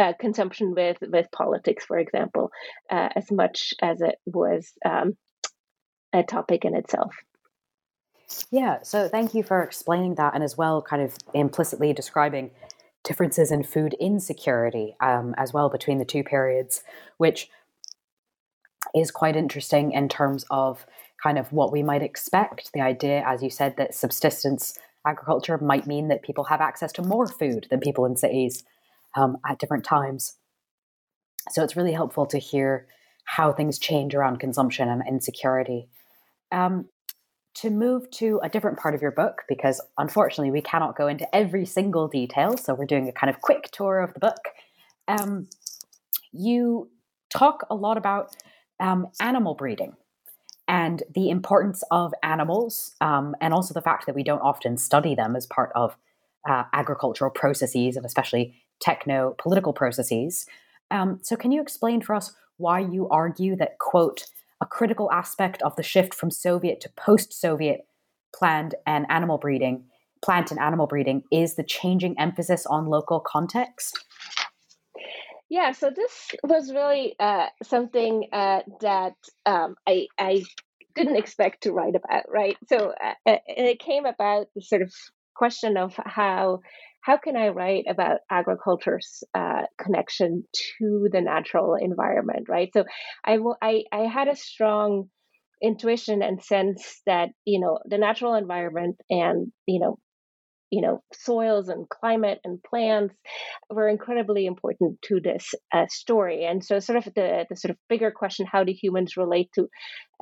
uh, 0.00 0.14
consumption 0.18 0.74
with 0.74 0.96
with 1.02 1.30
politics, 1.30 1.84
for 1.84 1.98
example, 1.98 2.50
uh, 2.90 3.10
as 3.14 3.30
much 3.30 3.74
as 3.82 4.00
it 4.00 4.16
was 4.24 4.72
um, 4.84 5.16
a 6.12 6.22
topic 6.22 6.64
in 6.64 6.74
itself. 6.74 7.14
Yeah, 8.50 8.78
so 8.82 9.08
thank 9.08 9.34
you 9.34 9.42
for 9.42 9.62
explaining 9.62 10.14
that, 10.14 10.34
and 10.34 10.42
as 10.42 10.56
well, 10.56 10.80
kind 10.80 11.02
of 11.02 11.16
implicitly 11.34 11.92
describing 11.92 12.50
differences 13.04 13.50
in 13.50 13.62
food 13.62 13.94
insecurity 14.00 14.96
um, 15.00 15.34
as 15.36 15.52
well 15.52 15.68
between 15.68 15.98
the 15.98 16.04
two 16.04 16.22
periods, 16.22 16.82
which 17.18 17.48
is 18.94 19.10
quite 19.10 19.36
interesting 19.36 19.92
in 19.92 20.08
terms 20.08 20.44
of 20.50 20.86
kind 21.22 21.38
of 21.38 21.52
what 21.52 21.72
we 21.72 21.82
might 21.82 22.02
expect. 22.02 22.72
The 22.72 22.80
idea, 22.80 23.22
as 23.26 23.42
you 23.42 23.50
said, 23.50 23.76
that 23.76 23.94
subsistence 23.94 24.78
agriculture 25.06 25.58
might 25.58 25.86
mean 25.86 26.08
that 26.08 26.22
people 26.22 26.44
have 26.44 26.60
access 26.60 26.92
to 26.92 27.02
more 27.02 27.26
food 27.26 27.66
than 27.70 27.80
people 27.80 28.04
in 28.06 28.16
cities 28.16 28.64
um, 29.16 29.38
at 29.48 29.58
different 29.58 29.84
times. 29.84 30.36
So 31.50 31.62
it's 31.62 31.76
really 31.76 31.92
helpful 31.92 32.26
to 32.26 32.38
hear 32.38 32.86
how 33.24 33.52
things 33.52 33.78
change 33.78 34.14
around 34.14 34.40
consumption 34.40 34.88
and 34.88 35.02
insecurity. 35.06 35.88
Um, 36.52 36.86
to 37.54 37.70
move 37.70 38.10
to 38.12 38.40
a 38.42 38.48
different 38.48 38.78
part 38.78 38.94
of 38.94 39.02
your 39.02 39.10
book, 39.10 39.42
because 39.48 39.80
unfortunately 39.98 40.50
we 40.50 40.62
cannot 40.62 40.96
go 40.96 41.08
into 41.08 41.32
every 41.34 41.66
single 41.66 42.08
detail, 42.08 42.56
so 42.56 42.74
we're 42.74 42.86
doing 42.86 43.08
a 43.08 43.12
kind 43.12 43.28
of 43.28 43.40
quick 43.40 43.70
tour 43.72 44.00
of 44.00 44.14
the 44.14 44.20
book. 44.20 44.48
Um, 45.08 45.48
you 46.32 46.90
talk 47.28 47.66
a 47.68 47.74
lot 47.74 47.96
about 47.96 48.36
um, 48.78 49.08
animal 49.20 49.54
breeding 49.54 49.94
and 50.68 51.02
the 51.12 51.30
importance 51.30 51.82
of 51.90 52.14
animals, 52.22 52.94
um, 53.00 53.34
and 53.40 53.52
also 53.52 53.74
the 53.74 53.82
fact 53.82 54.06
that 54.06 54.14
we 54.14 54.22
don't 54.22 54.40
often 54.40 54.76
study 54.76 55.16
them 55.16 55.34
as 55.34 55.46
part 55.46 55.72
of 55.74 55.96
uh, 56.48 56.64
agricultural 56.72 57.32
processes, 57.32 57.96
and 57.96 58.06
especially 58.06 58.54
techno 58.80 59.34
political 59.38 59.72
processes. 59.72 60.46
Um, 60.90 61.20
so, 61.22 61.36
can 61.36 61.52
you 61.52 61.60
explain 61.60 62.00
for 62.00 62.14
us 62.14 62.34
why 62.56 62.80
you 62.80 63.08
argue 63.08 63.56
that, 63.56 63.78
quote, 63.78 64.24
a 64.60 64.66
critical 64.66 65.10
aspect 65.10 65.62
of 65.62 65.74
the 65.76 65.82
shift 65.82 66.14
from 66.14 66.30
Soviet 66.30 66.80
to 66.82 66.90
post 66.90 67.32
Soviet 67.32 67.86
planned 68.34 68.74
and 68.86 69.06
animal 69.08 69.38
breeding, 69.38 69.84
plant 70.22 70.50
and 70.50 70.60
animal 70.60 70.86
breeding, 70.86 71.22
is 71.32 71.54
the 71.54 71.64
changing 71.64 72.18
emphasis 72.18 72.66
on 72.66 72.86
local 72.86 73.20
context? 73.20 74.04
Yeah, 75.48 75.72
so 75.72 75.90
this 75.90 76.28
was 76.44 76.72
really 76.72 77.16
uh, 77.18 77.46
something 77.62 78.28
uh, 78.32 78.60
that 78.82 79.14
um, 79.46 79.74
I 79.86 80.06
I 80.16 80.44
didn't 80.94 81.16
expect 81.16 81.64
to 81.64 81.72
write 81.72 81.96
about, 81.96 82.30
right? 82.30 82.56
So 82.68 82.92
uh, 83.02 83.14
uh 83.26 83.38
it 83.46 83.80
came 83.80 84.06
about 84.06 84.46
the 84.54 84.62
sort 84.62 84.82
of 84.82 84.92
question 85.34 85.76
of 85.76 85.94
how 86.04 86.60
how 87.02 87.16
can 87.16 87.36
I 87.36 87.48
write 87.48 87.84
about 87.88 88.18
agriculture's 88.30 89.22
uh, 89.34 89.62
connection 89.82 90.44
to 90.78 91.08
the 91.10 91.20
natural 91.20 91.74
environment, 91.74 92.48
right? 92.48 92.70
So 92.72 92.84
I, 93.24 93.38
I, 93.62 93.84
I 93.92 94.00
had 94.06 94.28
a 94.28 94.36
strong 94.36 95.08
intuition 95.62 96.22
and 96.22 96.42
sense 96.42 97.02
that 97.06 97.30
you 97.44 97.60
know 97.60 97.78
the 97.84 97.98
natural 97.98 98.34
environment 98.34 98.96
and 99.10 99.52
you 99.66 99.78
know 99.78 99.98
you 100.70 100.80
know 100.80 101.02
soils 101.12 101.68
and 101.68 101.88
climate 101.88 102.38
and 102.44 102.62
plants 102.62 103.14
were 103.68 103.88
incredibly 103.88 104.46
important 104.46 104.98
to 105.02 105.20
this 105.22 105.54
uh, 105.74 105.86
story 105.88 106.44
and 106.44 106.64
so 106.64 106.78
sort 106.78 106.96
of 106.96 107.04
the 107.14 107.44
the 107.50 107.56
sort 107.56 107.70
of 107.70 107.76
bigger 107.88 108.10
question 108.10 108.46
how 108.50 108.64
do 108.64 108.72
humans 108.72 109.16
relate 109.16 109.50
to 109.54 109.68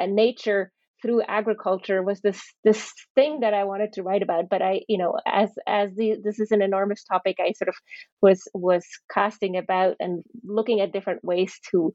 uh, 0.01 0.07
nature 0.07 0.73
through 1.03 1.23
agriculture 1.23 2.03
was 2.03 2.21
this 2.21 2.43
this 2.65 2.93
thing 3.15 3.41
that 3.41 3.55
I 3.55 3.65
wanted 3.65 3.93
to 3.95 4.03
write 4.03 4.23
about. 4.23 4.49
But 4.49 4.63
I, 4.63 4.83
you 4.89 4.99
know, 4.99 5.15
as 5.27 5.51
as 5.67 5.95
the 5.95 6.17
this 6.23 6.41
is 6.41 6.51
an 6.51 6.63
enormous 6.63 7.05
topic, 7.05 7.37
I 7.41 7.53
sort 7.53 7.69
of 7.69 7.77
was 8.23 8.43
was 8.55 8.85
casting 9.13 9.57
about 9.57 9.97
and 10.01 10.23
looking 10.45 10.81
at 10.81 10.93
different 10.93 11.25
ways 11.25 11.55
to 11.71 11.95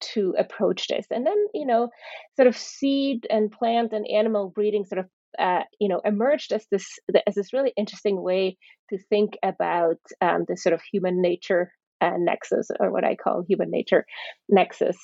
to 0.00 0.34
approach 0.38 0.86
this. 0.88 1.06
And 1.10 1.26
then, 1.26 1.36
you 1.54 1.66
know, 1.66 1.88
sort 2.36 2.48
of 2.48 2.56
seed 2.56 3.26
and 3.30 3.50
plant 3.50 3.92
and 3.92 4.06
animal 4.06 4.52
breeding 4.54 4.84
sort 4.84 5.00
of 5.00 5.06
uh, 5.38 5.62
you 5.78 5.88
know 5.88 6.00
emerged 6.04 6.52
as 6.52 6.66
this 6.70 6.86
as 7.26 7.34
this 7.34 7.52
really 7.52 7.72
interesting 7.76 8.20
way 8.22 8.56
to 8.90 8.98
think 9.10 9.36
about 9.42 9.98
um, 10.20 10.44
the 10.48 10.56
sort 10.56 10.72
of 10.72 10.80
human 10.92 11.20
nature 11.20 11.72
uh, 12.00 12.14
nexus, 12.16 12.68
or 12.80 12.90
what 12.90 13.04
I 13.04 13.14
call 13.14 13.44
human 13.46 13.70
nature 13.70 14.06
nexus 14.48 14.96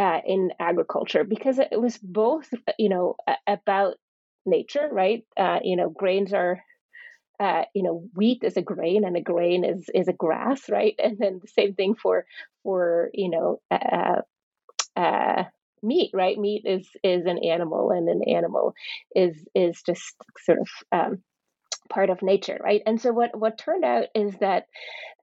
uh, 0.00 0.20
in 0.26 0.50
agriculture 0.58 1.24
because 1.24 1.60
it 1.60 1.80
was 1.80 1.98
both, 1.98 2.48
you 2.78 2.88
know, 2.88 3.16
about 3.46 3.96
nature, 4.46 4.88
right? 4.90 5.24
Uh, 5.36 5.60
you 5.62 5.76
know, 5.76 5.90
grains 5.90 6.32
are, 6.32 6.62
uh, 7.40 7.64
you 7.74 7.82
know, 7.82 8.04
wheat 8.14 8.42
is 8.44 8.56
a 8.56 8.62
grain 8.62 9.04
and 9.04 9.16
a 9.16 9.20
grain 9.22 9.64
is 9.64 9.90
is 9.94 10.08
a 10.08 10.12
grass, 10.14 10.68
right? 10.70 10.94
And 11.04 11.18
then 11.18 11.40
the 11.42 11.48
same 11.48 11.74
thing 11.74 11.94
for 11.96 12.26
for 12.64 13.10
you 13.14 13.30
know, 13.30 13.60
uh, 13.70 14.22
uh, 14.96 15.44
meat, 15.82 16.10
right? 16.14 16.38
Meat 16.38 16.62
is 16.66 16.88
is 17.04 17.26
an 17.26 17.38
animal, 17.38 17.90
and 17.92 18.08
an 18.08 18.22
animal 18.28 18.74
is 19.16 19.36
is 19.54 19.82
just 19.82 20.14
sort 20.44 20.60
of 20.60 20.68
um, 20.92 21.22
part 21.90 22.10
of 22.10 22.22
nature, 22.22 22.58
right? 22.62 22.82
And 22.86 23.00
so 23.00 23.12
what 23.12 23.38
what 23.38 23.58
turned 23.58 23.84
out 23.84 24.06
is 24.14 24.34
that 24.40 24.64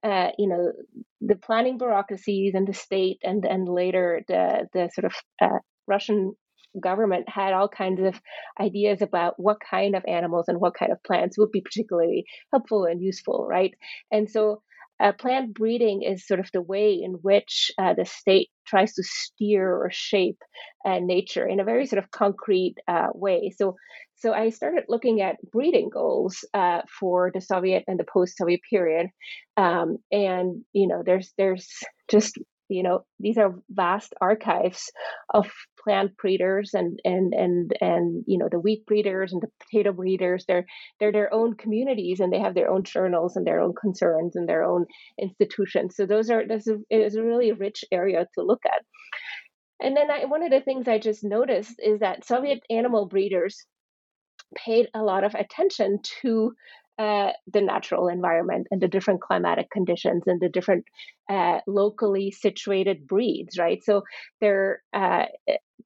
uh, 0.04 0.30
you 0.38 0.48
know 0.48 0.72
the 1.20 1.36
planning 1.36 1.78
bureaucracies 1.78 2.54
and 2.54 2.66
the 2.68 2.74
state 2.74 3.18
and 3.22 3.44
and 3.44 3.68
later 3.68 4.22
the 4.28 4.68
the 4.72 4.90
sort 4.94 5.06
of 5.06 5.14
uh, 5.42 5.58
Russian 5.86 6.34
government 6.80 7.28
had 7.28 7.54
all 7.54 7.68
kinds 7.68 8.00
of 8.00 8.20
ideas 8.60 9.02
about 9.02 9.34
what 9.38 9.56
kind 9.70 9.96
of 9.96 10.04
animals 10.06 10.46
and 10.48 10.60
what 10.60 10.74
kind 10.74 10.92
of 10.92 11.02
plants 11.02 11.38
would 11.38 11.50
be 11.50 11.62
particularly 11.62 12.24
helpful 12.52 12.84
and 12.84 13.02
useful, 13.02 13.46
right? 13.48 13.72
And 14.12 14.30
so 14.30 14.62
uh, 15.00 15.12
plant 15.12 15.54
breeding 15.54 16.02
is 16.02 16.26
sort 16.26 16.40
of 16.40 16.50
the 16.52 16.62
way 16.62 16.94
in 16.94 17.12
which 17.22 17.70
uh, 17.78 17.94
the 17.94 18.04
state 18.04 18.48
tries 18.66 18.94
to 18.94 19.02
steer 19.04 19.72
or 19.72 19.90
shape 19.92 20.38
uh, 20.84 20.98
nature 21.00 21.46
in 21.46 21.60
a 21.60 21.64
very 21.64 21.86
sort 21.86 22.02
of 22.02 22.10
concrete 22.10 22.76
uh, 22.88 23.08
way. 23.14 23.52
So, 23.56 23.76
so 24.16 24.32
I 24.32 24.50
started 24.50 24.84
looking 24.88 25.20
at 25.20 25.36
breeding 25.52 25.90
goals 25.90 26.44
uh, 26.52 26.82
for 26.98 27.30
the 27.32 27.40
Soviet 27.40 27.84
and 27.86 27.98
the 27.98 28.04
post-Soviet 28.12 28.60
period, 28.68 29.08
um, 29.56 29.98
and 30.10 30.64
you 30.72 30.88
know, 30.88 31.02
there's 31.04 31.32
there's 31.38 31.68
just 32.10 32.36
you 32.68 32.82
know 32.82 33.04
these 33.18 33.38
are 33.38 33.54
vast 33.70 34.14
archives 34.20 34.90
of 35.32 35.50
plant 35.82 36.16
breeders 36.16 36.70
and 36.74 36.98
and 37.04 37.32
and 37.34 37.72
and 37.80 38.24
you 38.26 38.38
know 38.38 38.48
the 38.50 38.58
wheat 38.58 38.84
breeders 38.86 39.32
and 39.32 39.42
the 39.42 39.48
potato 39.60 39.92
breeders. 39.92 40.44
They're 40.46 40.66
they're 41.00 41.12
their 41.12 41.32
own 41.32 41.54
communities 41.54 42.20
and 42.20 42.32
they 42.32 42.40
have 42.40 42.54
their 42.54 42.70
own 42.70 42.84
journals 42.84 43.36
and 43.36 43.46
their 43.46 43.60
own 43.60 43.74
concerns 43.80 44.36
and 44.36 44.48
their 44.48 44.64
own 44.64 44.86
institutions. 45.20 45.96
So 45.96 46.06
those 46.06 46.30
are 46.30 46.46
this 46.46 46.68
is 46.90 47.16
a 47.16 47.22
really 47.22 47.52
rich 47.52 47.84
area 47.90 48.26
to 48.34 48.44
look 48.44 48.62
at. 48.66 48.82
And 49.80 49.96
then 49.96 50.10
I, 50.10 50.24
one 50.24 50.42
of 50.42 50.50
the 50.50 50.60
things 50.60 50.88
i 50.88 50.98
just 50.98 51.22
noticed 51.22 51.76
is 51.78 52.00
that 52.00 52.24
soviet 52.24 52.60
animal 52.68 53.06
breeders 53.06 53.64
paid 54.56 54.88
a 54.94 55.02
lot 55.02 55.24
of 55.24 55.34
attention 55.34 56.00
to 56.22 56.52
uh, 56.98 57.30
the 57.52 57.60
natural 57.60 58.08
environment 58.08 58.66
and 58.70 58.80
the 58.80 58.88
different 58.88 59.20
climatic 59.20 59.70
conditions 59.70 60.24
and 60.26 60.40
the 60.40 60.48
different 60.48 60.84
uh, 61.30 61.60
locally 61.66 62.30
situated 62.32 63.06
breeds, 63.06 63.58
right? 63.58 63.82
So 63.84 64.02
there, 64.40 64.82
uh, 64.92 65.26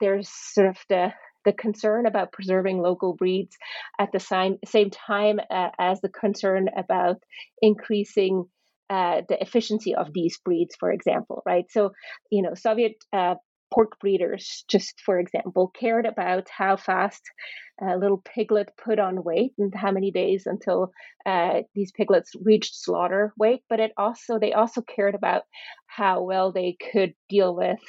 there's 0.00 0.28
sort 0.28 0.68
of 0.68 0.76
the 0.88 1.12
the 1.44 1.52
concern 1.52 2.06
about 2.06 2.30
preserving 2.30 2.78
local 2.80 3.14
breeds 3.14 3.56
at 3.98 4.12
the 4.12 4.20
same 4.20 4.58
same 4.64 4.90
time 4.90 5.40
uh, 5.50 5.70
as 5.78 6.00
the 6.00 6.08
concern 6.08 6.68
about 6.76 7.16
increasing 7.60 8.44
uh, 8.90 9.22
the 9.28 9.40
efficiency 9.40 9.94
of 9.94 10.12
these 10.12 10.38
breeds, 10.44 10.76
for 10.78 10.92
example, 10.92 11.42
right? 11.46 11.64
So, 11.70 11.92
you 12.30 12.42
know, 12.42 12.54
Soviet 12.54 12.92
uh, 13.12 13.34
pork 13.72 13.98
breeders, 14.00 14.64
just 14.68 15.00
for 15.00 15.18
example, 15.18 15.72
cared 15.78 16.06
about 16.06 16.48
how 16.48 16.76
fast 16.76 17.22
a 17.80 17.96
little 17.96 18.22
piglet 18.24 18.70
put 18.82 18.98
on 18.98 19.24
weight 19.24 19.52
and 19.58 19.74
how 19.74 19.90
many 19.90 20.10
days 20.10 20.46
until 20.46 20.92
uh, 21.26 21.62
these 21.74 21.90
piglets 21.92 22.32
reached 22.42 22.74
slaughter 22.76 23.32
weight. 23.38 23.62
But 23.68 23.80
it 23.80 23.92
also 23.96 24.38
they 24.38 24.52
also 24.52 24.82
cared 24.82 25.14
about 25.14 25.42
how 25.86 26.22
well 26.22 26.52
they 26.52 26.76
could 26.92 27.14
deal 27.28 27.54
with 27.54 27.80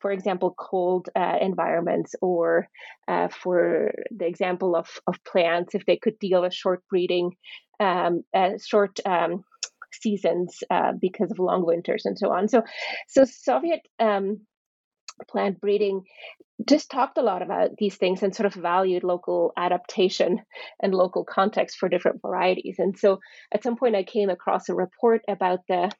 for 0.00 0.10
example, 0.10 0.54
cold 0.58 1.08
uh, 1.14 1.36
environments, 1.40 2.14
or 2.22 2.68
uh, 3.06 3.28
for 3.28 3.92
the 4.10 4.26
example 4.26 4.74
of, 4.74 4.88
of 5.06 5.22
plants, 5.24 5.74
if 5.74 5.84
they 5.84 5.96
could 5.96 6.18
deal 6.18 6.42
with 6.42 6.54
short 6.54 6.82
breeding, 6.88 7.36
um, 7.80 8.24
uh, 8.34 8.52
short 8.64 8.98
um, 9.04 9.44
seasons 9.92 10.58
uh, 10.70 10.92
because 11.00 11.30
of 11.30 11.38
long 11.38 11.66
winters 11.66 12.06
and 12.06 12.18
so 12.18 12.32
on. 12.32 12.48
So, 12.48 12.62
so 13.08 13.24
Soviet 13.24 13.80
um, 13.98 14.40
plant 15.28 15.60
breeding 15.60 16.04
just 16.66 16.90
talked 16.90 17.16
a 17.18 17.22
lot 17.22 17.42
about 17.42 17.76
these 17.78 17.96
things 17.96 18.22
and 18.22 18.34
sort 18.34 18.46
of 18.46 18.54
valued 18.54 19.02
local 19.02 19.52
adaptation 19.56 20.42
and 20.82 20.94
local 20.94 21.24
context 21.24 21.78
for 21.78 21.88
different 21.88 22.20
varieties. 22.20 22.76
And 22.78 22.98
so 22.98 23.20
at 23.52 23.62
some 23.62 23.76
point 23.76 23.96
I 23.96 24.02
came 24.02 24.28
across 24.28 24.68
a 24.68 24.74
report 24.74 25.22
about 25.28 25.60
the 25.68 25.90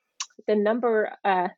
the 0.47 0.57
number 0.57 1.13
uh, 1.25 1.49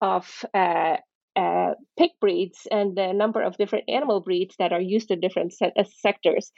of 0.00 0.44
uh, 0.52 0.96
uh, 1.36 1.74
pig 1.98 2.10
breeds 2.20 2.66
and 2.70 2.96
the 2.96 3.12
number 3.12 3.42
of 3.42 3.56
different 3.56 3.84
animal 3.88 4.20
breeds 4.20 4.54
that 4.58 4.72
are 4.72 4.80
used 4.80 5.10
in 5.10 5.20
different 5.20 5.52
se- 5.52 5.72
uh, 5.76 5.84
sectors. 5.98 6.50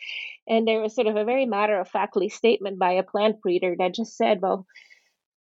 And 0.48 0.66
there 0.66 0.80
was 0.80 0.94
sort 0.94 1.08
of 1.08 1.16
a 1.16 1.24
very 1.24 1.46
matter 1.46 1.80
of 1.80 1.88
factly 1.88 2.28
statement 2.28 2.78
by 2.78 2.92
a 2.92 3.02
plant 3.02 3.40
breeder 3.40 3.74
that 3.78 3.94
just 3.94 4.16
said, 4.16 4.40
well, 4.40 4.66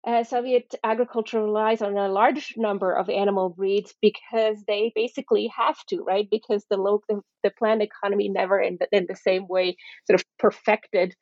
uh, 0.06 0.24
Soviet 0.24 0.74
agriculture 0.84 1.42
relies 1.42 1.82
on 1.82 1.96
a 1.96 2.08
large 2.08 2.54
number 2.56 2.92
of 2.92 3.10
animal 3.10 3.50
breeds 3.50 3.94
because 4.00 4.62
they 4.66 4.92
basically 4.94 5.50
have 5.56 5.76
to, 5.88 6.02
right? 6.02 6.28
Because 6.30 6.64
the 6.70 6.76
local, 6.76 7.04
the 7.08 7.20
the 7.44 7.50
plant 7.50 7.82
economy 7.82 8.28
never, 8.28 8.60
in 8.60 8.78
the, 8.80 8.88
in 8.92 9.06
the 9.08 9.16
same 9.16 9.46
way, 9.48 9.76
sort 10.06 10.20
of 10.20 10.24
perfected 10.38 11.14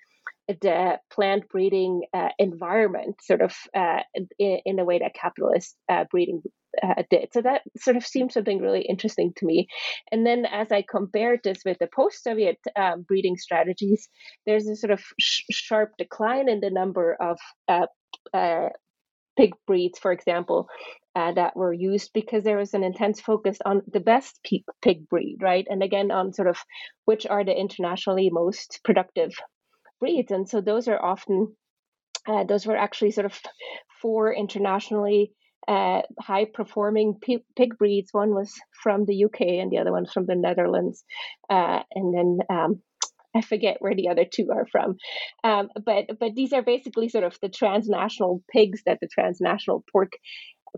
the 0.48 0.98
plant 1.10 1.48
breeding 1.48 2.02
uh, 2.14 2.28
environment, 2.38 3.16
sort 3.20 3.42
of 3.42 3.54
uh, 3.76 4.00
in, 4.14 4.60
in, 4.64 4.78
a 4.78 4.84
way 4.84 4.98
that 4.98 5.14
capitalist 5.14 5.76
uh, 5.88 6.04
breeding 6.10 6.42
uh, 6.82 7.02
did. 7.10 7.28
So 7.32 7.42
that 7.42 7.62
sort 7.78 7.96
of 7.96 8.06
seemed 8.06 8.32
something 8.32 8.60
really 8.60 8.82
interesting 8.82 9.32
to 9.36 9.46
me. 9.46 9.66
And 10.12 10.24
then 10.24 10.46
as 10.46 10.70
I 10.70 10.84
compared 10.88 11.40
this 11.42 11.58
with 11.64 11.78
the 11.80 11.88
post-Soviet 11.94 12.58
um, 12.76 13.02
breeding 13.02 13.36
strategies, 13.36 14.08
there's 14.46 14.68
a 14.68 14.76
sort 14.76 14.92
of 14.92 15.02
sh- 15.18 15.42
sharp 15.50 15.92
decline 15.98 16.48
in 16.48 16.60
the 16.60 16.70
number 16.70 17.16
of 17.20 17.38
uh, 18.32 18.68
pig 19.36 19.52
breeds, 19.66 19.98
for 19.98 20.12
example, 20.12 20.68
uh, 21.14 21.32
that 21.32 21.56
were 21.56 21.72
used 21.72 22.10
because 22.12 22.44
there 22.44 22.58
was 22.58 22.74
an 22.74 22.84
intense 22.84 23.20
focus 23.20 23.58
on 23.64 23.82
the 23.92 24.00
best 24.00 24.38
pig, 24.82 25.08
breed, 25.08 25.38
right? 25.40 25.66
And 25.68 25.82
again, 25.82 26.10
on 26.10 26.32
sort 26.32 26.48
of 26.48 26.58
which 27.04 27.26
are 27.26 27.44
the 27.44 27.58
internationally 27.58 28.30
most 28.30 28.80
productive 28.84 29.32
breeds. 30.00 30.30
And 30.30 30.48
so 30.48 30.60
those 30.60 30.88
are 30.88 31.02
often, 31.02 31.56
uh, 32.26 32.44
those 32.44 32.66
were 32.66 32.76
actually 32.76 33.12
sort 33.12 33.26
of 33.26 33.38
four 34.02 34.32
internationally 34.32 35.32
uh, 35.68 36.02
high 36.20 36.44
performing 36.44 37.18
pig, 37.20 37.40
pig, 37.56 37.76
breeds. 37.78 38.10
One 38.12 38.34
was 38.34 38.52
from 38.82 39.04
the 39.04 39.24
UK 39.24 39.40
and 39.40 39.70
the 39.70 39.78
other 39.78 39.92
one's 39.92 40.12
from 40.12 40.26
the 40.26 40.36
Netherlands. 40.36 41.04
Uh, 41.50 41.80
and 41.92 42.14
then 42.14 42.38
um, 42.50 42.82
I 43.36 43.40
forget 43.42 43.76
where 43.80 43.94
the 43.94 44.08
other 44.08 44.24
two 44.24 44.50
are 44.52 44.66
from, 44.66 44.96
um, 45.44 45.68
but 45.84 46.06
but 46.18 46.34
these 46.34 46.52
are 46.52 46.62
basically 46.62 47.08
sort 47.08 47.24
of 47.24 47.36
the 47.42 47.48
transnational 47.48 48.42
pigs 48.50 48.82
that 48.86 48.98
the 49.00 49.08
transnational 49.08 49.84
pork 49.92 50.12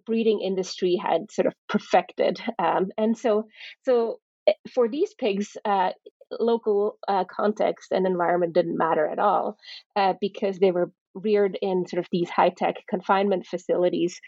breeding 0.07 0.41
industry 0.41 0.97
had 1.03 1.31
sort 1.31 1.47
of 1.47 1.55
perfected, 1.69 2.41
um, 2.59 2.89
and 2.97 3.17
so 3.17 3.45
so 3.85 4.21
eh, 4.47 4.53
for 4.75 4.89
these 4.89 5.15
pigs. 5.15 5.57
Uh, 5.65 5.91
local 6.41 6.99
uh, 7.09 7.25
context 7.25 7.91
and 7.91 8.07
environment 8.07 8.53
didn't 8.53 8.77
matter 8.77 9.07
at 9.07 9.19
all 9.19 9.57
uh, 9.97 10.13
because 10.21 10.59
they 10.59 10.71
were 10.71 10.93
reared 11.15 11.59
in 11.61 11.87
sort 11.87 12.01
of 12.01 12.09
these 12.13 12.29
high 12.29 12.51
tech 12.51 12.77
confinement 12.89 13.47
facilities 13.47 14.21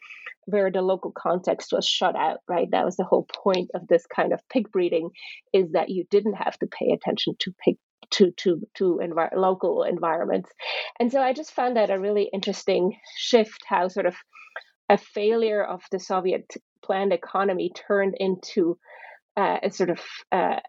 where 0.46 0.70
the 0.70 0.82
local 0.82 1.12
context 1.12 1.72
was 1.72 1.86
shut 1.86 2.16
out, 2.16 2.38
right? 2.48 2.68
That 2.70 2.84
was 2.84 2.96
the 2.96 3.04
whole 3.04 3.26
point 3.44 3.70
of 3.74 3.86
this 3.88 4.04
kind 4.06 4.32
of 4.32 4.40
pig 4.48 4.70
breeding 4.72 5.10
is 5.52 5.72
that 5.72 5.90
you 5.90 6.04
didn't 6.10 6.34
have 6.34 6.58
to 6.58 6.66
pay 6.66 6.92
attention 6.92 7.34
to 7.40 7.54
pig 7.64 7.76
to 8.12 8.30
to 8.32 8.60
to 8.74 9.00
envir- 9.02 9.34
local 9.36 9.82
environments. 9.82 10.50
And 10.98 11.10
so 11.12 11.20
I 11.20 11.32
just 11.32 11.52
found 11.52 11.76
that 11.76 11.90
a 11.90 11.98
really 11.98 12.28
interesting 12.32 12.96
shift 13.16 13.62
how 13.66 13.88
sort 13.88 14.06
of 14.06 14.16
a 14.88 14.98
failure 14.98 15.62
of 15.62 15.82
the 15.92 16.00
Soviet 16.00 16.46
planned 16.84 17.12
economy 17.12 17.70
turned 17.74 18.14
into 18.18 18.78
uh, 19.36 19.58
a 19.62 19.70
sort 19.70 19.90
of 19.90 20.00
uh, 20.32 20.60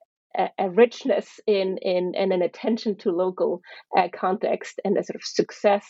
a, 0.57 0.69
richness 0.69 1.39
in, 1.47 1.77
in 1.81 2.13
and 2.15 2.31
an 2.31 2.41
attention 2.41 2.97
to 2.97 3.11
local 3.11 3.61
uh, 3.97 4.07
context 4.13 4.79
and 4.85 4.97
a 4.97 5.03
sort 5.03 5.15
of 5.15 5.23
success 5.23 5.85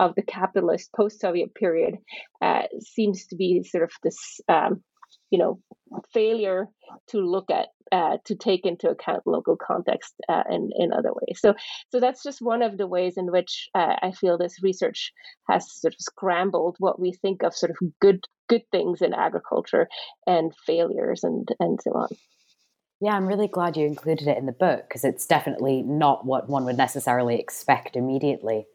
of 0.00 0.14
the 0.16 0.22
capitalist 0.22 0.90
post-Soviet 0.96 1.54
period 1.54 1.96
uh, 2.42 2.62
seems 2.80 3.26
to 3.26 3.36
be 3.36 3.62
sort 3.62 3.84
of 3.84 3.90
this, 4.02 4.40
um, 4.48 4.82
you 5.30 5.38
know, 5.38 5.60
failure 6.12 6.66
to 7.08 7.18
look 7.18 7.50
at 7.50 7.68
uh, 7.92 8.18
to 8.24 8.34
take 8.34 8.64
into 8.66 8.88
account 8.88 9.26
local 9.26 9.56
context 9.56 10.14
uh, 10.28 10.44
in 10.50 10.70
in 10.76 10.92
other 10.92 11.10
ways. 11.12 11.40
So, 11.40 11.54
so 11.90 12.00
that's 12.00 12.22
just 12.22 12.40
one 12.40 12.62
of 12.62 12.78
the 12.78 12.86
ways 12.86 13.16
in 13.16 13.30
which 13.30 13.68
uh, 13.74 13.96
I 14.02 14.12
feel 14.12 14.38
this 14.38 14.62
research 14.62 15.12
has 15.48 15.70
sort 15.72 15.94
of 15.94 16.00
scrambled 16.00 16.76
what 16.78 17.00
we 17.00 17.12
think 17.12 17.42
of 17.42 17.54
sort 17.54 17.70
of 17.70 17.76
good 18.00 18.24
good 18.48 18.62
things 18.70 19.02
in 19.02 19.14
agriculture 19.14 19.88
and 20.26 20.52
failures 20.66 21.24
and 21.24 21.48
and 21.60 21.78
so 21.82 21.90
on. 21.92 22.08
Yeah, 23.00 23.12
I'm 23.12 23.26
really 23.26 23.46
glad 23.46 23.76
you 23.76 23.86
included 23.86 24.26
it 24.26 24.38
in 24.38 24.46
the 24.46 24.52
book 24.52 24.84
because 24.88 25.04
it's 25.04 25.26
definitely 25.26 25.82
not 25.82 26.26
what 26.26 26.48
one 26.48 26.64
would 26.64 26.76
necessarily 26.76 27.38
expect 27.38 27.94
immediately. 27.94 28.66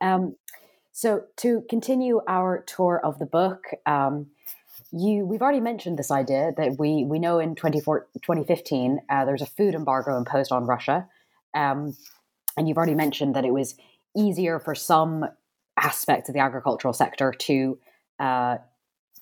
Um, 0.00 0.34
so, 0.90 1.22
to 1.38 1.62
continue 1.70 2.20
our 2.28 2.64
tour 2.66 3.00
of 3.02 3.18
the 3.18 3.26
book, 3.26 3.64
um, 3.86 4.26
you 4.92 5.24
we've 5.24 5.42
already 5.42 5.60
mentioned 5.60 5.98
this 5.98 6.10
idea 6.10 6.52
that 6.56 6.78
we 6.78 7.04
we 7.04 7.18
know 7.18 7.38
in 7.38 7.54
2015 7.54 9.00
uh, 9.08 9.24
there's 9.24 9.42
a 9.42 9.46
food 9.46 9.74
embargo 9.74 10.16
imposed 10.16 10.52
on 10.52 10.66
Russia, 10.66 11.08
um, 11.54 11.96
and 12.56 12.68
you've 12.68 12.76
already 12.76 12.94
mentioned 12.94 13.34
that 13.34 13.44
it 13.44 13.52
was 13.52 13.74
easier 14.16 14.60
for 14.60 14.74
some 14.74 15.24
aspects 15.78 16.28
of 16.28 16.34
the 16.34 16.40
agricultural 16.40 16.92
sector 16.92 17.32
to 17.32 17.78
uh, 18.20 18.56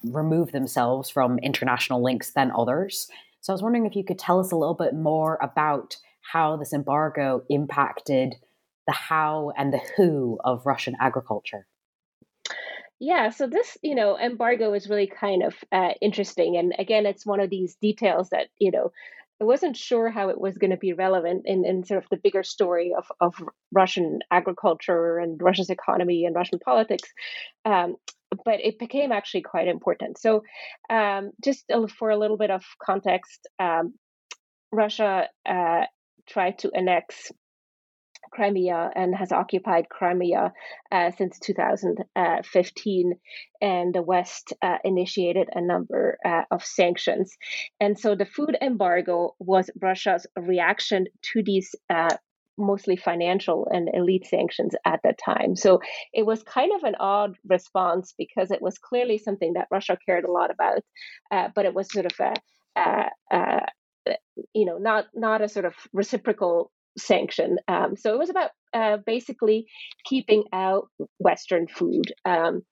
remove 0.05 0.53
themselves 0.53 1.09
from 1.09 1.39
international 1.39 2.03
links 2.03 2.33
than 2.33 2.51
others. 2.57 3.09
So 3.41 3.53
I 3.53 3.55
was 3.55 3.63
wondering 3.63 3.87
if 3.87 3.95
you 3.95 4.05
could 4.05 4.19
tell 4.19 4.41
us 4.41 4.53
a 4.53 4.57
little 4.57 4.75
bit 4.75 4.95
more 4.95 5.39
about 5.41 5.97
how 6.33 6.57
this 6.57 6.73
embargo 6.73 7.43
impacted 7.49 8.35
the 8.87 8.93
how 8.93 9.53
and 9.57 9.73
the 9.73 9.81
who 9.97 10.39
of 10.45 10.67
Russian 10.67 10.97
agriculture. 11.01 11.67
Yeah, 13.01 13.31
so 13.31 13.47
this, 13.47 13.79
you 13.83 13.95
know, 13.95 14.19
embargo 14.19 14.75
is 14.75 14.89
really 14.89 15.07
kind 15.07 15.43
of 15.43 15.55
uh, 15.73 15.93
interesting. 16.03 16.57
And 16.59 16.75
again, 16.79 17.07
it's 17.07 17.25
one 17.25 17.41
of 17.41 17.49
these 17.49 17.75
details 17.77 18.29
that, 18.31 18.49
you 18.59 18.71
know, 18.71 18.93
I 19.41 19.45
wasn't 19.45 19.79
sure 19.79 20.11
how 20.11 20.29
it 20.29 20.39
was 20.39 20.59
going 20.59 20.71
to 20.71 20.77
be 20.77 20.93
relevant 20.93 21.45
in, 21.47 21.65
in 21.65 21.83
sort 21.83 22.03
of 22.05 22.11
the 22.11 22.19
bigger 22.19 22.43
story 22.43 22.93
of, 22.97 23.07
of 23.23 23.35
Russian 23.73 24.19
agriculture 24.31 25.19
and 25.19 25.41
Russia's 25.43 25.71
economy 25.71 26.27
and 26.27 26.37
Russian 26.37 26.59
politics. 26.59 27.09
Um, 27.65 27.97
but 28.45 28.61
it 28.63 28.79
became 28.79 29.13
actually 29.13 29.43
quite 29.43 29.67
important. 29.67 30.19
So, 30.19 30.43
um, 30.91 31.31
just 31.43 31.65
for 31.99 32.11
a 32.11 32.19
little 32.19 32.37
bit 32.37 32.51
of 32.51 32.63
context, 32.85 33.49
um, 33.59 33.95
Russia 34.73 35.29
uh, 35.49 35.85
tried 36.29 36.59
to 36.59 36.71
annex 36.73 37.33
Crimea 38.31 38.91
and 38.95 39.15
has 39.15 39.33
occupied 39.33 39.89
Crimea 39.89 40.53
uh, 40.93 41.11
since 41.17 41.39
2015, 41.41 43.13
and 43.61 43.95
the 43.95 44.03
West 44.03 44.53
uh, 44.63 44.79
initiated 44.85 45.49
a 45.55 45.61
number 45.61 46.19
uh, 46.25 46.43
of 46.51 46.65
sanctions. 46.65 47.37
And 47.81 47.99
so 47.99 48.15
the 48.15 48.27
food 48.27 48.57
embargo 48.61 49.35
was 49.39 49.71
Russia's 49.81 50.27
reaction 50.37 51.07
to 51.33 51.43
these 51.43 51.75
uh, 51.89 52.17
mostly 52.61 52.97
financial 52.97 53.67
and 53.71 53.89
elite 53.93 54.27
sanctions 54.27 54.75
at 54.85 55.01
that 55.03 55.19
time. 55.19 55.57
So 55.57 55.81
it 56.13 56.27
was 56.27 56.43
kind 56.43 56.73
of 56.77 56.85
an 56.85 56.95
odd 57.01 57.37
response 57.47 58.15
because 58.17 58.51
it 58.51 58.63
was 58.63 58.79
clearly 58.79 59.19
something 59.19 59.55
that 59.55 59.69
Russia 59.71 59.97
cared 60.07 60.25
a 60.25 60.31
lot 60.31 60.51
about, 60.51 60.83
uh, 61.31 61.49
but 61.55 61.65
it 61.65 61.75
was 61.75 61.91
sort 61.91 62.07
of 62.07 62.13
a, 62.21 62.35
uh, 62.81 63.09
uh, 63.31 63.61
you 64.55 64.65
know, 64.65 64.79
not 64.79 65.07
not 65.15 65.43
a 65.43 65.49
sort 65.49 65.65
of 65.65 65.75
reciprocal 65.93 66.71
sanction. 66.99 67.59
Um, 67.69 67.97
so 67.97 68.13
it 68.13 68.19
was 68.19 68.31
about 68.31 68.51
uh, 68.73 68.99
basically 69.05 69.67
keeping 70.05 70.45
out 70.53 70.89
Western 71.19 71.67
food. 71.67 72.13
Um, 72.25 72.63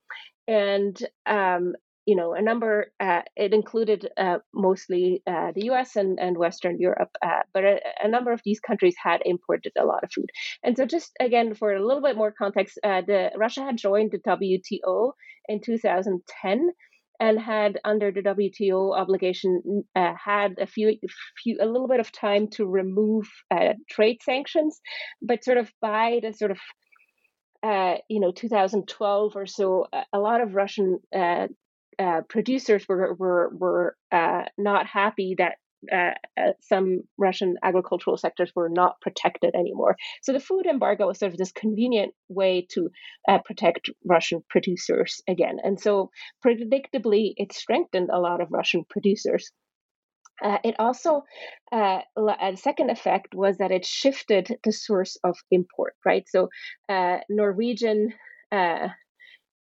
and 0.46 0.96
um, 1.26 1.74
you 2.08 2.16
know, 2.16 2.32
a 2.32 2.40
number, 2.40 2.90
uh, 3.00 3.20
it 3.36 3.52
included 3.52 4.08
uh, 4.16 4.38
mostly 4.54 5.22
uh, 5.26 5.52
the 5.54 5.66
US 5.66 5.94
and, 5.94 6.18
and 6.18 6.38
Western 6.38 6.78
Europe, 6.80 7.10
uh, 7.20 7.42
but 7.52 7.64
a, 7.64 7.80
a, 8.02 8.08
number 8.08 8.32
of 8.32 8.40
these 8.46 8.60
countries 8.60 8.94
had 8.96 9.20
imported 9.26 9.72
a 9.78 9.84
lot 9.84 10.02
of 10.02 10.10
food. 10.10 10.30
And 10.62 10.74
so, 10.74 10.86
just 10.86 11.12
again, 11.20 11.54
for 11.54 11.74
a 11.74 11.86
little 11.86 12.02
bit 12.02 12.16
more 12.16 12.32
context, 12.32 12.78
uh, 12.82 13.02
the 13.06 13.30
Russia 13.36 13.62
had 13.62 13.76
joined 13.76 14.12
the 14.12 14.20
WTO 14.20 15.12
in 15.50 15.60
2010 15.60 16.70
and 17.20 17.38
had 17.40 17.78
under 17.84 18.10
the 18.10 18.22
WTO 18.22 18.96
obligation 18.96 19.84
uh, 19.96 20.12
had 20.22 20.58
a 20.58 20.66
few, 20.66 20.96
few 21.42 21.58
a 21.60 21.66
little 21.66 21.88
bit 21.88 22.00
of 22.00 22.12
time 22.12 22.48
to 22.48 22.66
remove 22.66 23.28
uh, 23.50 23.74
trade 23.90 24.18
sanctions, 24.22 24.80
but 25.20 25.44
sort 25.44 25.58
of 25.58 25.70
by 25.80 26.20
the 26.22 26.32
sort 26.32 26.50
of 26.50 26.58
uh, 27.62 27.96
you 28.08 28.20
know 28.20 28.30
2012 28.30 29.36
or 29.36 29.46
so, 29.46 29.86
a 30.12 30.18
lot 30.18 30.40
of 30.40 30.54
Russian 30.54 31.00
uh, 31.98 32.20
producers 32.28 32.86
were 32.88 33.14
were 33.14 33.50
were 33.52 33.96
uh, 34.12 34.44
not 34.56 34.86
happy 34.86 35.34
that 35.38 35.56
uh, 35.92 36.10
uh, 36.36 36.52
some 36.60 37.02
Russian 37.18 37.56
agricultural 37.62 38.16
sectors 38.16 38.52
were 38.54 38.68
not 38.68 39.00
protected 39.00 39.54
anymore. 39.54 39.96
So 40.22 40.32
the 40.32 40.40
food 40.40 40.66
embargo 40.66 41.06
was 41.06 41.18
sort 41.18 41.32
of 41.32 41.38
this 41.38 41.52
convenient 41.52 42.14
way 42.28 42.66
to 42.72 42.90
uh, 43.28 43.38
protect 43.44 43.90
Russian 44.04 44.42
producers 44.48 45.22
again. 45.28 45.58
And 45.62 45.80
so 45.80 46.10
predictably, 46.44 47.32
it 47.36 47.52
strengthened 47.52 48.10
a 48.12 48.20
lot 48.20 48.40
of 48.40 48.48
Russian 48.50 48.84
producers. 48.88 49.50
Uh, 50.42 50.58
it 50.62 50.76
also, 50.78 51.22
uh, 51.72 52.00
a 52.16 52.56
second 52.56 52.90
effect 52.90 53.34
was 53.34 53.58
that 53.58 53.72
it 53.72 53.84
shifted 53.84 54.56
the 54.62 54.72
source 54.72 55.16
of 55.24 55.36
import, 55.50 55.94
right? 56.06 56.24
So 56.28 56.48
Norwegian 57.28 58.12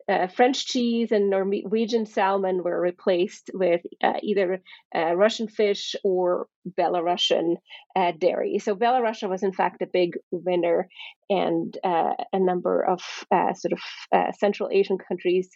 uh, 0.09 0.26
French 0.26 0.66
cheese 0.66 1.12
and 1.12 1.30
Norwegian 1.30 2.07
salmon 2.07 2.62
were 2.62 2.80
replaced 2.80 3.50
with 3.55 3.80
uh, 4.02 4.14
either 4.22 4.61
uh, 4.94 5.14
Russian 5.14 5.48
fish 5.48 5.94
or 6.05 6.46
Belarusian 6.78 7.57
uh, 7.96 8.12
dairy. 8.18 8.59
So 8.59 8.76
Belarus 8.76 9.28
was 9.28 9.42
in 9.42 9.52
fact 9.52 9.82
a 9.82 9.86
big 9.86 10.18
winner, 10.30 10.88
and 11.30 11.76
uh, 11.82 12.12
a 12.32 12.38
number 12.38 12.84
of 12.84 13.00
uh, 13.30 13.55
sort 13.55 13.72
of 13.72 14.34
Central 14.38 14.68
Asian 14.70 14.98
countries 14.98 15.48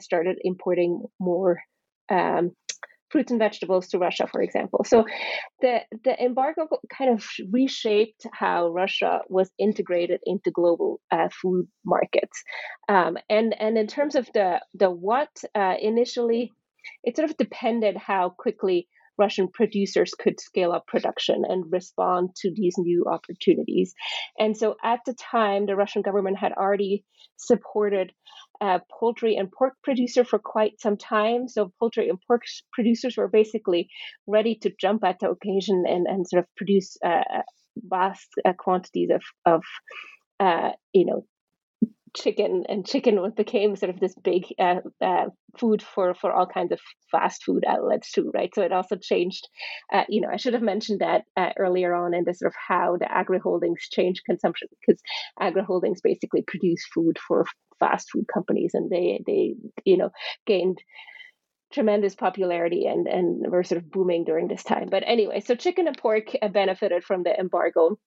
started 0.00 0.38
importing 0.42 1.04
more. 1.18 1.60
Um, 2.08 2.52
fruits 3.16 3.30
and 3.30 3.40
vegetables 3.40 3.88
to 3.88 3.98
Russia, 3.98 4.26
for 4.30 4.42
example. 4.42 4.84
So 4.84 5.06
the 5.62 5.78
the 6.04 6.22
embargo 6.22 6.68
kind 6.96 7.14
of 7.14 7.26
reshaped 7.50 8.26
how 8.30 8.68
Russia 8.68 9.20
was 9.30 9.50
integrated 9.58 10.20
into 10.26 10.50
global 10.50 11.00
uh, 11.10 11.28
food 11.40 11.66
markets. 11.82 12.42
Um, 12.90 13.16
and 13.30 13.58
and 13.58 13.78
in 13.78 13.86
terms 13.86 14.16
of 14.16 14.28
the 14.34 14.60
the 14.74 14.90
what 14.90 15.30
uh, 15.54 15.76
initially, 15.80 16.52
it 17.04 17.16
sort 17.16 17.30
of 17.30 17.38
depended 17.38 17.96
how 17.96 18.34
quickly 18.36 18.86
Russian 19.18 19.48
producers 19.48 20.12
could 20.18 20.38
scale 20.38 20.72
up 20.72 20.86
production 20.86 21.42
and 21.48 21.72
respond 21.72 22.30
to 22.42 22.52
these 22.54 22.74
new 22.76 23.06
opportunities. 23.10 23.94
And 24.38 24.54
so 24.54 24.76
at 24.84 25.00
the 25.06 25.14
time, 25.14 25.64
the 25.64 25.76
Russian 25.76 26.02
government 26.02 26.36
had 26.38 26.52
already 26.52 27.02
supported 27.38 28.12
poultry 28.98 29.36
and 29.36 29.50
pork 29.50 29.74
producer 29.82 30.24
for 30.24 30.38
quite 30.38 30.80
some 30.80 30.96
time. 30.96 31.48
So 31.48 31.72
poultry 31.78 32.08
and 32.08 32.18
pork 32.26 32.42
producers 32.72 33.16
were 33.16 33.28
basically 33.28 33.88
ready 34.26 34.56
to 34.62 34.72
jump 34.80 35.04
at 35.04 35.18
the 35.20 35.30
occasion 35.30 35.84
and, 35.86 36.06
and 36.06 36.28
sort 36.28 36.44
of 36.44 36.54
produce 36.56 36.96
uh, 37.04 37.42
vast 37.76 38.28
uh, 38.44 38.52
quantities 38.52 39.10
of, 39.10 39.22
of 39.44 39.62
uh, 40.40 40.70
you 40.92 41.06
know, 41.06 41.26
chicken 42.16 42.64
and 42.68 42.86
chicken 42.86 43.32
became 43.36 43.76
sort 43.76 43.90
of 43.90 44.00
this 44.00 44.14
big 44.24 44.44
uh, 44.58 44.80
uh, 45.00 45.26
food 45.58 45.82
for 45.82 46.14
for 46.14 46.32
all 46.32 46.46
kinds 46.46 46.72
of 46.72 46.80
fast 47.10 47.44
food 47.44 47.64
outlets 47.66 48.10
too 48.10 48.30
right? 48.34 48.50
So 48.54 48.62
it 48.62 48.72
also 48.72 48.96
changed 48.96 49.46
uh, 49.92 50.04
you 50.08 50.20
know 50.20 50.28
i 50.32 50.36
should 50.36 50.54
have 50.54 50.62
mentioned 50.62 51.00
that 51.00 51.22
uh, 51.36 51.50
earlier 51.58 51.94
on 51.94 52.14
in 52.14 52.24
the 52.24 52.34
sort 52.34 52.50
of 52.50 52.56
how 52.68 52.96
the 52.96 53.10
agri 53.10 53.38
holdings 53.38 53.88
changed 53.90 54.22
consumption 54.24 54.68
because 54.80 55.00
agri 55.40 55.62
holdings 55.62 56.00
basically 56.00 56.42
produce 56.46 56.84
food 56.94 57.18
for 57.26 57.44
fast 57.78 58.08
food 58.10 58.26
companies 58.32 58.72
and 58.74 58.90
they 58.90 59.22
they 59.26 59.54
you 59.84 59.96
know 59.96 60.10
gained 60.46 60.78
tremendous 61.72 62.14
popularity 62.14 62.86
and 62.86 63.06
and 63.06 63.50
were 63.50 63.64
sort 63.64 63.82
of 63.82 63.90
booming 63.90 64.24
during 64.24 64.48
this 64.48 64.62
time. 64.62 64.88
But 64.90 65.02
anyway 65.06 65.40
so 65.40 65.54
chicken 65.54 65.86
and 65.86 65.98
pork 65.98 66.34
uh, 66.40 66.48
benefited 66.48 67.04
from 67.04 67.22
the 67.22 67.38
embargo. 67.38 67.98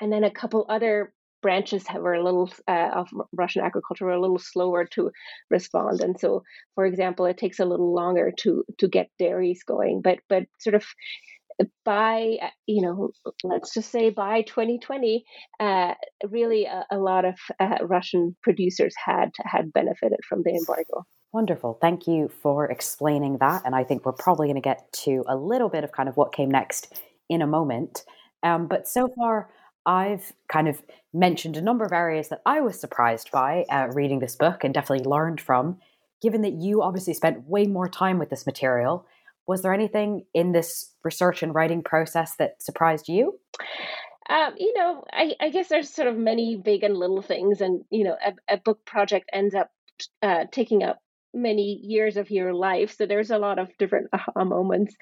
And 0.00 0.12
then 0.12 0.24
a 0.24 0.30
couple 0.30 0.66
other 0.68 1.12
branches 1.46 1.84
were 1.94 2.14
a 2.14 2.24
little 2.24 2.50
uh, 2.66 2.90
of 2.92 3.08
Russian 3.32 3.62
agriculture 3.62 4.04
were 4.04 4.18
a 4.18 4.20
little 4.20 4.40
slower 4.40 4.84
to 4.94 5.12
respond, 5.48 6.00
and 6.00 6.18
so, 6.18 6.42
for 6.74 6.84
example, 6.84 7.24
it 7.24 7.38
takes 7.38 7.60
a 7.60 7.64
little 7.64 7.94
longer 7.94 8.32
to 8.38 8.64
to 8.78 8.88
get 8.88 9.10
dairies 9.20 9.62
going. 9.62 10.00
But 10.02 10.18
but 10.28 10.42
sort 10.58 10.74
of 10.74 10.84
by 11.84 12.36
you 12.66 12.82
know 12.82 13.10
let's 13.44 13.72
just 13.72 13.92
say 13.92 14.10
by 14.10 14.42
2020 14.42 15.24
uh, 15.60 15.94
really 16.28 16.64
a, 16.64 16.84
a, 16.90 16.98
lot 16.98 17.24
of 17.24 17.36
uh, 17.58 17.78
russian 17.80 18.36
producers 18.42 18.94
had 19.02 19.30
had 19.42 19.72
benefited 19.72 20.18
from 20.28 20.42
the 20.42 20.50
embargo. 20.50 21.06
Wonderful. 21.32 21.78
Thank 21.80 22.06
you 22.06 22.28
for 22.42 22.70
explaining 22.70 23.38
that. 23.38 23.62
And 23.64 23.74
i 23.74 23.84
think 23.84 24.04
we're 24.04 24.24
probably 24.26 24.48
going 24.48 24.62
to 24.62 24.68
get 24.72 24.92
to 25.04 25.24
a 25.28 25.36
little 25.36 25.70
bit 25.70 25.84
of 25.84 25.92
kind 25.92 26.08
of 26.08 26.16
what 26.16 26.32
came 26.32 26.50
next 26.50 26.92
in 27.30 27.40
a 27.40 27.46
moment. 27.46 28.04
Um, 28.42 28.66
but 28.66 28.86
so 28.86 29.08
far 29.16 29.48
I've 29.86 30.32
kind 30.48 30.68
of 30.68 30.82
mentioned 31.14 31.56
a 31.56 31.62
number 31.62 31.84
of 31.84 31.92
areas 31.92 32.28
that 32.28 32.42
I 32.44 32.60
was 32.60 32.78
surprised 32.78 33.30
by 33.30 33.64
uh, 33.70 33.88
reading 33.92 34.18
this 34.18 34.36
book 34.36 34.64
and 34.64 34.74
definitely 34.74 35.08
learned 35.08 35.40
from. 35.40 35.78
Given 36.20 36.42
that 36.42 36.54
you 36.54 36.82
obviously 36.82 37.14
spent 37.14 37.46
way 37.48 37.66
more 37.66 37.88
time 37.88 38.18
with 38.18 38.30
this 38.30 38.46
material, 38.46 39.06
was 39.46 39.62
there 39.62 39.72
anything 39.72 40.24
in 40.34 40.52
this 40.52 40.92
research 41.04 41.42
and 41.42 41.54
writing 41.54 41.82
process 41.82 42.34
that 42.36 42.60
surprised 42.62 43.08
you? 43.08 43.38
Um, 44.28 44.54
you 44.58 44.74
know, 44.74 45.04
I, 45.12 45.34
I, 45.40 45.50
guess 45.50 45.68
there's 45.68 45.88
sort 45.88 46.08
of 46.08 46.16
many 46.16 46.56
big 46.56 46.82
and 46.82 46.96
little 46.96 47.22
things, 47.22 47.60
and 47.60 47.84
you 47.90 48.02
know, 48.02 48.16
a, 48.24 48.54
a 48.54 48.56
book 48.56 48.84
project 48.84 49.30
ends 49.32 49.54
up 49.54 49.70
uh, 50.20 50.46
taking 50.50 50.82
up 50.82 51.00
many 51.34 51.80
years 51.82 52.16
of 52.16 52.30
your 52.30 52.54
life. 52.54 52.96
So 52.96 53.06
there's 53.06 53.30
a 53.30 53.38
lot 53.38 53.58
of 53.58 53.76
different 53.78 54.08
aha 54.12 54.44
moments. 54.44 54.94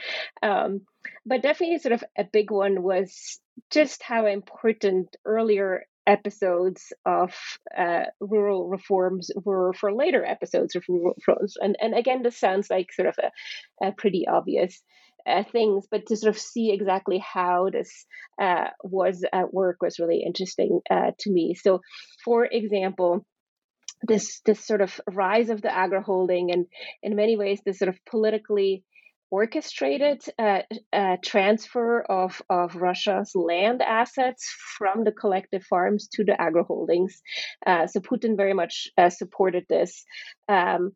Um, 0.43 0.83
but 1.27 1.43
definitely, 1.43 1.79
sort 1.79 1.93
of 1.93 2.05
a 2.17 2.25
big 2.25 2.51
one 2.51 2.83
was 2.83 3.41
just 3.71 4.03
how 4.03 4.27
important 4.27 5.17
earlier 5.25 5.85
episodes 6.07 6.93
of 7.07 7.35
uh, 7.77 8.05
rural 8.21 8.69
reforms 8.69 9.31
were 9.45 9.73
for 9.73 9.93
later 9.93 10.25
episodes 10.25 10.75
of 10.77 10.85
rural 10.89 11.15
reforms. 11.17 11.57
And, 11.61 11.77
and 11.81 11.95
again, 11.95 12.23
this 12.23 12.39
sounds 12.39 12.69
like 12.71 12.93
sort 12.93 13.09
of 13.09 13.17
a, 13.19 13.89
a 13.89 13.93
pretty 13.93 14.27
obvious 14.29 14.83
uh, 15.27 15.45
things, 15.45 15.87
but 15.91 16.07
to 16.07 16.17
sort 16.17 16.35
of 16.35 16.41
see 16.41 16.73
exactly 16.73 17.19
how 17.19 17.71
this 17.71 18.07
uh, 18.41 18.69
was 18.83 19.25
at 19.33 19.55
work 19.55 19.79
was 19.81 19.99
really 19.99 20.23
interesting 20.25 20.81
uh, 20.91 21.13
to 21.19 21.31
me. 21.31 21.55
So, 21.55 21.81
for 22.25 22.45
example, 22.45 23.25
this 24.07 24.41
this 24.45 24.65
sort 24.65 24.81
of 24.81 25.01
rise 25.11 25.51
of 25.51 25.63
the 25.63 25.75
agro 25.75 26.03
holding 26.03 26.51
and 26.51 26.67
in 27.03 27.17
many 27.17 27.37
ways 27.37 27.61
this 27.65 27.79
sort 27.79 27.89
of 27.89 27.99
politically 28.05 28.85
orchestrated 29.31 30.23
uh, 30.39 30.61
uh, 30.93 31.17
transfer 31.25 32.03
of, 32.03 32.41
of 32.49 32.77
Russia's 32.77 33.33
land 33.35 33.83
assets 33.83 34.49
from 34.79 35.03
the 35.03 35.11
collective 35.11 35.65
farms 35.65 36.09
to 36.13 36.25
the 36.25 36.41
agro 36.41 36.63
holdings. 36.63 37.21
Uh, 37.67 37.89
so 37.89 37.99
Putin 37.99 38.37
very 38.37 38.55
much 38.55 38.87
uh, 38.97 39.11
supported 39.11 39.65
this. 39.69 40.05
Um, 40.49 40.93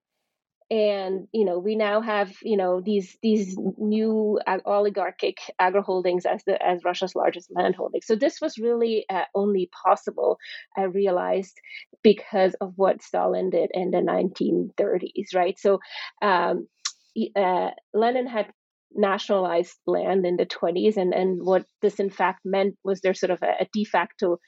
and 0.71 1.27
you 1.33 1.45
know 1.45 1.59
we 1.59 1.77
now 1.77 2.01
have 2.01 2.31
you 2.43 2.57
know 2.57 2.81
these 2.81 3.17
these 3.23 3.57
new 3.79 4.39
oligarchic 4.67 5.39
agro 5.59 5.83
holdings 5.83 6.27
as 6.27 6.43
the 6.45 6.63
as 6.63 6.85
Russia's 6.85 7.15
largest 7.15 7.49
land 7.51 7.75
holding. 7.75 8.03
So 8.03 8.17
this 8.17 8.41
was 8.41 8.59
really 8.59 9.07
uh, 9.11 9.25
only 9.35 9.71
possible, 9.85 10.39
I 10.77 10.83
realized, 10.83 11.59
because 12.03 12.55
of 12.61 12.75
what 12.77 13.03
Stalin 13.03 13.51
did 13.51 13.71
in 13.73 13.91
the 13.91 13.99
1930s, 13.99 15.35
right? 15.35 15.59
So 15.59 15.79
um, 16.23 16.69
uh, 17.35 17.71
Lenin 17.95 18.27
had 18.27 18.47
nationalized 18.93 19.77
land 19.87 20.27
in 20.27 20.37
the 20.37 20.47
20s, 20.47 20.97
and, 20.97 21.15
and 21.15 21.41
what 21.43 21.65
this 21.83 21.97
in 21.97 22.11
fact 22.11 22.41
meant 22.45 22.77
was 22.85 23.01
there 23.01 23.15
sort 23.15 23.31
of 23.31 23.43
a, 23.43 23.63
a 23.63 23.67
de 23.73 23.85
facto 23.85 24.39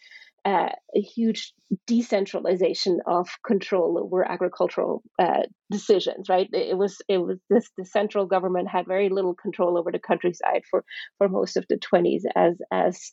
uh, 0.44 0.70
a 0.96 1.00
huge 1.00 1.52
decentralization 1.86 3.00
of 3.06 3.28
control 3.46 3.98
over 4.02 4.24
agricultural 4.28 5.02
uh, 5.18 5.42
decisions. 5.70 6.28
Right, 6.28 6.48
it 6.52 6.76
was 6.76 6.98
it 7.08 7.18
was 7.18 7.38
this 7.48 7.70
the 7.76 7.84
central 7.84 8.26
government 8.26 8.68
had 8.68 8.86
very 8.86 9.08
little 9.08 9.34
control 9.34 9.78
over 9.78 9.92
the 9.92 9.98
countryside 9.98 10.62
for 10.70 10.84
for 11.18 11.28
most 11.28 11.56
of 11.56 11.66
the 11.68 11.78
20s, 11.78 12.22
as 12.34 12.58
as 12.72 13.10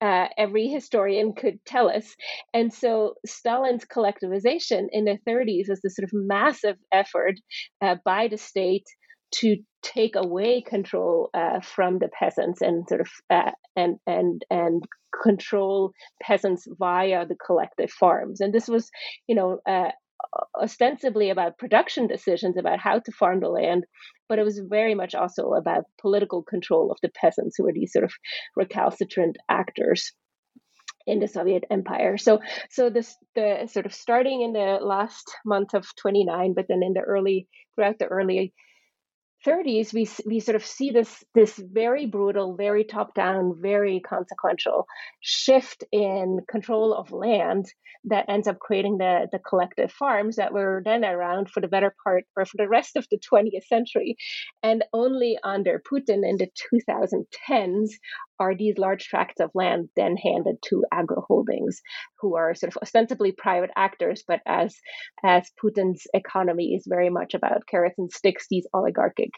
uh, 0.00 0.28
every 0.36 0.68
historian 0.68 1.32
could 1.32 1.64
tell 1.64 1.88
us. 1.88 2.14
And 2.52 2.72
so 2.72 3.14
Stalin's 3.24 3.84
collectivization 3.84 4.86
in 4.92 5.04
the 5.04 5.18
30s 5.26 5.68
was 5.68 5.80
this 5.82 5.96
sort 5.96 6.04
of 6.04 6.10
massive 6.12 6.76
effort 6.92 7.36
uh, 7.80 7.96
by 8.04 8.28
the 8.28 8.36
state 8.36 8.84
to 9.40 9.56
take 9.82 10.16
away 10.16 10.62
control 10.62 11.30
uh, 11.34 11.60
from 11.60 11.98
the 11.98 12.08
peasants 12.18 12.60
and 12.60 12.88
sort 12.88 13.02
of 13.02 13.08
uh, 13.30 13.50
and 13.76 13.96
and 14.06 14.44
and 14.50 14.82
control 15.22 15.92
peasants 16.22 16.66
via 16.78 17.26
the 17.26 17.36
collective 17.36 17.90
farms. 17.90 18.40
And 18.40 18.52
this 18.52 18.68
was, 18.68 18.90
you 19.26 19.34
know, 19.34 19.58
uh, 19.68 19.90
ostensibly 20.60 21.30
about 21.30 21.58
production 21.58 22.06
decisions 22.06 22.56
about 22.56 22.80
how 22.80 22.98
to 22.98 23.12
farm 23.12 23.40
the 23.40 23.48
land, 23.48 23.84
but 24.28 24.38
it 24.38 24.44
was 24.44 24.60
very 24.68 24.94
much 24.94 25.14
also 25.14 25.52
about 25.52 25.84
political 26.00 26.42
control 26.42 26.90
of 26.90 26.98
the 27.02 27.10
peasants 27.20 27.56
who 27.56 27.64
were 27.64 27.72
these 27.72 27.92
sort 27.92 28.04
of 28.04 28.12
recalcitrant 28.56 29.36
actors 29.48 30.12
in 31.06 31.20
the 31.20 31.28
Soviet 31.28 31.64
Empire. 31.70 32.16
So, 32.16 32.40
so 32.70 32.88
this 32.88 33.14
the 33.34 33.68
sort 33.70 33.86
of 33.86 33.94
starting 33.94 34.40
in 34.42 34.52
the 34.52 34.78
last 34.80 35.30
month 35.44 35.74
of 35.74 35.86
29, 36.00 36.54
but 36.54 36.66
then 36.68 36.82
in 36.82 36.94
the 36.94 37.00
early 37.00 37.46
throughout 37.74 37.98
the 37.98 38.06
early 38.06 38.54
30s, 39.46 39.92
we 39.92 40.08
we 40.26 40.40
sort 40.40 40.56
of 40.56 40.64
see 40.64 40.90
this 40.90 41.24
this 41.34 41.56
very 41.56 42.06
brutal, 42.06 42.56
very 42.56 42.84
top 42.84 43.14
down, 43.14 43.54
very 43.60 44.00
consequential 44.00 44.86
shift 45.20 45.84
in 45.92 46.40
control 46.48 46.94
of 46.94 47.12
land 47.12 47.66
that 48.06 48.26
ends 48.28 48.46
up 48.48 48.58
creating 48.58 48.98
the 48.98 49.28
the 49.32 49.38
collective 49.38 49.90
farms 49.92 50.36
that 50.36 50.52
were 50.52 50.82
then 50.84 51.04
around 51.04 51.50
for 51.50 51.60
the 51.60 51.68
better 51.68 51.94
part 52.04 52.24
or 52.36 52.44
for 52.44 52.56
the 52.56 52.68
rest 52.68 52.96
of 52.96 53.06
the 53.10 53.18
20th 53.18 53.66
century, 53.66 54.16
and 54.62 54.84
only 54.92 55.38
under 55.44 55.82
Putin 55.90 56.28
in 56.28 56.36
the 56.38 56.48
2010s 56.74 57.90
are 58.40 58.54
these 58.56 58.78
large 58.78 59.04
tracts 59.04 59.40
of 59.40 59.50
land 59.54 59.88
then 59.96 60.16
handed 60.16 60.56
to 60.62 60.84
agro 60.92 61.24
holdings 61.26 61.80
who 62.20 62.36
are 62.36 62.54
sort 62.54 62.72
of 62.72 62.82
ostensibly 62.82 63.32
private 63.32 63.70
actors 63.76 64.24
but 64.26 64.40
as 64.46 64.76
as 65.24 65.50
putin's 65.62 66.06
economy 66.14 66.74
is 66.74 66.84
very 66.88 67.10
much 67.10 67.34
about 67.34 67.66
carrots 67.66 67.98
and 67.98 68.12
sticks 68.12 68.46
these 68.50 68.66
oligarchic 68.74 69.30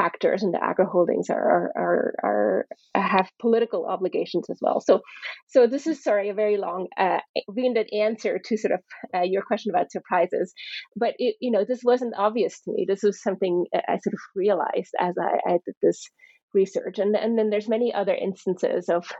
actors 0.00 0.42
and 0.42 0.52
the 0.52 0.62
agro 0.62 0.86
holdings 0.86 1.30
are, 1.30 1.72
are 1.76 2.14
are 2.22 2.66
have 2.94 3.30
political 3.40 3.86
obligations 3.86 4.46
as 4.50 4.58
well. 4.60 4.80
So, 4.80 5.00
so 5.46 5.66
this 5.66 5.86
is 5.86 6.02
sorry 6.02 6.30
a 6.30 6.34
very 6.34 6.56
long 6.56 6.88
uh, 6.98 7.18
winded 7.48 7.88
answer 7.92 8.40
to 8.44 8.56
sort 8.56 8.72
of 8.72 8.80
uh, 9.14 9.22
your 9.22 9.42
question 9.42 9.70
about 9.70 9.92
surprises, 9.92 10.52
but 10.96 11.14
it, 11.18 11.36
you 11.40 11.50
know 11.50 11.64
this 11.66 11.82
wasn't 11.84 12.14
obvious 12.16 12.60
to 12.62 12.72
me. 12.72 12.86
This 12.88 13.02
was 13.02 13.22
something 13.22 13.66
I 13.74 13.98
sort 13.98 14.14
of 14.14 14.20
realized 14.34 14.94
as 14.98 15.14
I, 15.20 15.52
I 15.52 15.58
did 15.64 15.74
this 15.82 16.10
research. 16.54 16.98
And 16.98 17.16
and 17.16 17.38
then 17.38 17.50
there's 17.50 17.68
many 17.68 17.92
other 17.92 18.14
instances 18.14 18.88
of 18.88 19.10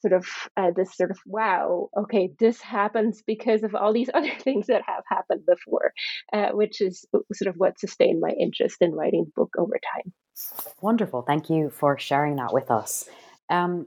sort 0.00 0.12
of 0.12 0.26
uh, 0.56 0.70
this 0.76 0.96
sort 0.96 1.10
of 1.10 1.18
wow 1.26 1.88
okay 1.96 2.30
this 2.38 2.60
happens 2.60 3.22
because 3.26 3.64
of 3.64 3.74
all 3.74 3.92
these 3.92 4.10
other 4.14 4.30
things 4.38 4.66
that 4.68 4.82
have 4.86 5.02
happened 5.08 5.42
before 5.46 5.92
uh, 6.32 6.50
which 6.50 6.80
is 6.80 7.04
sort 7.32 7.48
of 7.48 7.56
what 7.56 7.80
sustained 7.80 8.20
my 8.20 8.30
interest 8.30 8.76
in 8.80 8.92
writing 8.92 9.24
the 9.24 9.32
book 9.34 9.50
over 9.58 9.78
time. 9.94 10.12
Wonderful. 10.80 11.22
Thank 11.22 11.50
you 11.50 11.70
for 11.70 11.98
sharing 11.98 12.36
that 12.36 12.52
with 12.52 12.70
us. 12.70 13.08
Um, 13.50 13.86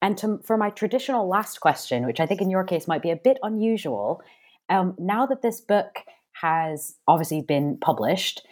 and 0.00 0.16
to, 0.18 0.40
for 0.44 0.56
my 0.56 0.70
traditional 0.70 1.28
last 1.28 1.60
question 1.60 2.06
which 2.06 2.20
i 2.20 2.26
think 2.26 2.40
in 2.40 2.50
your 2.50 2.64
case 2.64 2.88
might 2.88 3.02
be 3.02 3.10
a 3.10 3.16
bit 3.16 3.38
unusual 3.42 4.20
um, 4.68 4.94
now 4.98 5.26
that 5.26 5.42
this 5.42 5.60
book 5.60 6.00
has 6.32 6.96
obviously 7.06 7.42
been 7.42 7.78
published 7.80 8.42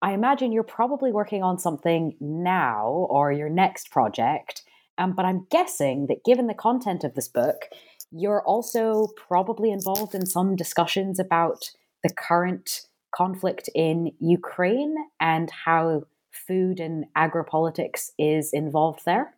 I 0.00 0.12
imagine 0.12 0.52
you're 0.52 0.62
probably 0.62 1.12
working 1.12 1.42
on 1.42 1.58
something 1.58 2.16
now 2.20 3.06
or 3.10 3.32
your 3.32 3.48
next 3.48 3.90
project. 3.90 4.62
Um, 4.96 5.14
but 5.14 5.24
I'm 5.24 5.46
guessing 5.50 6.06
that 6.08 6.24
given 6.24 6.46
the 6.46 6.54
content 6.54 7.04
of 7.04 7.14
this 7.14 7.28
book, 7.28 7.66
you're 8.10 8.42
also 8.42 9.08
probably 9.16 9.70
involved 9.70 10.14
in 10.14 10.26
some 10.26 10.56
discussions 10.56 11.18
about 11.18 11.70
the 12.02 12.12
current 12.12 12.82
conflict 13.14 13.68
in 13.74 14.12
Ukraine 14.20 14.94
and 15.20 15.50
how 15.50 16.02
food 16.46 16.80
and 16.80 17.06
agri-politics 17.16 18.12
is 18.18 18.52
involved 18.52 19.00
there. 19.04 19.34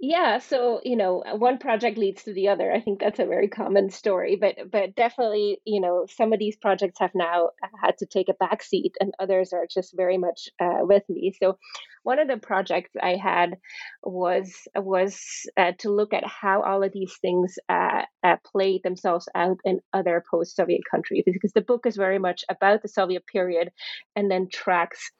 Yeah, 0.00 0.38
so 0.38 0.80
you 0.84 0.94
know, 0.94 1.24
one 1.38 1.58
project 1.58 1.98
leads 1.98 2.22
to 2.22 2.32
the 2.32 2.48
other. 2.48 2.70
I 2.72 2.80
think 2.80 3.00
that's 3.00 3.18
a 3.18 3.26
very 3.26 3.48
common 3.48 3.90
story, 3.90 4.36
but 4.36 4.70
but 4.70 4.94
definitely, 4.94 5.60
you 5.64 5.80
know, 5.80 6.06
some 6.08 6.32
of 6.32 6.38
these 6.38 6.54
projects 6.56 7.00
have 7.00 7.10
now 7.16 7.50
had 7.82 7.98
to 7.98 8.06
take 8.06 8.28
a 8.28 8.34
back 8.34 8.62
seat, 8.62 8.94
and 9.00 9.12
others 9.18 9.52
are 9.52 9.66
just 9.68 9.96
very 9.96 10.16
much 10.16 10.50
uh, 10.60 10.82
with 10.82 11.02
me. 11.08 11.34
So, 11.42 11.58
one 12.04 12.20
of 12.20 12.28
the 12.28 12.36
projects 12.36 12.90
I 13.02 13.16
had 13.16 13.56
was 14.04 14.68
was 14.76 15.20
uh, 15.56 15.72
to 15.80 15.90
look 15.90 16.12
at 16.14 16.24
how 16.24 16.62
all 16.62 16.84
of 16.84 16.92
these 16.92 17.16
things 17.20 17.58
uh, 17.68 18.02
uh 18.22 18.36
played 18.52 18.84
themselves 18.84 19.28
out 19.34 19.58
in 19.64 19.80
other 19.92 20.22
post-Soviet 20.30 20.82
countries, 20.88 21.24
because 21.26 21.54
the 21.54 21.60
book 21.60 21.86
is 21.86 21.96
very 21.96 22.20
much 22.20 22.44
about 22.48 22.82
the 22.82 22.88
Soviet 22.88 23.26
period, 23.26 23.70
and 24.14 24.30
then 24.30 24.46
tracks 24.52 25.10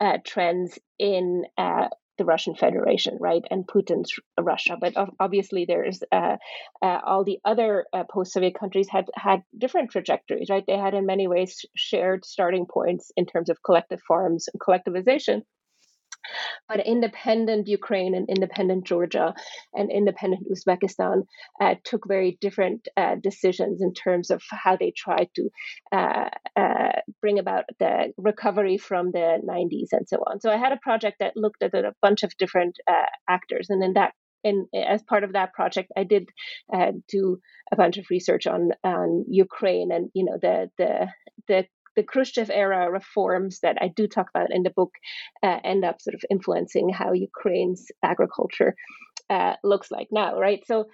uh, 0.00 0.18
trends 0.24 0.78
in 0.98 1.44
uh, 1.58 1.88
the 2.18 2.24
Russian 2.24 2.54
Federation, 2.54 3.18
right, 3.20 3.42
and 3.50 3.66
Putin's 3.66 4.14
Russia. 4.38 4.76
But 4.80 4.94
obviously, 5.18 5.64
there's 5.64 6.02
uh, 6.12 6.36
uh, 6.82 6.98
all 7.04 7.24
the 7.24 7.38
other 7.44 7.86
uh, 7.92 8.04
post-Soviet 8.10 8.54
countries 8.58 8.88
had 8.90 9.06
had 9.14 9.42
different 9.56 9.90
trajectories, 9.90 10.48
right? 10.50 10.64
They 10.66 10.76
had 10.76 10.94
in 10.94 11.06
many 11.06 11.26
ways 11.28 11.64
shared 11.74 12.24
starting 12.24 12.66
points 12.66 13.10
in 13.16 13.26
terms 13.26 13.48
of 13.50 13.62
collective 13.62 14.00
farms 14.00 14.48
and 14.52 14.60
collectivization. 14.60 15.42
But 16.68 16.86
independent 16.86 17.68
Ukraine 17.68 18.14
and 18.14 18.28
independent 18.28 18.84
Georgia 18.84 19.34
and 19.74 19.90
independent 19.90 20.46
Uzbekistan 20.50 21.26
uh, 21.60 21.74
took 21.84 22.06
very 22.06 22.38
different 22.40 22.88
uh, 22.96 23.16
decisions 23.16 23.82
in 23.82 23.92
terms 23.94 24.30
of 24.30 24.42
how 24.50 24.76
they 24.76 24.92
tried 24.96 25.28
to 25.36 25.50
uh, 25.92 26.28
uh 26.56 26.92
bring 27.20 27.38
about 27.38 27.64
the 27.78 28.12
recovery 28.16 28.78
from 28.78 29.10
the 29.10 29.40
90s 29.44 29.88
and 29.92 30.08
so 30.08 30.18
on. 30.18 30.40
So 30.40 30.50
I 30.50 30.56
had 30.56 30.72
a 30.72 30.76
project 30.82 31.16
that 31.20 31.36
looked 31.36 31.62
at 31.62 31.74
a 31.74 31.94
bunch 32.00 32.22
of 32.22 32.36
different 32.36 32.78
uh, 32.88 33.06
actors, 33.28 33.68
and 33.70 33.82
in 33.82 33.94
that 33.94 34.12
in, 34.44 34.66
as 34.74 35.02
part 35.02 35.24
of 35.24 35.32
that 35.32 35.52
project, 35.52 35.92
I 35.96 36.04
did 36.04 36.28
uh, 36.72 36.92
do 37.08 37.38
a 37.70 37.76
bunch 37.76 37.96
of 37.98 38.06
research 38.10 38.46
on 38.46 38.70
on 38.84 39.24
Ukraine 39.28 39.92
and 39.92 40.10
you 40.14 40.24
know 40.24 40.38
the 40.40 40.70
the 40.78 41.08
the 41.48 41.66
the 41.96 42.02
Khrushchev 42.02 42.50
era 42.50 42.90
reforms 42.90 43.60
that 43.60 43.76
I 43.80 43.88
do 43.88 44.06
talk 44.06 44.28
about 44.34 44.52
in 44.52 44.62
the 44.62 44.70
book 44.70 44.92
uh, 45.42 45.58
end 45.64 45.84
up 45.84 46.00
sort 46.00 46.14
of 46.14 46.22
influencing 46.30 46.88
how 46.90 47.12
Ukraine's 47.12 47.86
agriculture 48.02 48.74
uh, 49.30 49.54
looks 49.62 49.90
like 49.90 50.08
now, 50.10 50.38
right? 50.38 50.62
So 50.66 50.86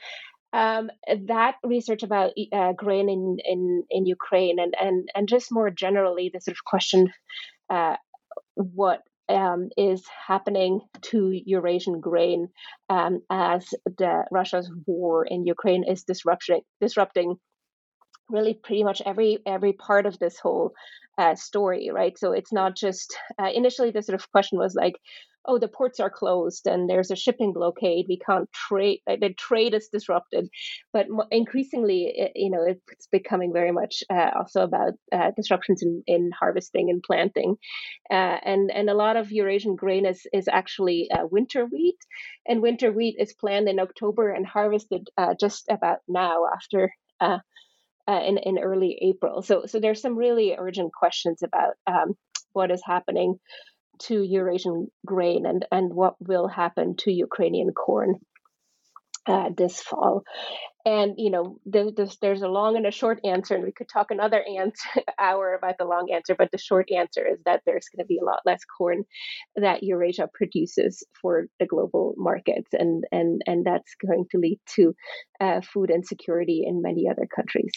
um, 0.53 0.91
that 1.27 1.57
research 1.63 2.03
about 2.03 2.33
uh, 2.53 2.73
grain 2.73 3.09
in, 3.09 3.37
in, 3.45 3.85
in 3.91 4.07
Ukraine 4.07 4.59
and, 4.59 4.75
and, 4.81 5.09
and 5.15 5.29
just 5.29 5.53
more 5.53 5.71
generally, 5.71 6.31
the 6.33 6.41
sort 6.41 6.57
of 6.57 6.65
question 6.65 7.13
uh, 7.69 7.97
what 8.55 9.03
um, 9.29 9.69
is 9.77 10.03
happening 10.27 10.81
to 11.03 11.39
Eurasian 11.45 12.01
grain 12.01 12.49
um, 12.89 13.21
as 13.31 13.67
the 13.85 14.25
Russia's 14.31 14.71
war 14.87 15.25
in 15.25 15.47
Ukraine 15.47 15.85
is 15.85 16.05
disrupting 16.05 16.61
disrupting 16.81 17.37
really 18.29 18.55
pretty 18.55 18.85
much 18.85 19.03
every 19.05 19.39
every 19.47 19.73
part 19.73 20.07
of 20.07 20.19
this 20.19 20.39
whole 20.39 20.73
uh, 21.19 21.35
story, 21.35 21.91
right? 21.93 22.17
So 22.19 22.33
it's 22.33 22.53
not 22.53 22.77
just 22.77 23.17
uh, 23.41 23.51
initially 23.53 23.91
the 23.91 24.03
sort 24.03 24.21
of 24.21 24.31
question 24.31 24.59
was 24.59 24.75
like, 24.75 24.95
oh, 25.49 25.59
the 25.59 25.67
ports 25.67 25.99
are 25.99 26.11
closed 26.11 26.67
and 26.67 26.89
there's 26.89 27.11
a 27.11 27.17
shipping 27.17 27.53
blockade. 27.53 28.07
We 28.09 28.19
can't 28.19 28.49
trade. 28.53 29.01
the 29.07 29.35
trade 29.37 29.75
is 29.75 29.89
disrupted, 29.89 30.49
but 30.93 31.07
increasingly, 31.31 32.13
it, 32.15 32.33
you 32.35 32.51
know, 32.51 32.65
it's 32.67 33.09
becoming 33.11 33.53
very 33.53 33.73
much 33.73 34.05
uh, 34.11 34.31
also 34.37 34.63
about 34.63 34.93
uh, 35.11 35.31
disruptions 35.35 35.83
in, 35.83 36.03
in 36.07 36.31
harvesting 36.39 36.91
and 36.91 37.03
planting, 37.03 37.57
uh, 38.11 38.39
and 38.45 38.71
and 38.71 38.91
a 38.91 38.95
lot 38.95 39.17
of 39.17 39.33
Eurasian 39.33 39.75
grain 39.75 40.07
is 40.07 40.27
is 40.33 40.49
actually 40.49 41.09
uh, 41.11 41.27
winter 41.31 41.65
wheat, 41.65 41.99
and 42.47 42.63
winter 42.63 42.93
wheat 42.93 43.17
is 43.19 43.33
planted 43.33 43.71
in 43.71 43.81
October 43.81 44.31
and 44.31 44.47
harvested 44.47 45.09
just 45.41 45.67
about 45.71 45.99
now 46.07 46.45
after 46.55 46.93
uh, 48.09 48.23
in, 48.27 48.39
in 48.39 48.59
early 48.59 48.99
April. 49.03 49.43
So, 49.43 49.67
so 49.67 49.81
there's 49.81 50.01
some 50.01 50.17
really 50.17 50.55
urgent 50.59 50.93
questions 50.93 51.43
about 51.43 51.75
um, 51.87 52.15
what 52.53 52.71
is 52.71 52.83
happening 52.85 53.37
to 54.01 54.23
Eurasian 54.23 54.89
grain 55.05 55.45
and, 55.45 55.67
and 55.71 55.93
what 55.93 56.15
will 56.21 56.49
happen 56.49 56.97
to 56.97 57.13
Ukrainian 57.13 57.73
corn 57.73 58.15
uh, 59.27 59.51
this 59.57 59.81
fall. 59.81 60.23
And 60.87 61.17
you 61.19 61.31
know, 61.31 61.59
there's, 61.67 62.17
there's 62.23 62.41
a 62.41 62.49
long 62.49 62.77
and 62.77 62.87
a 62.87 62.91
short 62.91 63.21
answer, 63.23 63.55
and 63.55 63.65
we 63.65 63.73
could 63.73 63.89
talk 63.93 64.11
another 64.11 64.43
answer, 64.59 64.89
hour 65.19 65.53
about 65.53 65.77
the 65.79 65.85
long 65.85 66.11
answer. 66.11 66.35
But 66.35 66.51
the 66.51 66.57
short 66.57 66.89
answer 66.91 67.27
is 67.27 67.39
that 67.45 67.61
there's 67.67 67.89
going 67.95 68.03
to 68.03 68.07
be 68.07 68.19
a 68.23 68.25
lot 68.25 68.41
less 68.47 68.61
corn 68.65 69.05
that 69.57 69.83
Eurasia 69.83 70.31
produces 70.33 71.05
for 71.21 71.47
the 71.61 71.67
global 71.67 72.15
markets, 72.17 72.71
and 72.73 73.05
and 73.13 73.43
and 73.47 73.67
that's 73.67 73.97
going 73.97 74.25
to 74.31 74.39
lead 74.39 74.61
to 74.77 74.95
uh, 75.41 75.61
food 75.61 75.91
insecurity 75.91 76.65
in 76.67 76.81
many 76.81 77.07
other 77.07 77.27
countries. 77.35 77.73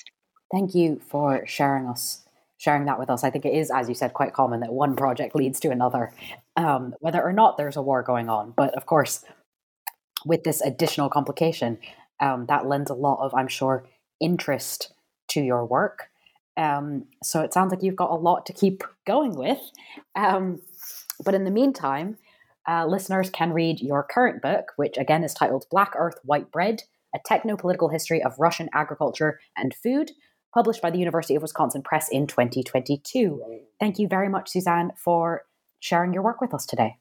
Thank 0.51 0.75
you 0.75 1.01
for 1.09 1.45
sharing 1.47 1.87
us 1.87 2.23
sharing 2.61 2.85
that 2.85 2.99
with 2.99 3.09
us. 3.09 3.23
I 3.23 3.31
think 3.31 3.43
it 3.43 3.55
is, 3.55 3.71
as 3.71 3.89
you 3.89 3.95
said, 3.95 4.13
quite 4.13 4.33
common 4.33 4.59
that 4.59 4.71
one 4.71 4.95
project 4.95 5.35
leads 5.35 5.59
to 5.61 5.71
another, 5.71 6.13
um, 6.55 6.93
whether 6.99 7.19
or 7.19 7.33
not 7.33 7.57
there's 7.57 7.75
a 7.75 7.81
war 7.81 8.03
going 8.03 8.29
on. 8.29 8.53
But 8.55 8.75
of 8.75 8.85
course, 8.85 9.25
with 10.27 10.43
this 10.43 10.61
additional 10.61 11.09
complication, 11.09 11.79
um, 12.19 12.45
that 12.49 12.67
lends 12.67 12.91
a 12.91 12.93
lot 12.93 13.17
of, 13.19 13.33
I'm 13.33 13.47
sure, 13.47 13.87
interest 14.19 14.93
to 15.29 15.41
your 15.41 15.65
work. 15.65 16.09
Um, 16.55 17.05
so 17.23 17.41
it 17.41 17.51
sounds 17.51 17.71
like 17.71 17.81
you've 17.81 17.95
got 17.95 18.11
a 18.11 18.15
lot 18.15 18.45
to 18.45 18.53
keep 18.53 18.83
going 19.07 19.35
with. 19.35 19.59
Um, 20.15 20.61
but 21.25 21.33
in 21.33 21.45
the 21.45 21.51
meantime, 21.51 22.19
uh, 22.69 22.85
listeners 22.85 23.31
can 23.31 23.53
read 23.53 23.79
your 23.79 24.03
current 24.03 24.39
book, 24.39 24.73
which 24.75 24.99
again 24.99 25.23
is 25.23 25.33
titled 25.33 25.65
Black 25.71 25.93
Earth, 25.97 26.19
White 26.25 26.51
Bread 26.51 26.83
A 27.15 27.19
Techno 27.25 27.57
Political 27.57 27.89
History 27.89 28.21
of 28.21 28.37
Russian 28.37 28.69
Agriculture 28.71 29.39
and 29.57 29.73
Food 29.73 30.11
published 30.53 30.81
by 30.81 30.89
the 30.89 30.99
University 30.99 31.35
of 31.35 31.41
Wisconsin 31.41 31.81
Press 31.81 32.09
in 32.09 32.27
2022. 32.27 33.41
Thank 33.79 33.99
you 33.99 34.07
very 34.07 34.29
much, 34.29 34.49
Susanne, 34.49 34.91
for 34.95 35.43
sharing 35.79 36.13
your 36.13 36.23
work 36.23 36.41
with 36.41 36.53
us 36.53 36.65
today. 36.65 36.97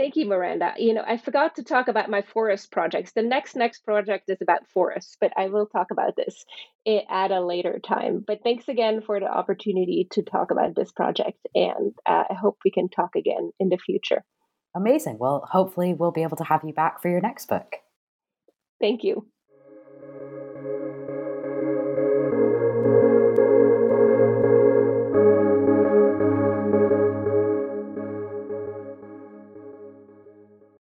Thank 0.00 0.16
you, 0.16 0.24
Miranda. 0.24 0.72
You 0.78 0.94
know, 0.94 1.04
I 1.06 1.18
forgot 1.18 1.56
to 1.56 1.62
talk 1.62 1.88
about 1.88 2.08
my 2.08 2.22
forest 2.22 2.72
projects. 2.72 3.12
The 3.12 3.20
next 3.20 3.54
next 3.54 3.84
project 3.84 4.30
is 4.30 4.38
about 4.40 4.66
forests, 4.72 5.18
but 5.20 5.30
I 5.36 5.48
will 5.48 5.66
talk 5.66 5.88
about 5.90 6.16
this 6.16 6.46
at 6.88 7.30
a 7.30 7.44
later 7.44 7.78
time. 7.86 8.24
But 8.26 8.38
thanks 8.42 8.66
again 8.66 9.02
for 9.02 9.20
the 9.20 9.30
opportunity 9.30 10.08
to 10.12 10.22
talk 10.22 10.50
about 10.50 10.74
this 10.74 10.90
project, 10.90 11.36
and 11.54 11.92
uh, 12.06 12.24
I 12.30 12.34
hope 12.34 12.56
we 12.64 12.70
can 12.70 12.88
talk 12.88 13.14
again 13.14 13.50
in 13.60 13.68
the 13.68 13.76
future. 13.76 14.24
Amazing. 14.74 15.18
Well, 15.18 15.46
hopefully, 15.50 15.92
we'll 15.92 16.12
be 16.12 16.22
able 16.22 16.38
to 16.38 16.44
have 16.44 16.62
you 16.64 16.72
back 16.72 17.02
for 17.02 17.10
your 17.10 17.20
next 17.20 17.46
book. 17.50 17.76
Thank 18.80 19.04
you. 19.04 19.26